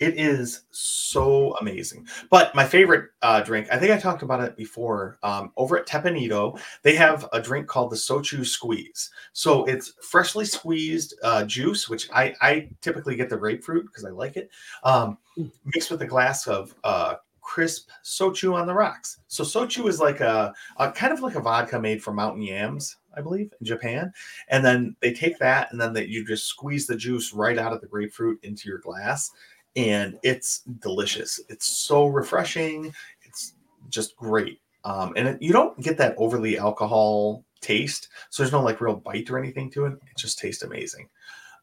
It 0.00 0.18
is 0.18 0.64
so 0.70 1.54
amazing. 1.60 2.08
But 2.28 2.54
my 2.54 2.64
favorite 2.64 3.10
uh, 3.22 3.42
drink, 3.42 3.68
I 3.70 3.78
think 3.78 3.92
I 3.92 3.96
talked 3.96 4.22
about 4.22 4.42
it 4.42 4.56
before. 4.56 5.18
Um, 5.22 5.52
over 5.56 5.78
at 5.78 5.86
Teppan 5.86 6.18
Edo, 6.18 6.58
they 6.82 6.96
have 6.96 7.28
a 7.32 7.40
drink 7.40 7.68
called 7.68 7.90
the 7.90 7.96
Shochu 7.96 8.44
Squeeze. 8.44 9.10
So 9.32 9.64
it's 9.66 9.94
freshly 10.02 10.44
squeezed 10.44 11.14
uh, 11.22 11.44
juice, 11.44 11.88
which 11.88 12.10
I, 12.12 12.34
I 12.40 12.70
typically 12.80 13.14
get 13.14 13.30
the 13.30 13.36
grapefruit 13.36 13.86
because 13.86 14.04
I 14.04 14.10
like 14.10 14.36
it, 14.36 14.50
um, 14.82 15.18
mixed 15.64 15.90
with 15.92 16.02
a 16.02 16.06
glass 16.06 16.48
of 16.48 16.74
uh, 16.82 17.14
crisp 17.44 17.90
shochu 18.02 18.54
on 18.54 18.66
the 18.66 18.74
rocks. 18.74 19.20
So 19.28 19.44
shochu 19.44 19.86
is 19.88 20.00
like 20.00 20.20
a, 20.20 20.52
a 20.78 20.90
kind 20.90 21.12
of 21.12 21.20
like 21.20 21.36
a 21.36 21.40
vodka 21.40 21.78
made 21.78 22.02
from 22.02 22.16
mountain 22.16 22.42
yams, 22.42 22.96
I 23.16 23.20
believe, 23.20 23.52
in 23.60 23.66
Japan. 23.66 24.12
And 24.48 24.64
then 24.64 24.96
they 25.00 25.12
take 25.12 25.38
that 25.38 25.70
and 25.70 25.80
then 25.80 25.92
they, 25.92 26.06
you 26.06 26.26
just 26.26 26.46
squeeze 26.46 26.86
the 26.86 26.96
juice 26.96 27.32
right 27.32 27.58
out 27.58 27.72
of 27.72 27.80
the 27.80 27.86
grapefruit 27.86 28.42
into 28.42 28.68
your 28.68 28.78
glass, 28.78 29.30
and 29.76 30.18
it's 30.22 30.60
delicious. 30.60 31.40
It's 31.48 31.66
so 31.66 32.06
refreshing. 32.06 32.92
It's 33.22 33.54
just 33.88 34.16
great. 34.16 34.60
Um, 34.84 35.12
and 35.16 35.28
it, 35.28 35.42
you 35.42 35.52
don't 35.52 35.80
get 35.80 35.96
that 35.98 36.14
overly 36.18 36.58
alcohol 36.58 37.44
taste, 37.60 38.08
so 38.28 38.42
there's 38.42 38.52
no 38.52 38.62
like 38.62 38.80
real 38.80 38.96
bite 38.96 39.30
or 39.30 39.38
anything 39.38 39.70
to 39.70 39.86
it. 39.86 39.94
It 39.94 40.16
just 40.18 40.38
tastes 40.38 40.62
amazing. 40.62 41.08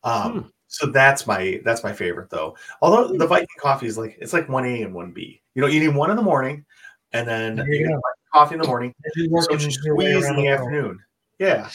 Um, 0.03 0.31
Hmm. 0.31 0.47
So 0.71 0.85
that's 0.87 1.27
my 1.27 1.59
that's 1.65 1.83
my 1.83 1.91
favorite 1.91 2.29
though. 2.29 2.55
Although 2.81 3.17
the 3.17 3.27
Viking 3.27 3.47
coffee 3.59 3.87
is 3.87 3.97
like 3.97 4.17
it's 4.21 4.31
like 4.31 4.47
one 4.47 4.65
A 4.65 4.83
and 4.83 4.93
one 4.93 5.11
B. 5.11 5.41
You 5.53 5.61
know, 5.61 5.67
you 5.67 5.81
need 5.81 5.93
one 5.93 6.09
in 6.09 6.15
the 6.15 6.21
morning, 6.21 6.65
and 7.11 7.27
then 7.27 7.57
you 7.67 8.01
coffee 8.33 8.55
in 8.55 8.61
the 8.61 8.67
morning. 8.67 8.95
So 9.13 9.27
working 9.29 9.59
you 9.59 9.69
your 9.83 9.95
way 9.97 10.13
squeeze 10.13 10.29
in 10.29 10.35
the 10.37 10.43
the 10.43 10.47
afternoon. 10.47 10.99
Yeah. 11.39 11.69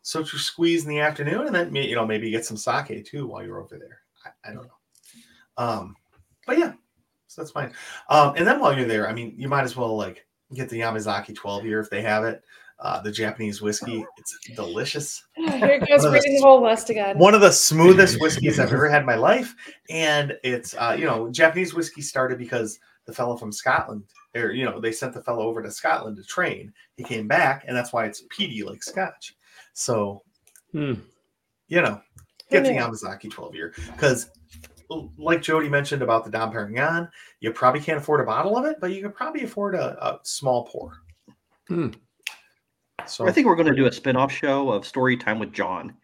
So 0.00 0.22
to 0.22 0.38
squeeze 0.38 0.84
in 0.84 0.88
the 0.88 1.00
afternoon, 1.00 1.46
and 1.46 1.54
then 1.54 1.74
you 1.74 1.94
know 1.94 2.06
maybe 2.06 2.30
get 2.30 2.46
some 2.46 2.56
sake 2.56 3.04
too 3.04 3.26
while 3.26 3.44
you're 3.44 3.60
over 3.60 3.78
there. 3.78 3.98
I, 4.24 4.48
I 4.48 4.54
don't 4.54 4.64
know. 4.64 4.78
Um, 5.56 5.96
but 6.46 6.58
yeah, 6.58 6.72
so 7.26 7.42
that's 7.42 7.50
fine. 7.52 7.72
Um, 8.08 8.34
and 8.36 8.46
then 8.46 8.60
while 8.60 8.76
you're 8.76 8.86
there, 8.88 9.08
I 9.08 9.12
mean, 9.12 9.34
you 9.36 9.48
might 9.48 9.64
as 9.64 9.76
well 9.76 9.96
like 9.96 10.24
get 10.54 10.68
the 10.68 10.80
Yamazaki 10.80 11.34
12 11.34 11.64
year 11.64 11.80
if 11.80 11.90
they 11.90 12.02
have 12.02 12.24
it. 12.24 12.42
Uh, 12.78 13.00
the 13.00 13.12
Japanese 13.12 13.62
whiskey, 13.62 14.04
it's 14.16 14.38
delicious. 14.56 15.24
Here 15.36 15.78
goes 15.78 15.88
One 15.88 15.96
of 15.98 16.02
the- 16.02 16.10
reading 16.10 16.34
the 16.34 16.40
whole 16.42 16.62
list 16.62 16.90
again. 16.90 17.16
One 17.16 17.32
of 17.34 17.40
the 17.40 17.52
smoothest 17.52 18.20
whiskeys 18.20 18.58
I've 18.58 18.72
ever 18.72 18.88
had 18.88 19.02
in 19.02 19.06
my 19.06 19.14
life. 19.14 19.54
And 19.88 20.36
it's, 20.42 20.74
uh, 20.74 20.96
you 20.98 21.04
know, 21.06 21.30
Japanese 21.30 21.74
whiskey 21.74 22.02
started 22.02 22.38
because 22.38 22.80
the 23.04 23.12
fellow 23.12 23.36
from 23.36 23.52
Scotland, 23.52 24.02
or, 24.34 24.50
you 24.50 24.64
know, 24.64 24.80
they 24.80 24.90
sent 24.90 25.14
the 25.14 25.22
fellow 25.22 25.44
over 25.46 25.62
to 25.62 25.70
Scotland 25.70 26.16
to 26.16 26.24
train. 26.24 26.72
He 26.96 27.04
came 27.04 27.28
back, 27.28 27.64
and 27.68 27.76
that's 27.76 27.92
why 27.92 28.04
it's 28.06 28.24
peaty 28.30 28.64
like 28.64 28.82
scotch. 28.82 29.36
So, 29.74 30.22
Hmm. 30.72 30.94
you 31.68 31.82
know, 31.82 32.00
get 32.50 32.64
the? 32.64 32.70
Yamazaki 32.70 33.30
12 33.30 33.54
year 33.54 33.74
because, 33.92 34.30
like 35.18 35.42
Jody 35.42 35.68
mentioned 35.68 36.02
about 36.02 36.24
the 36.24 36.30
Dom 36.30 36.52
Perignon, 36.52 37.08
you 37.40 37.52
probably 37.52 37.80
can't 37.80 37.98
afford 37.98 38.20
a 38.20 38.24
bottle 38.24 38.56
of 38.56 38.64
it, 38.64 38.76
but 38.80 38.92
you 38.92 39.02
can 39.02 39.12
probably 39.12 39.44
afford 39.44 39.74
a, 39.74 39.96
a 40.04 40.20
small 40.22 40.64
pour. 40.66 40.98
Hmm. 41.68 41.88
So 43.06 43.26
I 43.26 43.32
think 43.32 43.46
we're 43.46 43.56
going 43.56 43.68
to 43.68 43.74
do 43.74 43.86
a 43.86 43.92
spin-off 43.92 44.30
show 44.30 44.70
of 44.70 44.86
story 44.86 45.16
time 45.16 45.38
with 45.38 45.52
John. 45.52 45.94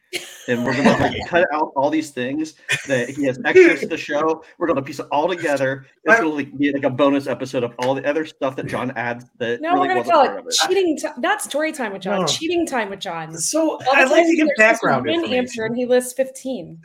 And 0.49 0.65
we're 0.65 0.73
going 0.73 0.85
to 0.85 1.03
like, 1.03 1.29
cut 1.29 1.47
out 1.53 1.71
all 1.77 1.91
these 1.91 2.11
things 2.11 2.55
that 2.87 3.11
he 3.11 3.25
has 3.25 3.39
extras 3.45 3.81
to 3.81 3.87
the 3.87 3.99
show. 3.99 4.43
We're 4.57 4.67
going 4.67 4.79
to 4.79 4.83
piece 4.83 4.99
it 4.99 5.07
all 5.13 5.29
together. 5.29 5.85
It's 6.05 6.19
going 6.19 6.47
to 6.47 6.57
be 6.57 6.73
like 6.73 6.85
a 6.85 6.91
bonus 6.91 7.27
episode 7.27 7.63
of 7.63 7.75
all 7.79 7.95
the 7.95 8.09
other 8.09 8.25
stuff 8.25 8.57
that 8.57 8.67
John 8.67 8.91
adds 8.97 9.27
that 9.37 9.61
no, 9.61 9.75
really 9.75 9.89
we're 9.89 9.95
gonna 10.03 10.11
call 10.11 10.39
it 10.39 10.45
it. 10.47 10.51
cheating. 10.67 10.97
T- 10.97 11.09
not 11.19 11.43
story 11.43 11.73
time 11.73 11.93
with 11.93 12.01
John. 12.01 12.23
No. 12.23 12.27
Cheating 12.27 12.67
time 12.67 12.89
with 12.89 13.01
John. 13.01 13.37
so 13.37 13.73
All 13.73 13.79
the 13.79 13.91
I'd 13.93 14.11
like 14.11 14.27
to 14.27 14.35
give 14.35 14.49
background 14.57 15.05
one 15.05 15.15
information. 15.15 15.39
answer, 15.39 15.65
and 15.67 15.77
he 15.77 15.85
lists 15.85 16.15
fifteen. 16.15 16.81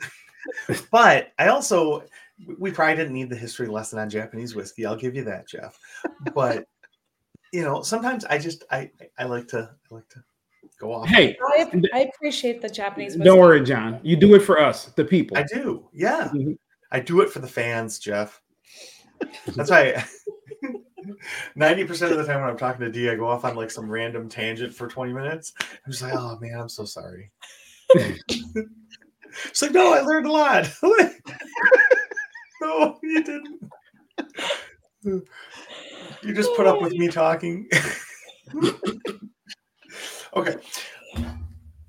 But 0.90 1.32
I 1.38 1.48
also, 1.48 2.04
we 2.58 2.70
probably 2.70 2.96
didn't 2.96 3.14
need 3.14 3.30
the 3.30 3.36
history 3.36 3.66
lesson 3.66 3.98
on 3.98 4.10
Japanese 4.10 4.54
whiskey. 4.54 4.86
I'll 4.86 4.96
give 4.96 5.14
you 5.14 5.24
that, 5.24 5.48
Jeff. 5.48 5.78
But 6.34 6.66
you 7.52 7.62
know, 7.62 7.82
sometimes 7.82 8.24
I 8.24 8.38
just 8.38 8.64
I 8.70 8.90
I 9.18 9.24
like 9.24 9.46
to 9.48 9.70
I 9.90 9.94
like 9.94 10.08
to 10.10 10.24
go 10.80 10.92
off. 10.92 11.08
Hey, 11.08 11.36
I, 11.56 11.70
I 11.92 11.98
appreciate 12.14 12.60
the 12.60 12.68
Japanese. 12.68 13.16
don't 13.16 13.38
worry, 13.38 13.62
John. 13.62 14.00
You 14.02 14.16
do 14.16 14.34
it 14.34 14.40
for 14.40 14.60
us, 14.60 14.86
the 14.86 15.04
people. 15.04 15.38
I 15.38 15.44
do, 15.44 15.88
yeah. 15.92 16.30
Mhm. 16.34 16.58
I 16.90 17.00
do 17.00 17.20
it 17.20 17.30
for 17.30 17.38
the 17.38 17.48
fans, 17.48 17.98
Jeff. 17.98 18.40
That's 19.54 19.70
why. 19.70 20.04
Ninety 21.54 21.84
percent 21.84 22.12
of 22.12 22.18
the 22.18 22.24
time 22.24 22.40
when 22.40 22.48
I'm 22.48 22.56
talking 22.56 22.80
to 22.80 22.90
D, 22.90 23.10
I 23.10 23.14
go 23.14 23.28
off 23.28 23.44
on 23.44 23.56
like 23.56 23.70
some 23.70 23.90
random 23.90 24.28
tangent 24.28 24.74
for 24.74 24.88
twenty 24.88 25.12
minutes. 25.12 25.52
I'm 25.60 25.92
just 25.92 26.02
like, 26.02 26.14
oh 26.14 26.38
man, 26.40 26.58
I'm 26.58 26.68
so 26.68 26.84
sorry. 26.84 27.30
It's 29.46 29.62
like, 29.62 29.72
no, 29.72 29.92
I 29.92 30.00
learned 30.00 30.26
a 30.26 30.32
lot. 30.32 30.70
no, 32.60 32.98
you 33.02 33.24
didn't. 33.24 33.70
You 35.04 36.34
just 36.34 36.54
put 36.56 36.66
up 36.66 36.80
with 36.80 36.92
me 36.94 37.08
talking. 37.08 37.68
okay. 40.36 40.56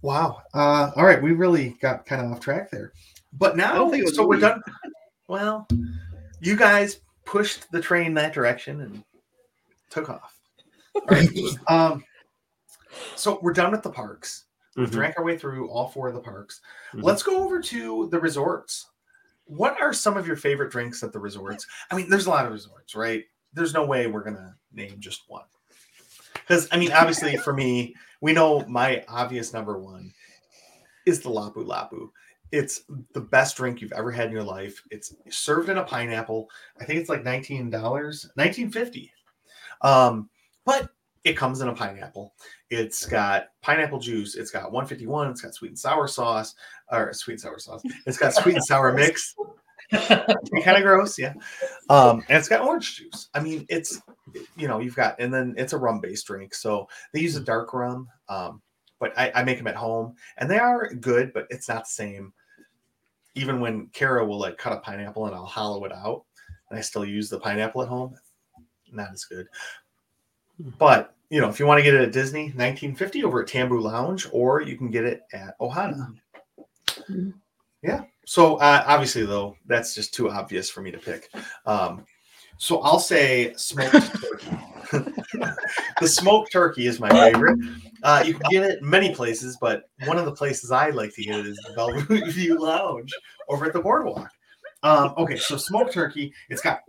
Wow. 0.01 0.41
Uh, 0.53 0.91
all 0.95 1.05
right. 1.05 1.21
We 1.21 1.31
really 1.31 1.77
got 1.81 2.05
kind 2.05 2.25
of 2.25 2.31
off 2.31 2.39
track 2.39 2.69
there. 2.69 2.91
But 3.33 3.57
now, 3.57 3.91
so 4.07 4.27
we're 4.27 4.39
done. 4.39 4.61
Well, 5.27 5.67
you 6.39 6.55
guys 6.55 6.99
pushed 7.25 7.71
the 7.71 7.81
train 7.81 8.13
that 8.13 8.33
direction 8.33 8.81
and 8.81 9.03
took 9.89 10.09
off. 10.09 10.37
All 10.93 11.01
right. 11.07 11.29
um, 11.67 12.03
so 13.15 13.39
we're 13.41 13.53
done 13.53 13.71
with 13.71 13.83
the 13.83 13.89
parks. 13.89 14.44
We've 14.75 14.89
Mhm. 14.89 14.93
drank 14.93 15.17
our 15.17 15.23
way 15.23 15.37
through 15.37 15.69
all 15.69 15.87
four 15.87 16.07
of 16.07 16.13
the 16.13 16.21
parks. 16.21 16.61
Mhm. 16.93 17.03
Let's 17.03 17.23
go 17.23 17.43
over 17.43 17.61
to 17.61 18.09
the 18.09 18.19
resorts. 18.19 18.89
What 19.45 19.79
are 19.81 19.93
some 19.93 20.17
of 20.17 20.27
your 20.27 20.35
favorite 20.35 20.71
drinks 20.71 21.03
at 21.03 21.13
the 21.13 21.19
resorts? 21.19 21.65
I 21.91 21.95
mean, 21.95 22.09
there's 22.09 22.25
a 22.25 22.31
lot 22.31 22.45
of 22.45 22.51
resorts, 22.51 22.95
right? 22.95 23.25
There's 23.53 23.73
no 23.73 23.85
way 23.85 24.07
we're 24.07 24.23
gonna 24.23 24.57
name 24.71 24.99
just 24.99 25.23
one. 25.29 25.45
Because 26.33 26.67
I 26.71 26.77
mean, 26.77 26.91
obviously, 26.91 27.37
for 27.37 27.53
me, 27.53 27.95
we 28.21 28.33
know 28.33 28.65
my 28.67 29.05
obvious 29.07 29.53
number 29.53 29.77
one 29.77 30.13
is 31.05 31.21
the 31.21 31.29
Lapu 31.29 31.63
Lapu. 31.65 32.11
It's 32.51 32.83
the 33.13 33.21
best 33.21 33.57
drink 33.57 33.81
you've 33.81 33.93
ever 33.93 34.11
had 34.11 34.27
in 34.27 34.33
your 34.33 34.43
life. 34.43 34.81
It's 34.91 35.13
served 35.29 35.69
in 35.69 35.77
a 35.77 35.83
pineapple. 35.83 36.49
I 36.79 36.85
think 36.85 36.99
it's 36.99 37.09
like 37.09 37.23
nineteen 37.23 37.69
dollars, 37.69 38.29
nineteen 38.35 38.71
fifty. 38.71 39.11
Um, 39.81 40.29
but 40.65 40.91
it 41.23 41.33
comes 41.37 41.61
in 41.61 41.67
a 41.67 41.73
pineapple. 41.75 42.35
It's 42.69 43.05
got 43.05 43.47
pineapple 43.61 43.99
juice. 43.99 44.35
It's 44.35 44.51
got 44.51 44.71
151. 44.71 45.29
It's 45.29 45.41
got 45.41 45.53
sweet 45.53 45.69
and 45.69 45.79
sour 45.79 46.07
sauce, 46.07 46.55
or 46.91 47.13
sweet 47.13 47.33
and 47.33 47.41
sour 47.41 47.59
sauce. 47.59 47.83
It's 48.05 48.17
got 48.17 48.33
sweet 48.33 48.55
and 48.55 48.63
sour 48.63 48.91
mix. 48.93 49.35
kind 49.91 50.77
of 50.77 50.81
gross, 50.81 51.19
yeah. 51.19 51.33
Um, 51.89 52.23
and 52.27 52.37
it's 52.37 52.49
got 52.49 52.61
orange 52.61 52.97
juice. 52.97 53.29
I 53.35 53.39
mean, 53.39 53.65
it's 53.69 54.01
you 54.55 54.67
know, 54.67 54.79
you've 54.79 54.95
got, 54.95 55.19
and 55.19 55.33
then 55.33 55.53
it's 55.57 55.73
a 55.73 55.77
rum 55.77 55.99
based 55.99 56.27
drink. 56.27 56.55
So 56.55 56.87
they 57.13 57.19
use 57.19 57.35
a 57.35 57.41
dark 57.41 57.73
rum, 57.73 58.07
um, 58.29 58.61
but 58.99 59.17
I, 59.17 59.31
I 59.35 59.43
make 59.43 59.57
them 59.57 59.67
at 59.67 59.75
home, 59.75 60.15
and 60.37 60.49
they 60.49 60.57
are 60.57 60.93
good, 60.95 61.33
but 61.33 61.45
it's 61.49 61.69
not 61.69 61.83
the 61.83 61.89
same. 61.89 62.33
Even 63.35 63.59
when 63.59 63.87
Kara 63.87 64.25
will 64.25 64.39
like 64.39 64.57
cut 64.57 64.73
a 64.73 64.79
pineapple 64.79 65.27
and 65.27 65.35
I'll 65.35 65.45
hollow 65.45 65.83
it 65.85 65.91
out, 65.91 66.23
and 66.69 66.79
I 66.79 66.81
still 66.81 67.05
use 67.05 67.29
the 67.29 67.39
pineapple 67.39 67.83
at 67.83 67.89
home, 67.89 68.15
not 68.91 69.11
as 69.13 69.25
good. 69.25 69.47
But 70.79 71.15
you 71.35 71.41
know, 71.41 71.49
if 71.49 71.59
you 71.59 71.65
want 71.65 71.79
to 71.79 71.83
get 71.83 71.93
it 71.93 71.99
at 71.99 72.13
Disney, 72.13 72.43
1950 72.43 73.25
over 73.25 73.41
at 73.41 73.49
Tambu 73.49 73.81
Lounge, 73.81 74.25
or 74.31 74.61
you 74.61 74.77
can 74.77 74.89
get 74.89 75.03
it 75.03 75.23
at 75.33 75.59
Ohana. 75.59 76.13
Mhm. 77.09 77.33
Yeah. 77.83 78.03
So 78.25 78.55
uh, 78.55 78.85
obviously, 78.87 79.25
though, 79.25 79.57
that's 79.65 79.93
just 79.93 80.13
too 80.13 80.29
obvious 80.29 80.69
for 80.69 80.79
me 80.79 80.91
to 80.91 80.97
pick. 80.97 81.27
Um, 81.65 82.05
so 82.57 82.79
I'll 82.79 83.01
say 83.01 83.51
smoked 83.57 83.91
turkey. 84.21 84.57
the 85.99 86.07
smoked 86.07 86.53
turkey 86.53 86.87
is 86.87 87.01
my 87.01 87.09
favorite. 87.09 87.59
Uh, 88.01 88.23
you 88.25 88.35
can 88.35 88.49
get 88.49 88.63
it 88.63 88.81
many 88.81 89.13
places, 89.13 89.57
but 89.59 89.89
one 90.05 90.17
of 90.17 90.23
the 90.23 90.31
places 90.31 90.71
I 90.71 90.91
like 90.91 91.13
to 91.15 91.23
get 91.25 91.41
it 91.41 91.47
is 91.47 91.59
the 91.67 91.73
Bellevue 91.73 92.31
View 92.31 92.57
Lounge 92.61 93.11
over 93.49 93.65
at 93.65 93.73
the 93.73 93.81
Boardwalk. 93.81 94.29
Um, 94.83 95.13
okay, 95.17 95.35
so 95.35 95.57
smoked 95.57 95.91
turkey. 95.91 96.31
It's 96.47 96.61
got 96.61 96.79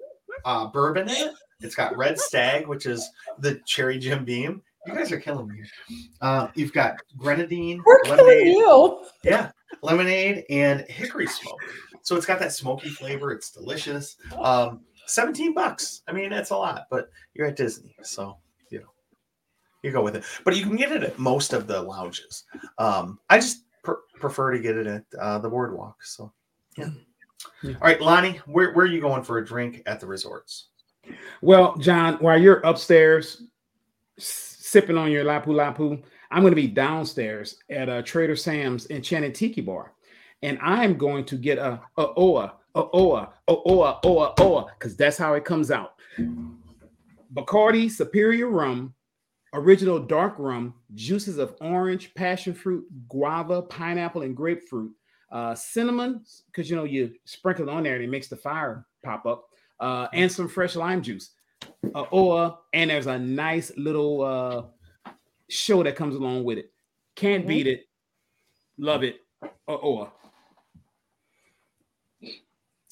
uh, 0.44 0.68
bourbon 0.68 1.08
in 1.08 1.16
it. 1.16 1.34
It's 1.60 1.74
got 1.74 1.96
red 1.96 2.18
stag, 2.18 2.66
which 2.66 2.86
is 2.86 3.08
the 3.38 3.60
cherry 3.66 3.98
Jim 3.98 4.24
Beam. 4.24 4.62
You 4.86 4.94
guys 4.94 5.10
are 5.10 5.18
killing 5.20 5.48
me. 5.48 5.62
Uh, 6.20 6.48
you've 6.54 6.72
got 6.72 6.96
grenadine, 7.16 7.82
We're 7.84 8.00
killing 8.02 8.18
lemonade, 8.18 8.46
you. 8.46 9.04
yeah, 9.24 9.50
lemonade 9.82 10.44
and 10.48 10.82
hickory 10.82 11.26
smoke. 11.26 11.58
So 12.02 12.14
it's 12.14 12.26
got 12.26 12.38
that 12.38 12.52
smoky 12.52 12.88
flavor. 12.88 13.32
It's 13.32 13.50
delicious. 13.50 14.16
Um, 14.38 14.82
17 15.06 15.54
bucks. 15.54 16.02
I 16.06 16.12
mean, 16.12 16.32
it's 16.32 16.50
a 16.50 16.56
lot, 16.56 16.86
but 16.90 17.08
you're 17.34 17.48
at 17.48 17.56
Disney, 17.56 17.96
so 18.02 18.36
you 18.70 18.78
know 18.78 18.86
you 19.82 19.90
go 19.90 20.02
with 20.02 20.14
it. 20.14 20.24
But 20.44 20.56
you 20.56 20.62
can 20.62 20.76
get 20.76 20.92
it 20.92 21.02
at 21.02 21.18
most 21.18 21.52
of 21.52 21.66
the 21.66 21.82
lounges. 21.82 22.44
Um, 22.78 23.18
I 23.28 23.38
just 23.38 23.64
pr- 23.82 23.94
prefer 24.20 24.52
to 24.52 24.60
get 24.60 24.76
it 24.76 24.86
at 24.86 25.04
uh, 25.20 25.38
the 25.38 25.48
boardwalk. 25.48 25.96
So 26.04 26.32
yeah. 26.78 26.90
Yeah. 27.62 27.72
All 27.74 27.80
right, 27.82 28.00
Lonnie, 28.00 28.40
where, 28.46 28.72
where 28.72 28.84
are 28.86 28.88
you 28.88 29.00
going 29.00 29.22
for 29.22 29.38
a 29.38 29.44
drink 29.44 29.82
at 29.86 29.98
the 30.00 30.06
resorts? 30.06 30.68
Well, 31.42 31.76
John, 31.76 32.14
while 32.14 32.40
you're 32.40 32.60
upstairs 32.60 33.42
sipping 34.18 34.96
on 34.96 35.10
your 35.10 35.24
lapu 35.24 35.48
lapu, 35.48 36.02
I'm 36.30 36.42
going 36.42 36.52
to 36.52 36.56
be 36.56 36.66
downstairs 36.66 37.58
at 37.70 37.88
a 37.88 38.02
Trader 38.02 38.36
Sam's 38.36 38.90
Enchanted 38.90 39.34
Tiki 39.34 39.60
Bar, 39.60 39.92
and 40.42 40.58
I'm 40.60 40.96
going 40.96 41.24
to 41.26 41.36
get 41.36 41.58
a 41.58 41.80
a 41.96 42.06
oa 42.16 42.54
a 42.74 42.82
oa 42.92 43.32
a 43.48 43.52
oa 43.52 44.00
oa 44.04 44.34
oa 44.40 44.66
because 44.78 44.96
that's 44.96 45.16
how 45.16 45.34
it 45.34 45.44
comes 45.44 45.70
out. 45.70 45.94
Bacardi 47.34 47.90
Superior 47.90 48.48
Rum, 48.48 48.94
original 49.52 49.98
dark 49.98 50.34
rum, 50.38 50.74
juices 50.94 51.38
of 51.38 51.54
orange, 51.60 52.14
passion 52.14 52.54
fruit, 52.54 52.86
guava, 53.08 53.62
pineapple, 53.62 54.22
and 54.22 54.36
grapefruit. 54.36 54.92
Uh, 55.32 55.54
cinnamon, 55.54 56.22
because 56.46 56.70
you 56.70 56.76
know 56.76 56.84
you 56.84 57.12
sprinkle 57.24 57.68
it 57.68 57.72
on 57.72 57.82
there 57.82 57.96
and 57.96 58.04
it 58.04 58.08
makes 58.08 58.28
the 58.28 58.36
fire 58.36 58.86
pop 59.04 59.26
up 59.26 59.48
uh, 59.80 60.08
and 60.12 60.30
some 60.30 60.48
fresh 60.48 60.76
lime 60.76 61.02
juice. 61.02 61.30
a 61.94 62.04
OA, 62.12 62.58
and 62.74 62.90
there's 62.90 63.06
a 63.06 63.18
nice 63.18 63.72
little 63.76 64.22
uh, 64.22 65.12
show 65.48 65.82
that 65.82 65.96
comes 65.96 66.14
along 66.14 66.44
with 66.44 66.58
it. 66.58 66.72
Can't 67.14 67.44
Mhm. 67.44 67.48
beat 67.48 67.66
it. 67.66 67.80
Love 68.78 69.02
it. 69.04 69.20
A 69.42 69.48
OA. 69.68 70.12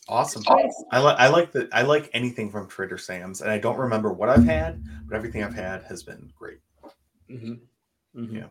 Awesome. 0.09 0.43
Choice. 0.43 0.85
I 0.93 0.99
like 1.01 1.19
I 1.19 1.29
like 1.29 1.53
the 1.53 1.69
I 1.73 1.83
like 1.83 2.11
anything 2.13 2.51
from 2.51 2.69
Trader 2.69 2.99
Sam's, 2.99 3.41
and 3.41 3.51
I 3.51 3.59
don't 3.59 3.79
remember 3.79 4.13
what 4.13 4.29
I've 4.29 4.45
had, 4.45 4.83
but 5.07 5.17
everything 5.17 5.43
I've 5.43 5.55
had 5.55 5.83
has 5.85 6.03
been 6.03 6.31
great. 6.39 6.61
Mm-hmm. 7.31 7.55
Mm-hmm. 8.21 8.37
Yeah. 8.37 8.49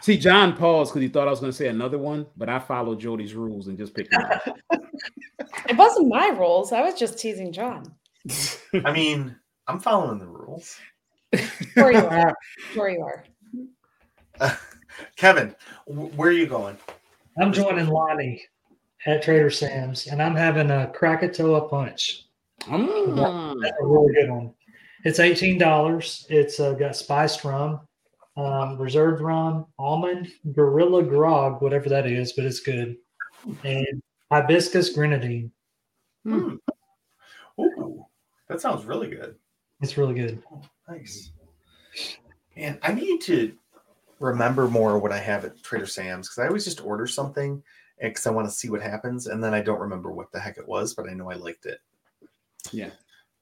See, 0.00 0.16
John 0.16 0.56
paused 0.56 0.92
because 0.92 1.02
he 1.02 1.08
thought 1.08 1.28
I 1.28 1.30
was 1.30 1.40
going 1.40 1.52
to 1.52 1.56
say 1.56 1.68
another 1.68 1.98
one, 1.98 2.26
but 2.36 2.48
I 2.48 2.58
followed 2.58 3.00
Jody's 3.00 3.34
rules 3.34 3.68
and 3.68 3.76
just 3.78 3.94
picked 3.94 4.14
one. 4.14 4.80
It 5.68 5.76
wasn't 5.76 6.08
my 6.08 6.28
rules. 6.28 6.72
I 6.72 6.82
was 6.82 6.94
just 6.94 7.18
teasing 7.18 7.52
John. 7.52 7.94
I 8.84 8.92
mean, 8.92 9.34
I'm 9.66 9.78
following 9.80 10.18
the 10.18 10.26
rules. 10.26 10.76
Sure 11.74 11.92
you 11.92 11.98
are. 12.06 12.34
Sure 12.72 12.88
you 12.88 13.02
are. 13.02 14.58
Kevin, 15.16 15.54
wh- 15.86 16.16
where 16.18 16.28
are 16.28 16.32
you 16.32 16.46
going? 16.46 16.76
I'm 17.40 17.52
joining 17.52 17.86
Lonnie 17.86 18.42
at 19.06 19.22
Trader 19.22 19.50
Sam's, 19.50 20.06
and 20.06 20.20
I'm 20.20 20.34
having 20.34 20.70
a 20.70 20.88
Krakatoa 20.92 21.68
punch. 21.68 22.26
Mm. 22.62 23.60
That's 23.62 23.76
a 23.80 23.86
really 23.86 24.12
good 24.12 24.30
one. 24.30 24.52
It's 25.04 25.20
eighteen 25.20 25.56
dollars. 25.56 26.26
It's 26.28 26.60
uh, 26.60 26.74
got 26.74 26.96
spiced 26.96 27.44
rum, 27.44 27.80
um, 28.40 28.78
reserved 28.78 29.20
rum, 29.20 29.66
almond, 29.78 30.32
gorilla 30.52 31.02
grog, 31.02 31.60
whatever 31.60 31.88
that 31.88 32.06
is, 32.06 32.32
but 32.32 32.44
it's 32.44 32.60
good, 32.60 32.96
and 33.64 34.02
hibiscus 34.30 34.90
grenadine. 34.90 35.50
Hmm. 36.24 36.56
Ooh, 37.60 38.04
that 38.48 38.60
sounds 38.60 38.84
really 38.84 39.08
good. 39.08 39.34
It's 39.82 39.98
really 39.98 40.14
good. 40.14 40.42
Nice. 40.88 41.32
And 42.56 42.78
I 42.82 42.92
need 42.92 43.20
to 43.22 43.52
remember 44.18 44.68
more 44.68 44.98
what 44.98 45.12
I 45.12 45.18
have 45.18 45.44
at 45.44 45.62
Trader 45.62 45.86
Sam's 45.86 46.28
because 46.28 46.42
I 46.42 46.46
always 46.46 46.64
just 46.64 46.84
order 46.84 47.06
something 47.06 47.62
because 48.00 48.26
I 48.26 48.30
want 48.30 48.48
to 48.48 48.54
see 48.54 48.70
what 48.70 48.80
happens, 48.80 49.26
and 49.26 49.44
then 49.44 49.52
I 49.52 49.60
don't 49.60 49.80
remember 49.80 50.10
what 50.10 50.32
the 50.32 50.40
heck 50.40 50.56
it 50.56 50.66
was, 50.66 50.94
but 50.94 51.08
I 51.08 51.12
know 51.12 51.30
I 51.30 51.34
liked 51.34 51.66
it. 51.66 51.80
Yeah. 52.72 52.90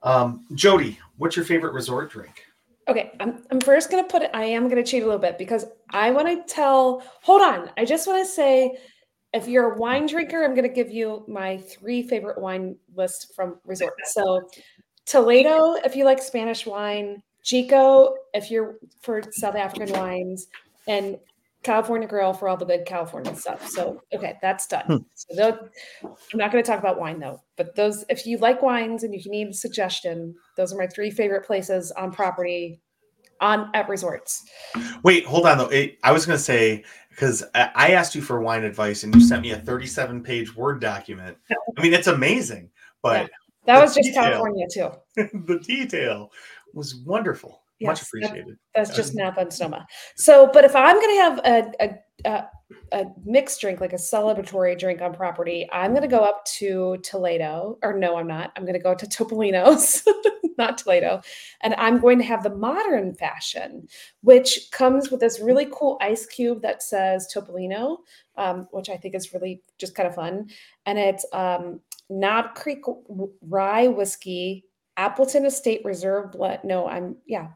Um, 0.03 0.47
Jody, 0.55 0.99
what's 1.17 1.37
your 1.37 1.45
favorite 1.45 1.73
resort 1.75 2.11
drink? 2.11 2.45
Okay, 2.89 3.13
I'm, 3.21 3.45
I'm 3.51 3.61
first 3.61 3.91
going 3.91 4.03
to 4.03 4.11
put 4.11 4.23
it, 4.23 4.31
I 4.33 4.45
am 4.45 4.69
going 4.69 4.83
to 4.83 4.91
cheat 4.91 5.03
a 5.03 5.07
little 5.07 5.21
bit 5.21 5.37
because 5.37 5.67
I 5.91 6.11
want 6.11 6.29
to 6.29 6.53
tell, 6.53 7.03
hold 7.23 7.43
on. 7.43 7.71
I 7.77 7.85
just 7.85 8.07
want 8.07 8.25
to 8.25 8.31
say, 8.31 8.79
if 9.35 9.47
you're 9.47 9.75
a 9.75 9.79
wine 9.79 10.07
drinker, 10.07 10.43
I'm 10.43 10.55
going 10.55 10.67
to 10.67 10.75
give 10.75 10.91
you 10.91 11.25
my 11.29 11.59
three 11.59 12.03
favorite 12.03 12.41
wine 12.41 12.77
list 12.95 13.35
from 13.37 13.59
resorts. 13.67 14.15
So, 14.15 14.49
Toledo, 15.05 15.75
if 15.85 15.97
you 15.97 16.05
like 16.05 16.23
Spanish 16.23 16.65
wine, 16.65 17.23
Jiko, 17.45 18.15
if 18.33 18.51
you're 18.51 18.79
for 19.03 19.23
South 19.33 19.55
African 19.55 19.93
wines, 19.93 20.47
and 20.87 21.19
California 21.63 22.07
Grill 22.07 22.33
for 22.33 22.49
all 22.49 22.57
the 22.57 22.65
good 22.65 22.87
California 22.87 23.35
stuff. 23.35 23.69
So, 23.69 24.03
okay, 24.15 24.39
that's 24.41 24.67
done. 24.67 24.85
Hmm. 24.87 24.97
So, 25.15 25.37
tho- 25.37 25.69
I'm 26.05 26.39
not 26.39 26.53
going 26.53 26.63
to 26.63 26.71
talk 26.71 26.79
about 26.79 27.01
wine 27.01 27.19
though, 27.19 27.43
but 27.57 27.75
those, 27.75 28.05
if 28.09 28.27
you 28.27 28.39
like 28.39 28.63
wines 28.63 29.03
and 29.03 29.15
you 29.15 29.21
need 29.31 29.49
a 29.49 29.53
suggestion, 29.53 30.35
those 30.57 30.73
are 30.73 30.79
my 30.79 30.87
three 30.87 31.11
favorite 31.11 31.47
places 31.47 31.91
on 31.93 32.13
property 32.13 32.81
on 33.41 33.71
at 33.75 33.89
resorts. 33.89 34.45
Wait, 35.03 35.25
hold 35.25 35.47
on 35.47 35.59
though. 35.59 35.69
It, 35.69 35.99
I 36.03 36.13
was 36.13 36.27
going 36.27 36.37
to 36.39 36.43
say 36.43 36.85
because 37.11 37.45
I 37.55 37.71
I 37.75 37.89
asked 37.91 38.15
you 38.15 38.23
for 38.23 38.41
wine 38.41 38.65
advice 38.65 39.03
and 39.05 39.15
you 39.15 39.21
sent 39.21 39.43
me 39.43 39.51
a 39.53 39.59
37 39.59 40.23
page 40.23 40.55
Word 40.55 40.81
document. 40.81 41.37
I 41.77 41.83
mean, 41.83 41.93
it's 41.93 42.07
amazing, 42.07 42.71
but 43.03 43.31
That 43.67 43.81
was 43.81 43.95
just 43.95 44.09
detail. 44.09 44.23
California 44.25 44.67
too. 44.73 44.91
the 45.17 45.59
detail 45.61 46.33
was 46.75 46.97
wonderful. 46.97 47.63
Much 47.81 47.99
Yes, 47.99 48.01
that- 48.01 48.07
appreciated. 48.07 48.57
That's 48.75 48.95
just 48.95 49.15
Napa 49.15 49.41
and 49.41 49.53
Sonoma. 49.53 49.87
So, 50.17 50.49
but 50.53 50.65
if 50.65 50.75
I'm 50.77 50.97
going 50.97 51.17
to 51.17 51.23
have 51.23 51.39
a, 51.39 51.73
a, 51.81 51.99
a, 52.25 52.49
a 52.93 53.07
mixed 53.25 53.61
drink, 53.61 53.81
like 53.81 53.93
a 53.93 53.97
celebratory 53.97 54.79
drink 54.79 55.01
on 55.01 55.15
property, 55.15 55.69
I'm 55.73 55.91
going 55.93 56.03
to 56.03 56.09
go 56.09 56.21
up 56.21 56.45
to 56.59 56.99
Toledo, 57.03 57.79
or 57.83 57.97
no, 57.97 58.17
I'm 58.17 58.27
not. 58.27 58.53
I'm 58.57 58.63
going 58.65 58.75
to 58.75 58.81
go 58.81 58.95
to 58.95 59.07
Topolino's, 59.07 60.07
not 60.59 60.79
Toledo, 60.79 61.23
and 61.63 61.75
I'm 61.75 61.99
going 61.99 62.19
to 62.19 62.25
have 62.25 62.43
the 62.43 62.55
modern 62.55 63.15
fashion, 63.15 63.89
which 64.23 64.71
comes 64.71 65.11
with 65.11 65.21
this 65.21 65.41
really 65.41 65.69
cool 65.73 65.99
ice 66.01 66.27
cube 66.27 66.63
that 66.63 66.83
says 66.83 67.29
Topolino, 67.35 67.99
um, 68.37 68.69
which 68.71 68.89
I 68.89 68.97
think 68.97 69.15
is 69.15 69.33
really 69.33 69.63
just 69.79 69.95
kind 69.95 70.09
of 70.09 70.15
fun, 70.15 70.49
and 70.87 70.99
it's 70.99 71.25
um, 71.33 71.81
Knob 72.11 72.55
Creek 72.55 72.83
Rye 73.43 73.89
whiskey, 73.89 74.65
Appleton 74.97 75.47
Estate 75.47 75.81
Reserve 75.85 76.33
Blend. 76.33 76.61
No, 76.65 76.87
I'm 76.89 77.17
yeah, 77.27 77.49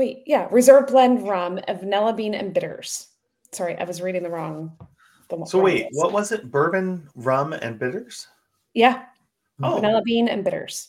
Wait, 0.00 0.22
yeah, 0.24 0.48
reserve 0.50 0.86
blend 0.86 1.28
rum, 1.28 1.60
a 1.68 1.74
vanilla 1.74 2.14
bean, 2.14 2.32
and 2.32 2.54
bitters. 2.54 3.08
Sorry, 3.52 3.76
I 3.76 3.84
was 3.84 4.00
reading 4.00 4.22
the 4.22 4.30
wrong. 4.30 4.74
The 5.28 5.44
So 5.44 5.58
wrong 5.58 5.64
wait, 5.66 5.84
list. 5.84 5.88
what 5.92 6.12
was 6.12 6.32
it? 6.32 6.50
Bourbon, 6.50 7.06
rum, 7.16 7.52
and 7.52 7.78
bitters? 7.78 8.26
Yeah, 8.72 9.04
Oh, 9.62 9.74
vanilla 9.74 10.00
bean 10.02 10.26
and 10.28 10.42
bitters. 10.42 10.88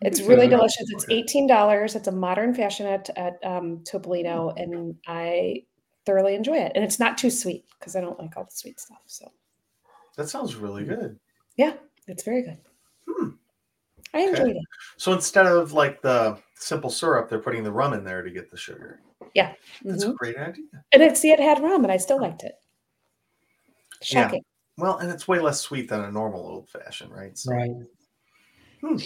It's 0.00 0.22
really 0.22 0.48
delicious. 0.48 0.86
It's 0.88 1.04
eighteen 1.10 1.46
dollars. 1.46 1.96
It's 1.96 2.08
a 2.08 2.12
modern 2.12 2.54
fashion 2.54 2.86
at 2.86 3.10
at 3.18 3.34
um, 3.44 3.80
Topolino, 3.84 4.54
and 4.56 4.94
I 5.06 5.64
thoroughly 6.06 6.34
enjoy 6.34 6.56
it. 6.56 6.72
And 6.74 6.82
it's 6.82 6.98
not 6.98 7.18
too 7.18 7.28
sweet 7.28 7.66
because 7.78 7.94
I 7.94 8.00
don't 8.00 8.18
like 8.18 8.38
all 8.38 8.44
the 8.44 8.50
sweet 8.50 8.80
stuff. 8.80 9.02
So 9.04 9.30
that 10.16 10.30
sounds 10.30 10.56
really 10.56 10.84
good. 10.84 11.18
Yeah, 11.58 11.74
it's 12.06 12.22
very 12.22 12.40
good. 12.42 12.56
I 14.14 14.22
Okay. 14.22 14.28
enjoyed 14.30 14.56
it. 14.56 14.62
So 14.96 15.12
instead 15.12 15.46
of 15.46 15.72
like 15.72 16.00
the 16.02 16.38
simple 16.54 16.90
syrup, 16.90 17.28
they're 17.28 17.38
putting 17.38 17.64
the 17.64 17.72
rum 17.72 17.92
in 17.92 18.04
there 18.04 18.22
to 18.22 18.30
get 18.30 18.50
the 18.50 18.56
sugar. 18.56 19.00
Yeah. 19.34 19.54
That's 19.84 20.04
a 20.04 20.08
Mhm. 20.08 20.16
great 20.16 20.36
idea. 20.36 20.64
And 20.92 21.02
it 21.02 21.16
see 21.16 21.30
it 21.32 21.40
had 21.40 21.62
rum, 21.62 21.84
and 21.84 21.92
I 21.92 21.96
still 21.96 22.20
liked 22.20 22.42
it. 22.42 22.54
Yeah. 24.10 24.22
Shocking. 24.22 24.44
Well, 24.78 24.98
and 24.98 25.10
it's 25.10 25.26
way 25.26 25.40
less 25.40 25.60
sweet 25.60 25.88
than 25.88 26.00
a 26.02 26.10
normal 26.10 26.40
old 26.40 26.68
fashioned, 26.68 27.12
right? 27.12 27.36
So, 27.36 27.52
Right. 27.52 27.70
Hmm. 28.82 28.96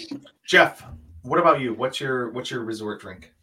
Jeff, 0.45 0.85
what 1.21 1.39
about 1.39 1.61
you? 1.61 1.73
What's 1.73 1.99
your 1.99 2.29
what's 2.31 2.51
your 2.51 2.63
resort 2.63 3.01
drink? 3.01 3.33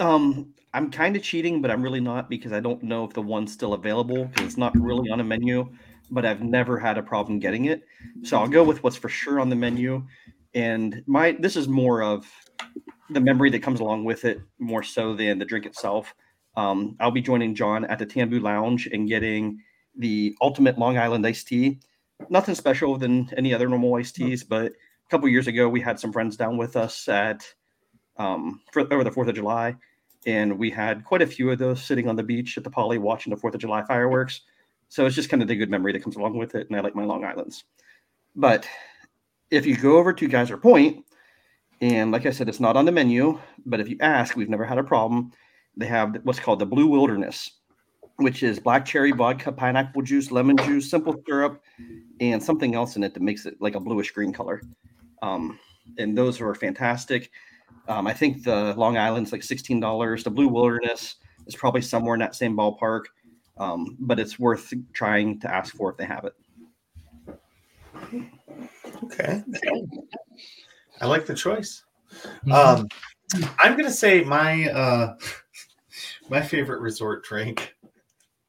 Um, 0.00 0.54
I'm 0.72 0.90
kind 0.90 1.16
of 1.16 1.22
cheating, 1.22 1.62
but 1.62 1.70
I'm 1.70 1.82
really 1.82 2.00
not 2.00 2.28
because 2.28 2.52
I 2.52 2.60
don't 2.60 2.82
know 2.82 3.04
if 3.04 3.12
the 3.12 3.22
one's 3.22 3.52
still 3.52 3.74
available 3.74 4.24
because 4.24 4.44
it's 4.46 4.56
not 4.56 4.76
really 4.80 5.10
on 5.10 5.20
a 5.20 5.24
menu. 5.24 5.72
But 6.10 6.26
I've 6.26 6.42
never 6.42 6.78
had 6.78 6.98
a 6.98 7.02
problem 7.02 7.38
getting 7.38 7.64
it, 7.66 7.82
so 8.22 8.38
I'll 8.38 8.48
go 8.48 8.62
with 8.62 8.82
what's 8.82 8.96
for 8.96 9.08
sure 9.08 9.40
on 9.40 9.48
the 9.48 9.56
menu. 9.56 10.06
And 10.54 11.02
my 11.06 11.36
this 11.38 11.56
is 11.56 11.68
more 11.68 12.02
of 12.02 12.26
the 13.10 13.20
memory 13.20 13.50
that 13.50 13.62
comes 13.62 13.80
along 13.80 14.04
with 14.04 14.24
it, 14.24 14.40
more 14.58 14.82
so 14.82 15.14
than 15.14 15.38
the 15.38 15.44
drink 15.44 15.66
itself. 15.66 16.14
Um, 16.56 16.96
I'll 17.00 17.10
be 17.10 17.20
joining 17.20 17.54
John 17.54 17.84
at 17.86 17.98
the 17.98 18.06
Tambu 18.06 18.40
Lounge 18.40 18.86
and 18.86 19.08
getting 19.08 19.60
the 19.96 20.34
ultimate 20.40 20.78
Long 20.78 20.98
Island 20.98 21.26
iced 21.26 21.48
tea. 21.48 21.80
Nothing 22.30 22.54
special 22.54 22.96
than 22.96 23.28
any 23.36 23.52
other 23.52 23.68
normal 23.68 23.94
iced 23.96 24.14
teas, 24.14 24.44
but 24.44 24.66
a 24.72 25.10
couple 25.10 25.28
years 25.28 25.48
ago 25.48 25.68
we 25.68 25.80
had 25.80 25.98
some 25.98 26.12
friends 26.12 26.36
down 26.36 26.56
with 26.56 26.76
us 26.76 27.08
at 27.08 27.44
um, 28.16 28.60
for 28.72 28.82
over 28.92 29.02
the 29.02 29.10
Fourth 29.10 29.28
of 29.28 29.34
July, 29.34 29.74
and 30.26 30.56
we 30.56 30.70
had 30.70 31.04
quite 31.04 31.22
a 31.22 31.26
few 31.26 31.50
of 31.50 31.58
those 31.58 31.82
sitting 31.82 32.08
on 32.08 32.16
the 32.16 32.22
beach 32.22 32.56
at 32.56 32.64
the 32.64 32.70
Poly 32.70 32.98
watching 32.98 33.32
the 33.32 33.36
Fourth 33.36 33.54
of 33.54 33.60
July 33.60 33.84
fireworks. 33.84 34.42
So 34.88 35.04
it's 35.06 35.16
just 35.16 35.28
kind 35.28 35.42
of 35.42 35.48
the 35.48 35.56
good 35.56 35.70
memory 35.70 35.92
that 35.92 36.04
comes 36.04 36.16
along 36.16 36.38
with 36.38 36.54
it, 36.54 36.68
and 36.68 36.78
I 36.78 36.80
like 36.80 36.94
my 36.94 37.04
Long 37.04 37.24
Islands. 37.24 37.64
But 38.36 38.66
if 39.50 39.66
you 39.66 39.76
go 39.76 39.98
over 39.98 40.12
to 40.12 40.28
Geyser 40.28 40.56
Point, 40.56 41.04
and 41.80 42.10
like 42.12 42.26
I 42.26 42.30
said, 42.30 42.48
it's 42.48 42.60
not 42.60 42.76
on 42.76 42.84
the 42.84 42.92
menu, 42.92 43.38
but 43.66 43.80
if 43.80 43.88
you 43.88 43.96
ask, 44.00 44.36
we've 44.36 44.48
never 44.48 44.64
had 44.64 44.78
a 44.78 44.84
problem. 44.84 45.32
They 45.76 45.86
have 45.86 46.16
what's 46.22 46.38
called 46.38 46.60
the 46.60 46.66
Blue 46.66 46.86
Wilderness, 46.86 47.50
which 48.16 48.42
is 48.42 48.60
black 48.60 48.84
cherry 48.84 49.12
vodka, 49.12 49.52
pineapple 49.52 50.02
juice, 50.02 50.30
lemon 50.30 50.56
juice, 50.56 50.88
simple 50.88 51.20
syrup, 51.26 51.62
and 52.20 52.42
something 52.42 52.74
else 52.74 52.96
in 52.96 53.02
it 53.02 53.12
that 53.14 53.22
makes 53.22 53.44
it 53.44 53.56
like 53.60 53.74
a 53.74 53.80
bluish 53.80 54.12
green 54.12 54.32
color. 54.32 54.62
Um, 55.20 55.58
and 55.98 56.16
those 56.16 56.40
are 56.40 56.54
fantastic. 56.54 57.30
Um, 57.88 58.06
I 58.06 58.14
think 58.14 58.44
the 58.44 58.72
Long 58.76 58.96
Island's 58.96 59.32
like 59.32 59.42
sixteen 59.42 59.80
dollars. 59.80 60.24
The 60.24 60.30
Blue 60.30 60.48
Wilderness 60.48 61.16
is 61.46 61.56
probably 61.56 61.82
somewhere 61.82 62.14
in 62.14 62.20
that 62.20 62.34
same 62.34 62.56
ballpark, 62.56 63.02
um, 63.58 63.96
but 63.98 64.18
it's 64.18 64.38
worth 64.38 64.72
trying 64.92 65.38
to 65.40 65.52
ask 65.52 65.74
for 65.76 65.90
if 65.90 65.96
they 65.96 66.06
have 66.06 66.24
it. 66.24 66.34
Okay. 69.02 69.42
I 71.00 71.06
like 71.06 71.26
the 71.26 71.34
choice. 71.34 71.84
Mhm. 72.46 72.52
Um, 72.52 72.88
I'm 73.58 73.76
gonna 73.76 73.90
say 73.90 74.22
my 74.22 74.70
uh, 74.70 75.16
my 76.30 76.40
favorite 76.40 76.80
resort 76.80 77.24
drink. 77.24 77.74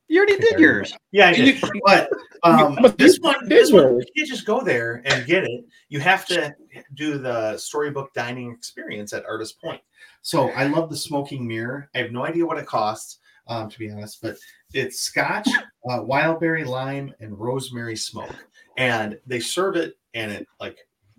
You 0.07 0.19
already 0.19 0.37
did 0.37 0.59
yours. 0.59 0.93
Yeah, 1.11 1.29
I 1.29 1.33
did. 1.33 1.63
but 1.85 2.09
um, 2.43 2.75
this 2.81 2.93
this- 2.97 3.19
one, 3.19 3.35
this 3.49 3.69
this 3.69 3.71
one, 3.71 3.83
one- 3.85 3.99
you 3.99 4.05
can't 4.15 4.29
just 4.29 4.45
go 4.45 4.61
there 4.61 5.01
and 5.05 5.25
get 5.25 5.43
it. 5.45 5.65
You 5.89 5.99
have 5.99 6.25
to 6.27 6.53
do 6.93 7.17
the 7.17 7.57
storybook 7.57 8.13
dining 8.13 8.51
experience 8.51 9.13
at 9.13 9.25
Artist 9.25 9.59
Point. 9.61 9.81
So 10.21 10.49
I 10.51 10.67
love 10.67 10.89
the 10.89 10.97
smoking 10.97 11.47
mirror. 11.47 11.89
I 11.95 11.99
have 11.99 12.11
no 12.11 12.25
idea 12.25 12.45
what 12.45 12.57
it 12.57 12.65
costs, 12.67 13.19
um, 13.47 13.69
to 13.69 13.79
be 13.79 13.89
honest, 13.91 14.21
but 14.21 14.35
it's 14.73 14.99
Scotch, 15.01 15.47
uh, 15.89 15.99
wildberry 16.01 16.65
lime, 16.65 17.13
and 17.19 17.37
rosemary 17.39 17.95
smoke, 17.95 18.35
and 18.77 19.19
they 19.25 19.39
serve 19.39 19.75
it, 19.75 19.97
and 20.15 20.31
it 20.31 20.47
like 20.59 20.77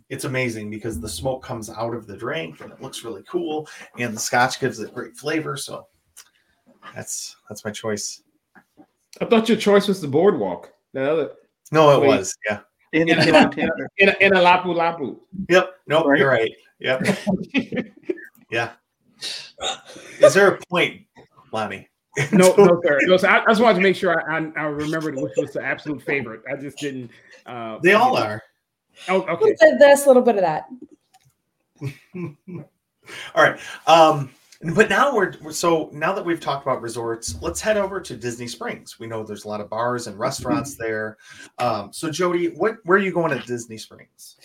it's 0.09 0.24
amazing 0.24 0.70
because 0.70 1.01
the 1.01 1.09
smoke 1.09 1.42
comes 1.44 1.70
out 1.70 1.94
of 1.94 2.07
the 2.07 2.16
drink 2.16 2.61
and 2.61 2.72
it 2.72 2.80
looks 2.82 3.05
really 3.05 3.22
cool, 3.28 3.68
and 3.99 4.14
the 4.14 4.20
Scotch 4.20 4.59
gives 4.59 4.80
it 4.80 4.92
great 4.94 5.16
flavor. 5.16 5.57
So 5.57 5.86
that's 6.94 7.36
that's 7.49 7.64
my 7.64 7.70
choice. 7.70 8.22
I 9.20 9.24
thought 9.24 9.49
your 9.49 9.59
choice 9.59 9.86
was 9.88 10.01
the 10.01 10.09
boardwalk. 10.09 10.72
The 10.92 11.11
other 11.11 11.30
No, 11.70 11.90
it 11.90 12.01
Wait. 12.01 12.18
was. 12.18 12.36
Yeah. 12.49 12.61
In, 12.92 13.09
in, 13.09 13.18
in 13.18 13.70
in, 13.99 14.09
a, 14.09 14.16
in 14.20 14.32
a 14.34 14.40
lapu 14.40 14.74
lapu. 14.74 15.18
Yep. 15.49 15.70
Nope. 15.86 16.07
Right. 16.07 16.18
You're 16.18 16.30
right. 16.30 16.53
Yep. 16.80 17.07
yeah. 18.51 18.72
Is 20.20 20.34
there 20.34 20.49
a 20.49 20.59
point, 20.70 21.03
Lonnie? 21.53 21.88
No, 22.32 22.55
no, 22.59 22.80
sir. 22.84 22.99
No, 23.03 23.16
sir. 23.16 23.28
I, 23.28 23.42
I 23.42 23.47
just 23.49 23.61
wanted 23.61 23.76
to 23.76 23.80
make 23.82 23.97
sure 23.97 24.30
I, 24.30 24.38
I, 24.38 24.51
I 24.57 24.64
remembered 24.66 25.16
which 25.16 25.32
was 25.36 25.53
the 25.53 25.62
absolute 25.62 26.03
favorite. 26.03 26.42
I 26.51 26.57
just 26.57 26.78
didn't. 26.78 27.11
Uh, 27.44 27.78
They 27.82 27.92
all 27.94 28.16
are. 28.16 28.42
Oh, 29.09 29.22
A 29.22 29.32
okay. 29.32 29.32
little 29.32 29.47
bit 29.61 29.72
of 29.74 29.78
this, 29.78 30.05
a 30.05 30.09
little 30.09 30.22
bit 30.22 30.36
of 30.36 30.40
that. 30.42 30.66
All 33.34 33.42
right. 33.44 33.59
Um, 33.86 34.30
but 34.74 34.88
now 34.88 35.14
we're 35.14 35.32
we're- 35.42 35.53
so 35.53 35.90
now 35.92 36.12
that 36.14 36.24
we've 36.24 36.40
talked 36.40 36.64
about 36.66 36.80
resorts, 36.80 37.36
let's 37.42 37.61
head 37.61 37.76
over 37.76 38.01
to 38.01 38.16
Disney 38.16 38.47
Springs. 38.49 38.99
We 38.99 39.07
know 39.07 39.22
there's 39.22 39.44
a 39.44 39.49
lot 39.49 39.61
of 39.61 39.68
bars 39.68 40.07
and 40.07 40.18
restaurants 40.18 40.76
there. 40.76 41.18
Um, 41.59 41.92
so 41.92 42.11
Jody, 42.11 42.49
what 42.49 42.76
where 42.84 42.97
are 42.99 43.03
you 43.03 43.12
going 43.12 43.32
at 43.32 43.47
Disney 43.47 43.76
Springs? 43.76 44.36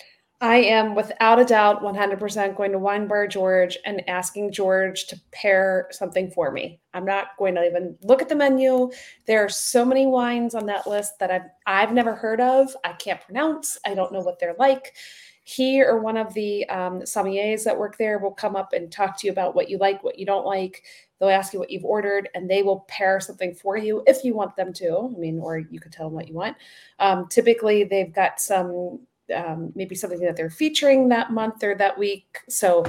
I 0.41 0.55
am 0.55 0.95
without 0.95 1.39
a 1.39 1.45
doubt 1.45 1.83
100% 1.83 2.57
going 2.57 2.71
to 2.71 2.79
Wine 2.79 3.07
Bar 3.07 3.27
George 3.27 3.77
and 3.85 4.01
asking 4.09 4.51
George 4.51 5.05
to 5.05 5.21
pair 5.31 5.87
something 5.91 6.31
for 6.31 6.49
me. 6.49 6.81
I'm 6.95 7.05
not 7.05 7.37
going 7.37 7.53
to 7.53 7.63
even 7.63 7.95
look 8.01 8.23
at 8.23 8.29
the 8.29 8.35
menu. 8.35 8.89
There 9.27 9.45
are 9.45 9.49
so 9.49 9.85
many 9.85 10.07
wines 10.07 10.55
on 10.55 10.65
that 10.65 10.87
list 10.87 11.19
that 11.19 11.29
I've 11.29 11.49
I've 11.67 11.93
never 11.93 12.15
heard 12.15 12.41
of. 12.41 12.75
I 12.83 12.93
can't 12.93 13.21
pronounce. 13.21 13.77
I 13.85 13.93
don't 13.93 14.11
know 14.11 14.21
what 14.21 14.39
they're 14.39 14.55
like. 14.57 14.95
He 15.43 15.83
or 15.83 15.99
one 15.99 16.17
of 16.17 16.33
the 16.33 16.67
um, 16.69 17.01
sommeliers 17.01 17.63
that 17.63 17.77
work 17.77 17.97
there 17.99 18.17
will 18.17 18.31
come 18.31 18.55
up 18.55 18.73
and 18.73 18.91
talk 18.91 19.19
to 19.19 19.27
you 19.27 19.33
about 19.33 19.53
what 19.53 19.69
you 19.69 19.77
like, 19.77 20.03
what 20.03 20.17
you 20.17 20.25
don't 20.25 20.45
like. 20.45 20.83
They'll 21.19 21.29
ask 21.29 21.53
you 21.53 21.59
what 21.59 21.69
you've 21.69 21.85
ordered, 21.85 22.29
and 22.33 22.49
they 22.49 22.63
will 22.63 22.81
pair 22.87 23.19
something 23.19 23.53
for 23.53 23.77
you 23.77 24.03
if 24.07 24.23
you 24.23 24.33
want 24.33 24.55
them 24.55 24.73
to. 24.73 25.11
I 25.15 25.19
mean, 25.19 25.39
or 25.39 25.59
you 25.59 25.79
could 25.79 25.91
tell 25.91 26.07
them 26.07 26.15
what 26.15 26.27
you 26.27 26.33
want. 26.33 26.57
Um, 26.97 27.27
typically, 27.27 27.83
they've 27.83 28.13
got 28.13 28.39
some 28.39 29.01
um, 29.35 29.71
maybe 29.75 29.95
something 29.95 30.19
that 30.19 30.35
they're 30.35 30.49
featuring 30.49 31.09
that 31.09 31.31
month 31.31 31.63
or 31.63 31.75
that 31.75 31.97
week. 31.97 32.39
So 32.49 32.85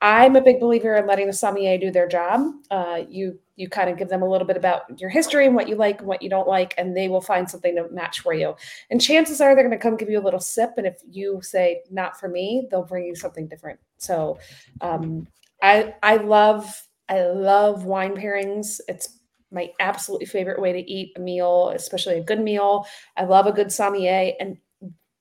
I'm 0.00 0.36
a 0.36 0.42
big 0.42 0.60
believer 0.60 0.94
in 0.96 1.06
letting 1.06 1.26
the 1.26 1.32
sommelier 1.32 1.78
do 1.78 1.90
their 1.90 2.06
job. 2.06 2.42
Uh, 2.70 3.02
you 3.08 3.38
you 3.56 3.70
kind 3.70 3.88
of 3.88 3.96
give 3.96 4.10
them 4.10 4.22
a 4.22 4.28
little 4.28 4.46
bit 4.46 4.58
about 4.58 5.00
your 5.00 5.08
history 5.08 5.46
and 5.46 5.54
what 5.54 5.66
you 5.66 5.76
like 5.76 6.00
and 6.00 6.06
what 6.06 6.20
you 6.20 6.28
don't 6.28 6.46
like, 6.46 6.74
and 6.76 6.94
they 6.94 7.08
will 7.08 7.22
find 7.22 7.50
something 7.50 7.74
to 7.74 7.88
match 7.90 8.20
for 8.20 8.34
you. 8.34 8.54
And 8.90 9.00
chances 9.00 9.40
are 9.40 9.54
they're 9.54 9.64
going 9.64 9.76
to 9.76 9.82
come 9.82 9.96
give 9.96 10.10
you 10.10 10.20
a 10.20 10.22
little 10.22 10.40
sip, 10.40 10.72
and 10.76 10.86
if 10.86 11.00
you 11.10 11.40
say 11.42 11.82
not 11.90 12.20
for 12.20 12.28
me, 12.28 12.68
they'll 12.70 12.84
bring 12.84 13.06
you 13.06 13.14
something 13.14 13.48
different. 13.48 13.80
So 13.96 14.38
um, 14.82 15.26
I 15.62 15.94
I 16.02 16.16
love 16.16 16.82
I 17.08 17.22
love 17.28 17.84
wine 17.84 18.14
pairings. 18.14 18.80
It's 18.88 19.20
my 19.50 19.70
absolutely 19.80 20.26
favorite 20.26 20.60
way 20.60 20.72
to 20.72 20.90
eat 20.90 21.12
a 21.16 21.20
meal, 21.20 21.70
especially 21.70 22.18
a 22.18 22.22
good 22.22 22.40
meal. 22.40 22.86
I 23.16 23.24
love 23.24 23.46
a 23.46 23.52
good 23.52 23.72
sommelier, 23.72 24.32
and 24.38 24.58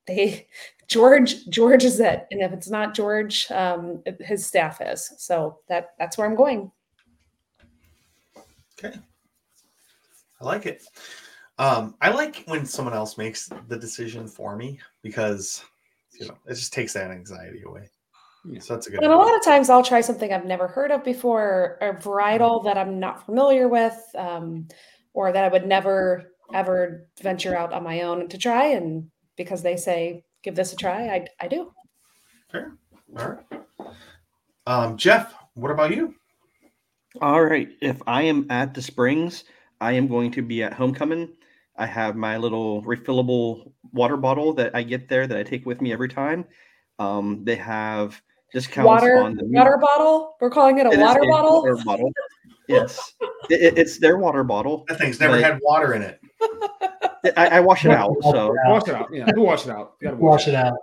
they 0.07 0.47
George 0.87 1.47
George 1.49 1.83
is 1.83 1.99
it, 1.99 2.27
and 2.31 2.41
if 2.41 2.51
it's 2.51 2.69
not 2.69 2.93
George, 2.93 3.49
um, 3.51 4.03
his 4.19 4.45
staff 4.45 4.81
is. 4.81 5.13
So 5.17 5.59
that 5.67 5.95
that's 5.97 6.17
where 6.17 6.27
I'm 6.27 6.35
going. 6.35 6.71
Okay. 8.77 8.97
I 10.41 10.45
like 10.45 10.65
it. 10.65 10.83
Um, 11.57 11.95
I 12.01 12.09
like 12.09 12.43
when 12.47 12.65
someone 12.65 12.93
else 12.93 13.17
makes 13.17 13.49
the 13.67 13.77
decision 13.77 14.27
for 14.27 14.55
me 14.55 14.79
because 15.01 15.63
you 16.19 16.27
know 16.27 16.37
it 16.45 16.55
just 16.55 16.73
takes 16.73 16.93
that 16.93 17.11
anxiety 17.11 17.63
away. 17.65 17.89
Yeah. 18.47 18.59
So 18.59 18.75
that's 18.75 18.87
a 18.87 18.91
good. 18.91 19.03
And 19.03 19.11
a 19.11 19.17
lot 19.17 19.35
of 19.35 19.43
times 19.43 19.69
I'll 19.69 19.83
try 19.83 20.01
something 20.01 20.31
I've 20.31 20.45
never 20.45 20.67
heard 20.67 20.91
of 20.91 21.03
before, 21.03 21.77
or 21.81 21.89
a 21.89 21.95
varietal 21.95 22.63
that 22.65 22.77
I'm 22.77 22.99
not 22.99 23.25
familiar 23.25 23.67
with, 23.67 23.99
um, 24.15 24.67
or 25.13 25.31
that 25.31 25.43
I 25.43 25.47
would 25.47 25.65
never 25.65 26.31
ever 26.53 27.07
venture 27.21 27.57
out 27.57 27.73
on 27.73 27.83
my 27.83 28.01
own 28.01 28.27
to 28.29 28.37
try. 28.37 28.65
And 28.65 29.09
because 29.37 29.61
they 29.61 29.77
say 29.77 30.23
give 30.43 30.55
this 30.55 30.73
a 30.73 30.75
try, 30.75 31.07
I 31.09 31.27
I 31.39 31.47
do. 31.47 31.71
Fair. 32.51 32.73
All 33.17 33.27
right. 33.27 33.61
Um, 34.67 34.97
Jeff, 34.97 35.33
what 35.53 35.71
about 35.71 35.95
you? 35.95 36.15
All 37.21 37.43
right. 37.43 37.69
If 37.81 38.01
I 38.07 38.23
am 38.23 38.47
at 38.49 38.73
the 38.73 38.81
Springs, 38.81 39.43
I 39.79 39.93
am 39.93 40.07
going 40.07 40.31
to 40.31 40.41
be 40.41 40.63
at 40.63 40.73
Homecoming. 40.73 41.29
I 41.77 41.85
have 41.85 42.15
my 42.15 42.37
little 42.37 42.81
refillable 42.83 43.71
water 43.93 44.17
bottle 44.17 44.53
that 44.53 44.75
I 44.75 44.83
get 44.83 45.07
there 45.09 45.27
that 45.27 45.37
I 45.37 45.43
take 45.43 45.65
with 45.65 45.81
me 45.81 45.91
every 45.93 46.09
time. 46.09 46.45
Um, 46.99 47.43
they 47.43 47.55
have 47.57 48.21
discounts 48.53 48.87
Water 48.87 49.17
on 49.17 49.35
the 49.35 49.43
water 49.45 49.77
bottle. 49.77 50.35
We're 50.39 50.49
calling 50.49 50.77
it 50.79 50.85
a 50.85 50.89
It 50.89 50.93
is 50.93 50.99
water 50.99 51.21
bottle. 51.29 51.61
water 51.61 51.77
bottle. 51.85 52.11
Yes, 52.67 53.13
It- 53.49 53.61
it- 53.61 53.77
it's 53.77 53.99
their 53.99 54.17
water 54.17 54.43
bottle. 54.43 54.85
That 54.87 54.97
thing's 54.97 55.19
never 55.19 55.33
Right. 55.33 55.43
had 55.43 55.59
water 55.61 55.93
in 55.93 56.01
it. 56.01 56.19
I, 57.37 57.47
I 57.47 57.59
wash 57.59 57.85
it 57.85 57.91
out, 57.91 58.15
so 58.21 58.55
Wash 58.65 58.87
it 58.87 58.95
out. 58.95 59.09
Yeah, 59.11 59.29
you 59.35 59.41
wash 59.41 59.65
it 59.65 59.71
out. 59.71 59.95
You 60.01 60.09
gotta 60.09 60.17
Wash 60.17 60.47
it 60.47 60.55
out. 60.55 60.77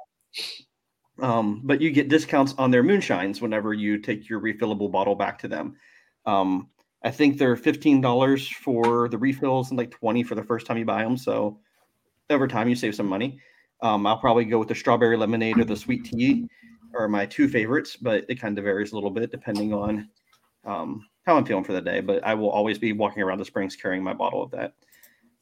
um, 1.20 1.60
but 1.64 1.80
you 1.80 1.90
get 1.90 2.08
discounts 2.08 2.54
on 2.58 2.70
their 2.70 2.82
moonshines 2.82 3.40
whenever 3.40 3.74
you 3.74 3.98
take 3.98 4.28
your 4.28 4.40
refillable 4.40 4.90
bottle 4.90 5.14
back 5.14 5.38
to 5.40 5.48
them. 5.48 5.76
Um, 6.26 6.68
I 7.04 7.10
think 7.10 7.38
they're 7.38 7.56
fifteen 7.56 8.00
dollars 8.00 8.48
for 8.48 9.08
the 9.08 9.18
refills 9.18 9.70
and 9.70 9.78
like 9.78 9.90
twenty 9.90 10.22
for 10.22 10.34
the 10.34 10.42
first 10.44 10.66
time 10.66 10.78
you 10.78 10.84
buy 10.84 11.02
them. 11.02 11.16
So 11.16 11.58
over 12.30 12.46
time 12.48 12.68
you 12.68 12.74
save 12.76 12.94
some 12.94 13.06
money. 13.06 13.38
Um, 13.82 14.06
I'll 14.06 14.18
probably 14.18 14.44
go 14.44 14.58
with 14.58 14.68
the 14.68 14.74
strawberry 14.74 15.16
lemonade 15.16 15.58
or 15.58 15.64
the 15.64 15.76
sweet 15.76 16.04
tea, 16.04 16.46
are 16.96 17.08
my 17.08 17.26
two 17.26 17.48
favorites, 17.48 17.96
but 17.96 18.24
it 18.28 18.40
kind 18.40 18.56
of 18.56 18.64
varies 18.64 18.92
a 18.92 18.94
little 18.94 19.10
bit 19.10 19.32
depending 19.32 19.72
on 19.74 20.08
um, 20.64 21.04
how 21.26 21.36
I'm 21.36 21.44
feeling 21.44 21.64
for 21.64 21.72
the 21.72 21.80
day. 21.80 22.00
But 22.00 22.24
I 22.24 22.34
will 22.34 22.50
always 22.50 22.78
be 22.78 22.92
walking 22.92 23.22
around 23.24 23.38
the 23.38 23.44
springs 23.44 23.74
carrying 23.74 24.04
my 24.04 24.14
bottle 24.14 24.42
of 24.42 24.52
that. 24.52 24.74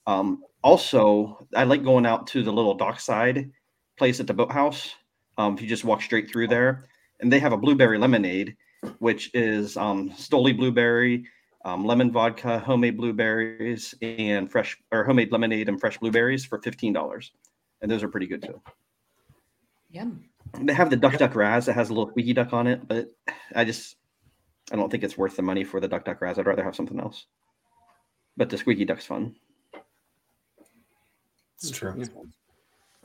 Um, 0.06 0.42
also, 0.62 1.46
I 1.54 1.64
like 1.64 1.84
going 1.84 2.06
out 2.06 2.26
to 2.28 2.42
the 2.42 2.52
little 2.52 2.74
dockside 2.74 3.50
place 3.96 4.20
at 4.20 4.26
the 4.26 4.34
boathouse. 4.34 4.94
Um, 5.38 5.54
if 5.54 5.62
you 5.62 5.68
just 5.68 5.84
walk 5.84 6.02
straight 6.02 6.30
through 6.30 6.48
there, 6.48 6.86
and 7.20 7.32
they 7.32 7.38
have 7.38 7.52
a 7.52 7.56
blueberry 7.56 7.98
lemonade, 7.98 8.56
which 8.98 9.30
is 9.34 9.76
um, 9.76 10.10
Stoli 10.10 10.56
blueberry, 10.56 11.24
um, 11.64 11.84
lemon 11.84 12.10
vodka, 12.10 12.58
homemade 12.58 12.96
blueberries, 12.96 13.94
and 14.02 14.50
fresh 14.50 14.78
or 14.92 15.04
homemade 15.04 15.32
lemonade 15.32 15.68
and 15.68 15.80
fresh 15.80 15.98
blueberries 15.98 16.44
for 16.44 16.60
fifteen 16.60 16.92
dollars, 16.92 17.32
and 17.80 17.90
those 17.90 18.02
are 18.02 18.08
pretty 18.08 18.26
good 18.26 18.42
too. 18.42 18.60
Yum. 19.90 20.24
They 20.60 20.72
have 20.72 20.90
the 20.90 20.96
Duck 20.96 21.18
Duck 21.18 21.34
Raz 21.34 21.66
that 21.66 21.74
has 21.74 21.90
a 21.90 21.94
little 21.94 22.10
squeaky 22.10 22.32
duck 22.32 22.52
on 22.52 22.66
it, 22.66 22.86
but 22.86 23.08
I 23.54 23.64
just 23.64 23.96
I 24.72 24.76
don't 24.76 24.90
think 24.90 25.04
it's 25.04 25.18
worth 25.18 25.36
the 25.36 25.42
money 25.42 25.64
for 25.64 25.80
the 25.80 25.88
Duck 25.88 26.04
Duck 26.04 26.20
Raz. 26.20 26.38
I'd 26.38 26.46
rather 26.46 26.64
have 26.64 26.76
something 26.76 27.00
else. 27.00 27.26
But 28.36 28.48
the 28.48 28.58
squeaky 28.58 28.84
duck's 28.84 29.06
fun. 29.06 29.36
It's 31.62 31.70
true. 31.70 31.94
Yeah. 31.96 32.06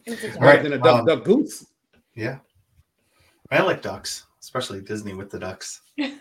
It's 0.05 0.23
All 0.23 0.31
All 0.31 0.47
right, 0.47 0.55
right, 0.55 0.63
then 0.63 0.73
a 0.73 0.77
duck, 0.77 0.99
um, 0.99 1.05
duck 1.05 1.23
goose. 1.23 1.65
Yeah. 2.15 2.37
I 3.51 3.61
like 3.61 3.81
ducks, 3.81 4.25
especially 4.41 4.81
Disney 4.81 5.13
with 5.13 5.29
the 5.29 5.39
ducks. 5.39 5.81
They're 5.97 6.11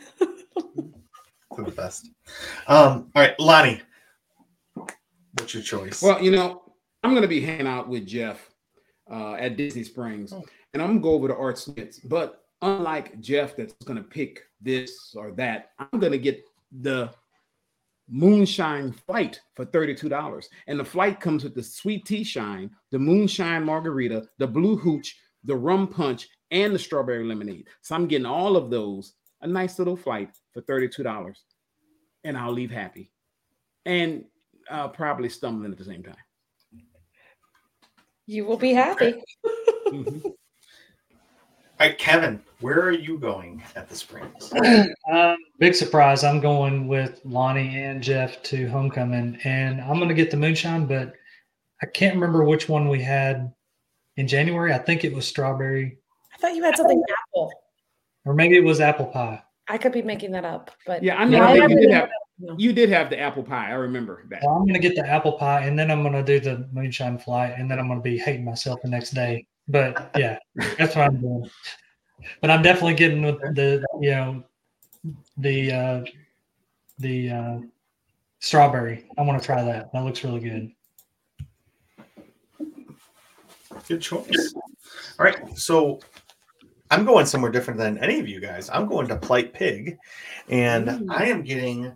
the 1.56 1.70
best. 1.70 2.10
Um, 2.66 3.10
all 3.14 3.22
right, 3.22 3.38
Lonnie. 3.38 3.80
What's 4.74 5.54
your 5.54 5.62
choice? 5.62 6.02
Well, 6.02 6.22
you 6.22 6.30
know, 6.30 6.72
I'm 7.02 7.10
going 7.10 7.22
to 7.22 7.28
be 7.28 7.40
hanging 7.40 7.66
out 7.66 7.88
with 7.88 8.06
Jeff 8.06 8.50
uh, 9.10 9.34
at 9.34 9.56
Disney 9.56 9.84
Springs, 9.84 10.32
Oh. 10.32 10.42
and 10.72 10.82
I'm 10.82 10.88
going 10.88 10.98
to 10.98 11.02
go 11.02 11.10
over 11.14 11.28
to 11.28 11.36
Art 11.36 11.58
Smith's. 11.58 11.98
But 12.00 12.44
unlike 12.62 13.20
Jeff, 13.20 13.56
that's 13.56 13.74
going 13.84 13.96
to 13.98 14.02
pick 14.08 14.42
this 14.60 15.14
or 15.16 15.30
that, 15.32 15.70
I'm 15.78 15.98
going 16.00 16.12
to 16.12 16.18
get 16.18 16.44
the 16.80 17.10
Moonshine 18.08 18.92
Flight 18.92 19.40
for 19.54 19.64
$32. 19.64 20.44
And 20.66 20.78
the 20.78 20.84
flight 20.84 21.20
comes 21.20 21.44
with 21.44 21.54
the 21.54 21.62
sweet 21.62 22.04
tea 22.04 22.24
shine, 22.24 22.70
the 22.90 22.98
Moonshine 22.98 23.64
Margarita, 23.64 24.28
the 24.38 24.46
Blue 24.46 24.76
Hooch, 24.76 25.16
the 25.44 25.56
Rum 25.56 25.88
Punch, 25.88 26.28
and 26.50 26.74
the 26.74 26.78
Strawberry 26.78 27.24
Lemonade. 27.24 27.68
So 27.82 27.94
I'm 27.94 28.06
getting 28.06 28.26
all 28.26 28.56
of 28.56 28.70
those, 28.70 29.14
a 29.42 29.46
nice 29.46 29.78
little 29.78 29.96
flight 29.96 30.30
for 30.52 30.62
$32. 30.62 31.34
And 32.24 32.36
I'll 32.36 32.52
leave 32.52 32.70
happy. 32.70 33.10
And 33.84 34.24
uh, 34.70 34.88
probably 34.88 35.28
stumbling 35.28 35.72
at 35.72 35.78
the 35.78 35.84
same 35.84 36.02
time. 36.02 36.16
You 38.26 38.46
will 38.46 38.56
be 38.56 38.72
happy. 38.72 39.22
Mhm. 39.88 40.24
all 40.24 40.34
right, 41.78 41.98
Kevin, 41.98 42.42
where 42.64 42.80
are 42.80 42.92
you 42.92 43.18
going 43.18 43.62
at 43.76 43.90
the 43.90 43.94
Springs? 43.94 44.50
Um, 45.12 45.36
big 45.58 45.74
surprise. 45.74 46.24
I'm 46.24 46.40
going 46.40 46.88
with 46.88 47.20
Lonnie 47.24 47.82
and 47.82 48.02
Jeff 48.02 48.42
to 48.44 48.66
homecoming, 48.68 49.38
and 49.44 49.82
I'm 49.82 49.96
going 49.98 50.08
to 50.08 50.14
get 50.14 50.30
the 50.30 50.38
moonshine, 50.38 50.86
but 50.86 51.12
I 51.82 51.86
can't 51.86 52.14
remember 52.14 52.42
which 52.44 52.66
one 52.70 52.88
we 52.88 53.02
had 53.02 53.52
in 54.16 54.26
January. 54.26 54.72
I 54.72 54.78
think 54.78 55.04
it 55.04 55.12
was 55.12 55.28
strawberry, 55.28 55.98
I 56.32 56.38
thought 56.38 56.54
you 56.56 56.64
had 56.64 56.74
something 56.74 57.02
apple. 57.28 57.52
or 58.24 58.32
maybe 58.32 58.56
it 58.56 58.64
was 58.64 58.80
apple 58.80 59.06
pie. 59.06 59.42
I 59.68 59.76
could 59.76 59.92
be 59.92 60.00
making 60.00 60.32
that 60.32 60.46
up, 60.46 60.70
but 60.86 61.02
Yeah, 61.02 61.16
I 61.16 61.24
know. 61.26 61.36
Yeah, 61.36 61.44
I 61.46 61.50
I 61.52 61.58
think 61.66 61.70
you 61.72 61.80
did 61.80 61.90
have. 61.90 62.08
No. 62.38 62.56
You 62.58 62.72
did 62.72 62.88
have 62.88 63.10
the 63.10 63.20
apple 63.20 63.42
pie. 63.42 63.68
I 63.68 63.74
remember 63.74 64.24
that. 64.30 64.40
Well, 64.42 64.54
I'm 64.54 64.66
gonna 64.66 64.78
get 64.78 64.96
the 64.96 65.06
apple 65.06 65.32
pie, 65.32 65.66
and 65.66 65.78
then 65.78 65.90
I'm 65.90 66.02
gonna 66.02 66.24
do 66.24 66.40
the 66.40 66.66
moonshine 66.72 67.18
flight, 67.18 67.54
and 67.58 67.70
then 67.70 67.78
I'm 67.78 67.88
gonna 67.88 68.00
be 68.00 68.16
hating 68.16 68.44
myself 68.44 68.80
the 68.82 68.88
next 68.88 69.10
day. 69.10 69.46
But 69.68 70.10
yeah, 70.16 70.38
that's 70.78 70.96
what 70.96 71.08
I'm 71.08 71.20
doing. 71.20 71.48
But 72.40 72.50
I'm 72.50 72.62
definitely 72.62 72.94
getting 72.94 73.22
with 73.22 73.40
the 73.54 73.84
you 74.00 74.10
know 74.10 74.44
the 75.36 75.72
uh, 75.72 76.04
the 76.98 77.30
uh, 77.30 77.58
strawberry. 78.40 79.06
I 79.18 79.22
want 79.22 79.40
to 79.40 79.44
try 79.44 79.62
that. 79.62 79.92
That 79.92 80.04
looks 80.04 80.24
really 80.24 80.40
good. 80.40 80.70
Good 83.88 84.00
choice. 84.00 84.54
All 85.18 85.24
right, 85.24 85.56
so 85.56 86.00
I'm 86.90 87.04
going 87.04 87.26
somewhere 87.26 87.50
different 87.50 87.78
than 87.78 87.98
any 87.98 88.20
of 88.20 88.28
you 88.28 88.40
guys. 88.40 88.70
I'm 88.70 88.86
going 88.86 89.08
to 89.08 89.16
Polite 89.16 89.52
Pig, 89.52 89.98
and 90.48 90.88
Ooh. 90.88 91.06
I 91.10 91.26
am 91.26 91.42
getting. 91.42 91.92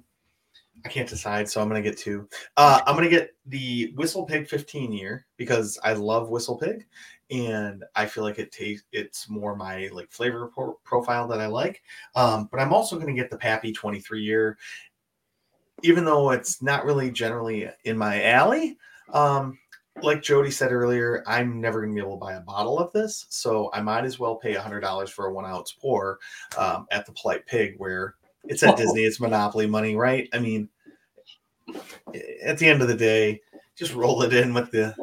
I 0.84 0.88
can't 0.88 1.08
decide, 1.08 1.48
so 1.48 1.60
I'm 1.60 1.68
going 1.68 1.82
to 1.82 1.88
get 1.88 1.98
two. 1.98 2.28
Uh, 2.56 2.80
I'm 2.86 2.94
going 2.94 3.08
to 3.08 3.14
get 3.14 3.34
the 3.46 3.92
Whistle 3.96 4.24
Pig 4.24 4.48
15 4.48 4.92
year 4.92 5.26
because 5.36 5.76
I 5.82 5.92
love 5.94 6.30
Whistle 6.30 6.56
Pig, 6.56 6.86
and 7.30 7.84
I 7.94 8.06
feel 8.06 8.24
like 8.24 8.38
it 8.38 8.52
tastes. 8.52 8.86
It's 8.92 9.28
more 9.28 9.54
my 9.54 9.88
like 9.92 10.10
flavor 10.10 10.48
pro- 10.48 10.78
profile 10.84 11.28
that 11.28 11.40
I 11.40 11.46
like. 11.46 11.82
Um, 12.14 12.48
but 12.50 12.60
I'm 12.60 12.72
also 12.72 12.96
going 12.96 13.14
to 13.14 13.20
get 13.20 13.30
the 13.30 13.36
Pappy 13.36 13.72
23 13.72 14.22
year, 14.22 14.58
even 15.82 16.04
though 16.04 16.30
it's 16.30 16.62
not 16.62 16.84
really 16.84 17.10
generally 17.10 17.68
in 17.84 17.98
my 17.98 18.22
alley. 18.24 18.78
Um, 19.12 19.58
like 20.02 20.22
Jody 20.22 20.50
said 20.50 20.72
earlier, 20.72 21.24
I'm 21.26 21.60
never 21.60 21.80
going 21.80 21.94
to 21.94 22.00
be 22.00 22.06
able 22.06 22.18
to 22.18 22.24
buy 22.24 22.34
a 22.34 22.40
bottle 22.40 22.78
of 22.78 22.92
this, 22.92 23.26
so 23.30 23.70
I 23.72 23.80
might 23.80 24.04
as 24.04 24.18
well 24.18 24.36
pay 24.36 24.54
hundred 24.54 24.80
dollars 24.80 25.10
for 25.10 25.26
a 25.26 25.32
one 25.32 25.44
ounce 25.44 25.72
pour 25.72 26.18
um, 26.56 26.86
at 26.90 27.04
the 27.04 27.12
Polite 27.12 27.46
Pig, 27.46 27.74
where 27.78 28.14
it's 28.44 28.62
at 28.62 28.76
Disney, 28.76 29.02
it's 29.02 29.20
Monopoly 29.20 29.66
money, 29.66 29.96
right? 29.96 30.28
I 30.32 30.38
mean, 30.38 30.68
at 32.42 32.58
the 32.58 32.68
end 32.68 32.82
of 32.82 32.88
the 32.88 32.96
day, 32.96 33.40
just 33.76 33.94
roll 33.94 34.22
it 34.22 34.32
in 34.32 34.54
with 34.54 34.70
the 34.70 34.94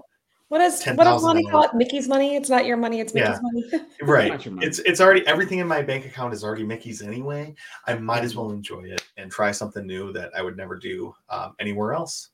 What 0.55 0.63
is 0.63 0.85
what 0.85 1.03
does 1.03 1.21
$10,000 1.21 1.25
money 1.25 1.43
call 1.51 1.63
it? 1.63 1.73
Mickey's 1.73 2.07
money. 2.07 2.37
It's 2.37 2.49
not 2.49 2.65
your 2.65 2.77
money. 2.77 3.01
It's 3.01 3.13
Mickey's 3.13 3.31
Yeah. 3.31 3.39
money. 3.41 3.85
right. 4.03 4.29
Not 4.31 4.45
money. 4.49 4.65
It's 4.65 4.79
it's 4.79 5.01
already 5.01 5.27
everything 5.27 5.59
in 5.59 5.67
my 5.67 5.81
bank 5.81 6.05
account 6.05 6.33
is 6.33 6.45
already 6.45 6.63
Mickey's 6.63 7.01
anyway. 7.01 7.53
I 7.87 7.95
might 7.95 8.23
as 8.23 8.37
well 8.37 8.51
enjoy 8.51 8.83
it 8.83 9.03
and 9.17 9.29
try 9.29 9.51
something 9.51 9.85
new 9.85 10.13
that 10.13 10.31
I 10.33 10.41
would 10.41 10.55
never 10.55 10.77
do 10.77 11.13
um, 11.29 11.55
anywhere 11.59 11.91
else 11.91 12.29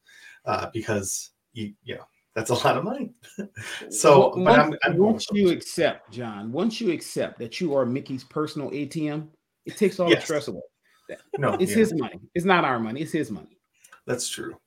uh, 0.46 0.68
because 0.72 1.32
you 1.54 1.74
you 1.84 1.96
know 1.96 2.04
that's 2.36 2.52
a 2.52 2.54
lot 2.54 2.78
of 2.78 2.84
money. 2.84 3.12
so, 3.90 4.36
Well, 4.36 4.46
but 4.46 4.60
I'm, 4.60 4.70
once, 4.70 4.78
I'm 4.84 4.98
once 4.98 5.28
you 5.32 5.50
accept, 5.50 6.12
John, 6.12 6.52
once 6.52 6.80
you 6.80 6.92
accept 6.92 7.40
that 7.40 7.60
you 7.60 7.74
are 7.76 7.88
Mickey's 7.88 8.24
personal 8.24 8.70
ATM, 8.70 9.30
it 9.66 9.78
takes 9.78 10.00
all 10.00 10.12
Yes. 10.12 10.20
the 10.20 10.26
stress 10.26 10.48
away. 10.48 10.62
no, 11.40 11.54
It's 11.56 11.72
yeah, 11.72 11.78
his 11.80 11.94
money. 11.96 12.20
It's 12.36 12.46
not 12.46 12.66
our 12.66 12.80
money. 12.80 13.02
It's 13.02 13.14
his 13.14 13.32
money. 13.32 13.58
that's 14.06 14.30
true. 14.30 14.58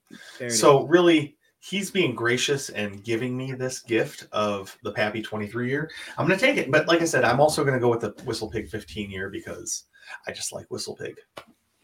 There 0.41 0.49
it 0.49 0.51
So 0.51 0.83
is. 0.87 0.91
really, 0.91 1.37
he's 1.65 1.91
being 1.91 2.15
gracious 2.15 2.69
and 2.69 3.03
giving 3.03 3.35
me 3.35 3.53
this 3.53 3.81
gift 3.81 4.29
of 4.33 4.77
the 4.83 4.93
Pappy 4.93 5.23
23 5.23 5.69
year. 5.69 5.91
I'm 6.19 6.27
going 6.27 6.39
to 6.39 6.47
take 6.47 6.59
it. 6.59 6.71
But 6.71 6.87
like 6.87 7.01
I 7.01 7.07
said, 7.07 7.25
I'm 7.25 7.41
also 7.41 7.63
going 7.63 7.75
to 7.75 7.81
go 7.81 7.89
with 7.89 8.01
the 8.01 8.11
Whistle 8.25 8.51
Pig 8.51 8.69
15 8.69 9.11
year 9.11 9.31
because 9.31 9.85
I 10.27 10.33
just 10.33 10.53
like 10.53 10.71
Whistle 10.71 10.95
Pig. 10.95 11.17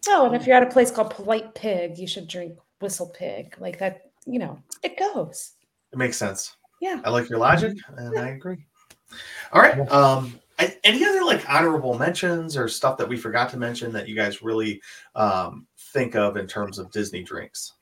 Oh, 0.09 0.26
and 0.26 0.37
if 0.37 0.47
you're 0.47 0.57
at 0.57 0.62
a 0.62 0.70
place 0.70 0.91
called 0.91 1.11
Polite 1.11 1.55
Pig, 1.55 1.97
you 1.99 2.07
should 2.07 2.28
drink 2.28 2.59
Whistle 2.81 3.09
Pig. 3.09 3.57
Like 3.59 3.78
that, 3.78 4.11
you 4.26 4.39
know, 4.39 4.59
it 4.83 4.99
goes. 4.99 5.53
It 5.93 5.99
makes 5.99 6.18
sense. 6.18 6.57
Yeah. 6.83 7.01
I 7.05 7.11
like 7.11 7.31
your 7.31 7.39
logic, 7.39 7.76
and 7.97 8.18
I 8.18 8.28
agree. 8.28 8.66
All 9.53 9.62
right. 9.62 9.91
Um, 9.91 10.39
any 10.85 11.05
other 11.07 11.24
like 11.24 11.49
honorable 11.49 11.99
mentions 11.99 12.55
or 12.55 12.68
stuff 12.68 12.99
that 12.99 13.09
we 13.09 13.16
forgot 13.16 13.49
to 13.51 13.57
mention 13.57 13.93
that 13.93 14.09
you 14.09 14.14
guys 14.14 14.43
really 14.43 14.81
um, 15.14 15.66
think 15.78 16.16
of 16.16 16.37
in 16.37 16.47
terms 16.47 16.78
of 16.78 16.91
Disney 16.91 17.22
drinks? 17.22 17.72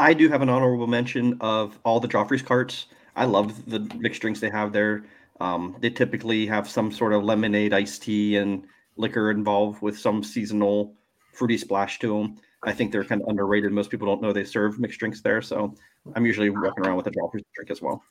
I 0.00 0.14
do 0.14 0.28
have 0.30 0.40
an 0.40 0.48
honorable 0.48 0.86
mention 0.86 1.36
of 1.40 1.78
all 1.84 2.00
the 2.00 2.08
Joffrey's 2.08 2.40
carts. 2.42 2.86
I 3.16 3.26
love 3.26 3.66
the 3.66 3.80
mixed 3.98 4.22
drinks 4.22 4.40
they 4.40 4.48
have 4.50 4.72
there. 4.72 5.04
Um, 5.40 5.76
they 5.80 5.90
typically 5.90 6.46
have 6.46 6.68
some 6.68 6.90
sort 6.90 7.12
of 7.12 7.22
lemonade, 7.22 7.74
iced 7.74 8.02
tea, 8.02 8.36
and 8.38 8.64
liquor 8.96 9.30
involved 9.30 9.82
with 9.82 9.98
some 9.98 10.22
seasonal 10.22 10.94
fruity 11.32 11.58
splash 11.58 11.98
to 11.98 12.08
them. 12.08 12.36
I 12.62 12.72
think 12.72 12.92
they're 12.92 13.04
kind 13.04 13.20
of 13.20 13.28
underrated. 13.28 13.72
Most 13.72 13.90
people 13.90 14.06
don't 14.06 14.22
know 14.22 14.32
they 14.32 14.44
serve 14.44 14.78
mixed 14.78 15.00
drinks 15.00 15.20
there, 15.20 15.42
so 15.42 15.74
I'm 16.14 16.24
usually 16.24 16.48
walking 16.50 16.84
around 16.86 16.96
with 16.96 17.06
a 17.06 17.10
Joffrey's 17.10 17.44
drink 17.54 17.70
as 17.70 17.82
well. 17.82 18.02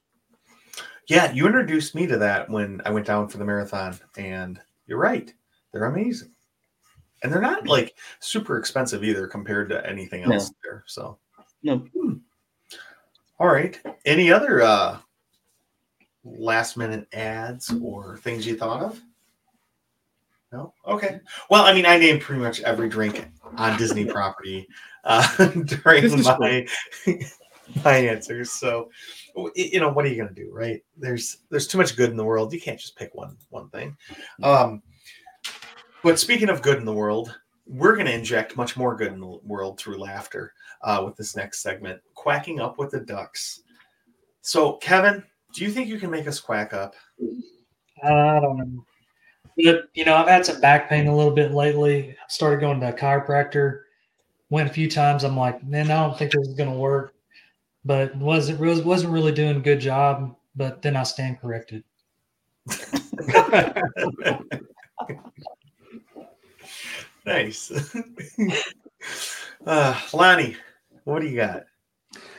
Yeah, 1.08 1.32
you 1.32 1.48
introduced 1.48 1.96
me 1.96 2.06
to 2.06 2.18
that 2.18 2.50
when 2.50 2.82
I 2.86 2.92
went 2.92 3.08
down 3.08 3.28
for 3.28 3.40
the 3.40 3.46
marathon, 3.46 3.98
and 4.18 4.60
you're 4.86 5.00
right. 5.00 5.34
They're 5.72 5.86
amazing. 5.86 6.32
And 7.24 7.32
they're 7.34 7.42
not 7.42 7.68
like 7.68 7.96
super 8.20 8.58
expensive 8.58 9.04
either 9.04 9.28
compared 9.28 9.70
to 9.70 9.86
anything 9.88 10.22
No. 10.28 10.36
else 10.36 10.52
there. 10.64 10.84
So, 10.88 11.18
No, 11.62 11.86
all 13.40 13.48
right. 13.48 13.80
Any 14.06 14.32
other 14.32 14.62
uh 14.62 14.98
last 16.24 16.78
minute 16.78 17.08
ads 17.14 17.74
or 17.82 18.18
things 18.18 18.46
you 18.46 18.58
thought 18.58 18.82
of? 18.84 19.02
No? 20.52 20.74
Okay. 20.86 21.22
Well, 21.50 21.64
I 21.64 21.74
mean, 21.74 21.86
I 21.86 21.98
named 21.98 22.22
pretty 22.22 22.42
much 22.42 22.60
every 22.62 22.90
drink 22.90 23.30
on 23.56 23.78
Disney 23.78 24.06
property 24.12 24.68
uh 25.06 25.48
during 25.66 26.22
my 26.24 26.68
my 27.86 27.96
answers. 27.96 28.52
So 28.52 28.90
you 29.56 29.80
know, 29.80 29.90
what 29.90 30.06
are 30.06 30.10
you 30.10 30.22
gonna 30.22 30.36
do, 30.36 30.50
right? 30.52 30.84
There's 30.98 31.38
there's 31.50 31.68
too 31.68 31.78
much 31.78 31.96
good 31.96 32.10
in 32.10 32.18
the 32.18 32.26
world. 32.26 32.52
You 32.52 32.60
can't 32.60 32.80
just 32.80 32.98
pick 32.98 33.16
one 33.16 33.38
one 33.50 33.70
thing. 33.70 33.96
Um 34.44 34.82
but 36.04 36.20
speaking 36.20 36.50
of 36.50 36.62
good 36.62 36.78
in 36.78 36.86
the 36.86 36.94
world, 36.94 37.38
we're 37.66 37.94
going 37.94 38.06
to 38.06 38.14
inject 38.14 38.58
much 38.58 38.78
more 38.78 38.96
good 38.96 39.12
in 39.12 39.20
the 39.20 39.38
world 39.44 39.80
through 39.80 40.00
laughter 40.00 40.54
uh, 40.82 41.02
with 41.06 41.16
this 41.16 41.36
next 41.36 41.62
segment, 41.62 42.02
quacking 42.14 42.60
up 42.60 42.78
with 42.78 42.92
the 42.92 43.00
ducks. 43.00 43.62
So, 44.42 44.74
Kevin, 44.74 45.24
do 45.54 45.64
you 45.64 45.72
think 45.72 45.88
you 45.88 46.00
can 46.00 46.12
make 46.12 46.28
us 46.28 46.40
quack 46.40 46.74
up? 46.74 46.96
I 48.04 48.40
don't 48.40 48.58
know. 48.58 48.86
But, 49.64 49.90
you 49.94 50.06
know, 50.06 50.16
I've 50.16 50.28
had 50.28 50.46
some 50.46 50.62
back 50.62 50.88
pain 50.90 51.08
a 51.08 51.16
little 51.16 51.34
bit 51.34 51.52
lately. 51.52 52.12
I 52.12 52.16
started 52.30 52.62
going 52.62 52.80
to 52.80 52.90
a 52.90 52.94
chiropractor. 52.94 53.82
Went 54.50 54.70
a 54.70 54.74
few 54.74 54.90
times. 54.90 55.24
I'm 55.24 55.36
like, 55.36 55.64
man, 55.66 55.92
I 55.92 56.08
don't 56.08 56.18
think 56.18 56.32
this 56.32 56.48
is 56.48 56.56
going 56.56 56.72
to 56.72 56.76
work. 56.76 57.14
But 57.86 58.16
wasn't 58.16 58.60
was 58.60 58.82
wasn't 58.82 59.14
really 59.14 59.32
doing 59.32 59.58
a 59.58 59.62
good 59.62 59.80
job. 59.80 60.36
But 60.56 60.82
then 60.82 60.96
I 60.96 61.04
stand 61.04 61.40
corrected. 61.40 61.84
nice. 67.26 67.72
uh, 69.66 70.00
Lonnie, 70.14 70.58
what 71.10 71.22
do 71.22 71.28
you 71.28 71.36
got? 71.36 71.64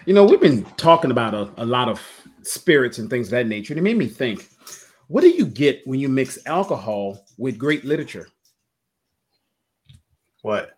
You 0.07 0.15
know, 0.15 0.25
we've 0.25 0.41
been 0.41 0.65
talking 0.77 1.11
about 1.11 1.35
a, 1.35 1.51
a 1.59 1.67
lot 1.67 1.89
of 1.89 2.01
spirits 2.43 2.99
and 2.99 3.11
things 3.11 3.29
of 3.29 3.33
that 3.33 3.47
nature. 3.47 3.73
And 3.73 3.79
it 3.79 3.83
made 3.83 3.99
me 3.99 4.07
think, 4.07 4.49
what 5.09 5.23
do 5.23 5.29
you 5.29 5.45
get 5.45 5.87
when 5.87 6.01
you 6.01 6.09
mix 6.09 6.39
alcohol 6.47 7.27
with 7.37 7.59
great 7.59 7.85
literature? 7.85 8.29
What? 10.43 10.73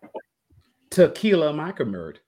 Tequila 0.89 1.53
Mockingbird. 1.53 2.19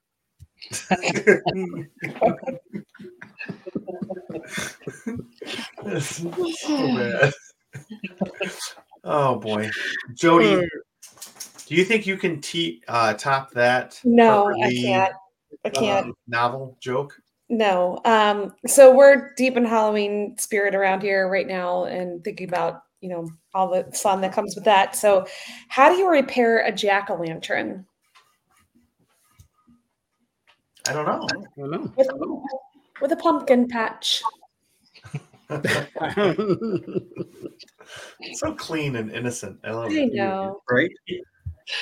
This 5.84 6.26
so 6.62 7.32
oh 9.04 9.36
boy, 9.36 9.70
Jody, 10.14 10.68
do 11.68 11.76
you 11.76 11.84
think 11.84 12.08
you 12.08 12.18
can 12.18 12.42
te- 12.42 12.82
uh, 12.88 13.14
top 13.14 13.52
that? 13.52 14.00
No, 14.04 14.52
I 14.64 14.72
can't. 14.72 15.14
I 15.66 15.70
can't. 15.70 16.08
um, 16.08 16.14
novel 16.28 16.78
joke. 16.80 17.20
No. 17.50 18.00
Um, 18.06 18.56
so 18.66 18.94
we're 18.94 19.34
deep 19.36 19.58
in 19.58 19.66
Halloween 19.66 20.38
spirit 20.38 20.76
around 20.76 21.02
here 21.02 21.30
right 21.30 21.48
now 21.48 21.86
and 21.86 22.24
thinking 22.24 22.48
about, 22.48 22.84
you 23.02 23.10
know, 23.10 23.28
all 23.54 23.70
the 23.70 23.84
fun 23.92 24.22
that 24.22 24.34
comes 24.34 24.56
with 24.56 24.64
that. 24.66 24.96
So 24.96 25.26
how 25.68 25.90
do 25.90 25.98
you 25.98 26.10
repair 26.10 26.66
a 26.66 26.72
jack-o'-lantern? 26.72 27.86
I 30.88 30.94
don't 30.94 31.06
know. 31.06 31.28
I 31.32 31.36
don't 31.58 31.72
know. 31.72 31.92
With, 31.96 32.10
with 33.02 33.12
a 33.12 33.16
pumpkin 33.16 33.68
patch. 33.68 34.22
so 38.34 38.54
clean 38.56 38.96
and 38.96 39.12
innocent. 39.12 39.60
I 39.64 39.72
love 39.72 39.92
I 39.92 39.96
it. 39.96 40.14
know. 40.14 40.62
right? 40.70 40.92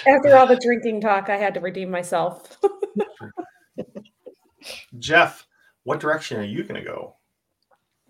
After 0.07 0.35
all 0.35 0.47
the 0.47 0.57
drinking 0.57 1.01
talk, 1.01 1.29
I 1.29 1.37
had 1.37 1.53
to 1.53 1.61
redeem 1.61 1.89
myself. 1.89 2.57
Jeff, 4.99 5.45
what 5.83 5.99
direction 5.99 6.39
are 6.39 6.45
you 6.45 6.63
going 6.63 6.81
to 6.81 6.87
go? 6.87 7.15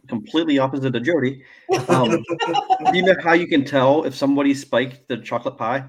Completely 0.08 0.60
opposite 0.60 0.96
of 0.96 1.04
Jody. 1.04 1.44
Um, 1.88 2.10
do 2.92 2.98
you 2.98 3.04
know 3.04 3.16
how 3.24 3.34
you 3.34 3.48
can 3.48 3.64
tell 3.64 4.04
if 4.04 4.14
somebody 4.14 4.54
spiked 4.54 5.08
the 5.08 5.18
chocolate 5.18 5.58
pie? 5.58 5.86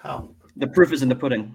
How? 0.00 0.30
The 0.56 0.66
proof 0.66 0.92
is 0.92 1.02
in 1.02 1.08
the 1.08 1.14
pudding. 1.14 1.54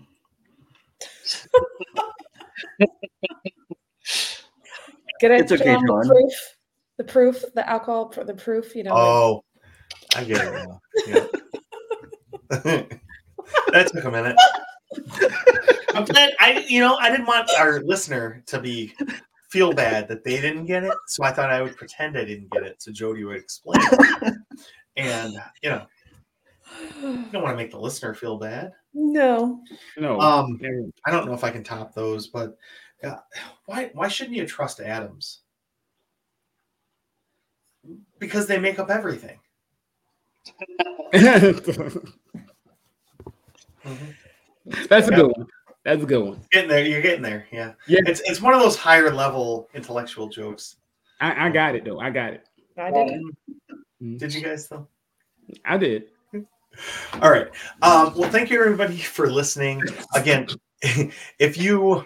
Get 5.19 5.31
it? 5.31 5.41
It's 5.41 5.51
okay, 5.51 5.63
Get 5.63 5.79
John. 5.87 6.07
The 6.07 6.09
proof, 6.09 6.33
the 6.97 7.03
proof, 7.03 7.43
the 7.53 7.69
alcohol, 7.69 8.11
the 8.25 8.33
proof. 8.33 8.75
You 8.75 8.83
know. 8.83 8.93
Oh, 8.95 9.43
I 10.15 10.23
get 10.23 10.43
it 10.43 10.67
now. 10.67 10.81
Yeah. 11.07 11.25
that 13.71 13.87
took 13.93 14.03
a 14.03 14.11
minute. 14.11 14.35
I'm 15.93 16.05
glad 16.05 16.31
I 16.39 16.65
you 16.67 16.79
know 16.79 16.95
I 16.95 17.09
didn't 17.09 17.25
want 17.25 17.49
our 17.57 17.81
listener 17.81 18.43
to 18.47 18.59
be 18.59 18.93
feel 19.49 19.73
bad 19.73 20.07
that 20.07 20.23
they 20.23 20.39
didn't 20.39 20.65
get 20.65 20.83
it, 20.83 20.93
so 21.07 21.23
I 21.23 21.31
thought 21.31 21.51
I 21.51 21.61
would 21.61 21.75
pretend 21.75 22.17
I 22.17 22.23
didn't 22.23 22.51
get 22.51 22.63
it 22.63 22.81
so 22.81 22.91
Jody 22.91 23.23
would 23.23 23.35
explain. 23.37 23.81
it. 23.81 24.33
and 24.97 25.33
you 25.61 25.69
know, 25.69 25.85
you 27.01 27.25
don't 27.31 27.43
want 27.43 27.53
to 27.53 27.57
make 27.57 27.71
the 27.71 27.79
listener 27.79 28.13
feel 28.13 28.37
bad. 28.37 28.71
No. 28.93 29.61
No. 29.97 30.19
Um, 30.19 30.59
I 31.05 31.11
don't 31.11 31.25
know 31.25 31.33
if 31.33 31.43
I 31.43 31.51
can 31.51 31.63
top 31.63 31.93
those, 31.93 32.27
but 32.27 32.57
uh, 33.03 33.15
why 33.65 33.91
why 33.93 34.07
shouldn't 34.07 34.37
you 34.37 34.45
trust 34.45 34.79
atoms? 34.79 35.41
Because 38.19 38.47
they 38.47 38.59
make 38.59 38.79
up 38.79 38.89
everything. 38.89 39.39
That's 44.89 45.07
a 45.07 45.11
good 45.11 45.31
one. 45.35 45.47
That's 45.83 46.03
a 46.03 46.05
good 46.05 46.23
one. 46.23 46.41
Getting 46.51 46.69
there, 46.69 46.85
you're 46.85 47.01
getting 47.01 47.23
there. 47.23 47.47
Yeah, 47.51 47.73
Yeah. 47.87 48.01
It's 48.05 48.21
it's 48.25 48.41
one 48.41 48.53
of 48.53 48.61
those 48.61 48.77
higher 48.77 49.11
level 49.11 49.67
intellectual 49.73 50.27
jokes. 50.29 50.77
I, 51.19 51.47
I 51.47 51.49
got 51.49 51.75
it 51.75 51.85
though. 51.85 51.99
I 51.99 52.09
got 52.09 52.33
it. 52.33 52.45
I 52.77 52.91
didn't. 52.91 53.35
Did 54.17 54.33
you 54.33 54.41
guys 54.41 54.67
though? 54.67 54.87
I 55.65 55.77
did. 55.77 56.05
All 57.21 57.31
right. 57.31 57.47
Um, 57.81 58.13
well, 58.15 58.29
thank 58.29 58.49
you 58.49 58.59
everybody 58.59 58.97
for 58.97 59.29
listening. 59.29 59.83
Again, 60.15 60.47
if 61.39 61.57
you 61.57 62.05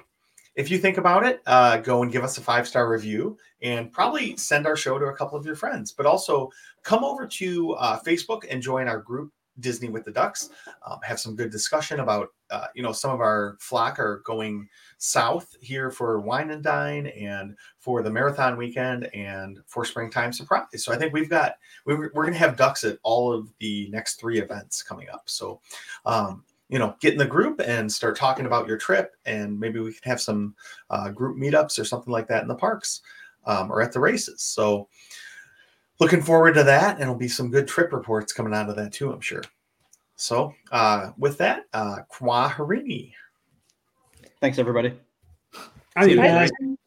if 0.55 0.71
you 0.71 0.77
think 0.77 0.97
about 0.97 1.25
it, 1.25 1.41
uh, 1.45 1.77
go 1.77 2.01
and 2.01 2.11
give 2.11 2.23
us 2.23 2.37
a 2.37 2.41
five 2.41 2.67
star 2.67 2.89
review 2.89 3.37
and 3.61 3.91
probably 3.91 4.37
send 4.37 4.65
our 4.65 4.75
show 4.75 4.97
to 4.97 5.05
a 5.05 5.15
couple 5.15 5.37
of 5.37 5.45
your 5.45 5.55
friends. 5.55 5.91
But 5.91 6.05
also 6.05 6.49
come 6.83 7.03
over 7.03 7.27
to 7.27 7.73
uh, 7.73 7.99
Facebook 7.99 8.45
and 8.49 8.61
join 8.61 8.87
our 8.87 8.99
group 8.99 9.31
Disney 9.59 9.89
with 9.89 10.05
the 10.05 10.11
Ducks. 10.11 10.49
Um, 10.85 10.99
have 11.03 11.19
some 11.19 11.35
good 11.35 11.51
discussion 11.51 11.99
about 11.99 12.29
uh, 12.51 12.67
you 12.75 12.83
know 12.83 12.91
some 12.91 13.11
of 13.11 13.19
our 13.19 13.57
flock 13.59 13.99
are 13.99 14.21
going 14.25 14.67
south 14.97 15.55
here 15.61 15.91
for 15.91 16.19
wine 16.19 16.51
and 16.51 16.63
dine 16.63 17.07
and 17.07 17.55
for 17.79 18.03
the 18.03 18.09
marathon 18.09 18.57
weekend 18.57 19.05
and 19.13 19.59
for 19.67 19.85
springtime 19.85 20.33
surprise. 20.33 20.83
So 20.83 20.93
I 20.93 20.97
think 20.97 21.13
we've 21.13 21.29
got 21.29 21.55
we're, 21.85 22.11
we're 22.13 22.23
going 22.23 22.33
to 22.33 22.39
have 22.39 22.57
ducks 22.57 22.83
at 22.83 22.99
all 23.03 23.31
of 23.31 23.51
the 23.59 23.89
next 23.89 24.19
three 24.19 24.39
events 24.39 24.83
coming 24.83 25.09
up. 25.09 25.23
So, 25.25 25.61
um, 26.05 26.43
you 26.69 26.79
know, 26.79 26.95
get 26.99 27.13
in 27.13 27.19
the 27.19 27.25
group 27.25 27.61
and 27.63 27.91
start 27.91 28.17
talking 28.17 28.45
about 28.45 28.67
your 28.67 28.77
trip, 28.77 29.15
and 29.25 29.59
maybe 29.59 29.79
we 29.79 29.93
can 29.93 30.09
have 30.09 30.21
some 30.21 30.55
uh, 30.89 31.09
group 31.09 31.37
meetups 31.37 31.79
or 31.79 31.85
something 31.85 32.11
like 32.11 32.27
that 32.27 32.41
in 32.41 32.47
the 32.47 32.55
parks 32.55 33.01
um, 33.45 33.71
or 33.71 33.81
at 33.81 33.91
the 33.91 33.99
races. 33.99 34.41
So, 34.41 34.87
looking 35.99 36.21
forward 36.21 36.53
to 36.53 36.63
that, 36.63 36.95
and 36.95 37.03
it'll 37.03 37.15
be 37.15 37.27
some 37.27 37.51
good 37.51 37.67
trip 37.67 37.91
reports 37.91 38.33
coming 38.33 38.53
out 38.53 38.69
of 38.69 38.75
that 38.75 38.91
too, 38.91 39.11
I'm 39.11 39.21
sure. 39.21 39.43
So, 40.15 40.53
uh, 40.71 41.11
with 41.17 41.37
that, 41.39 41.63
uh, 41.73 41.97
Kwa 42.07 42.49
Harini. 42.49 43.11
Thanks, 44.39 44.59
everybody. 44.59 44.93
I 45.95 46.05
need 46.05 46.77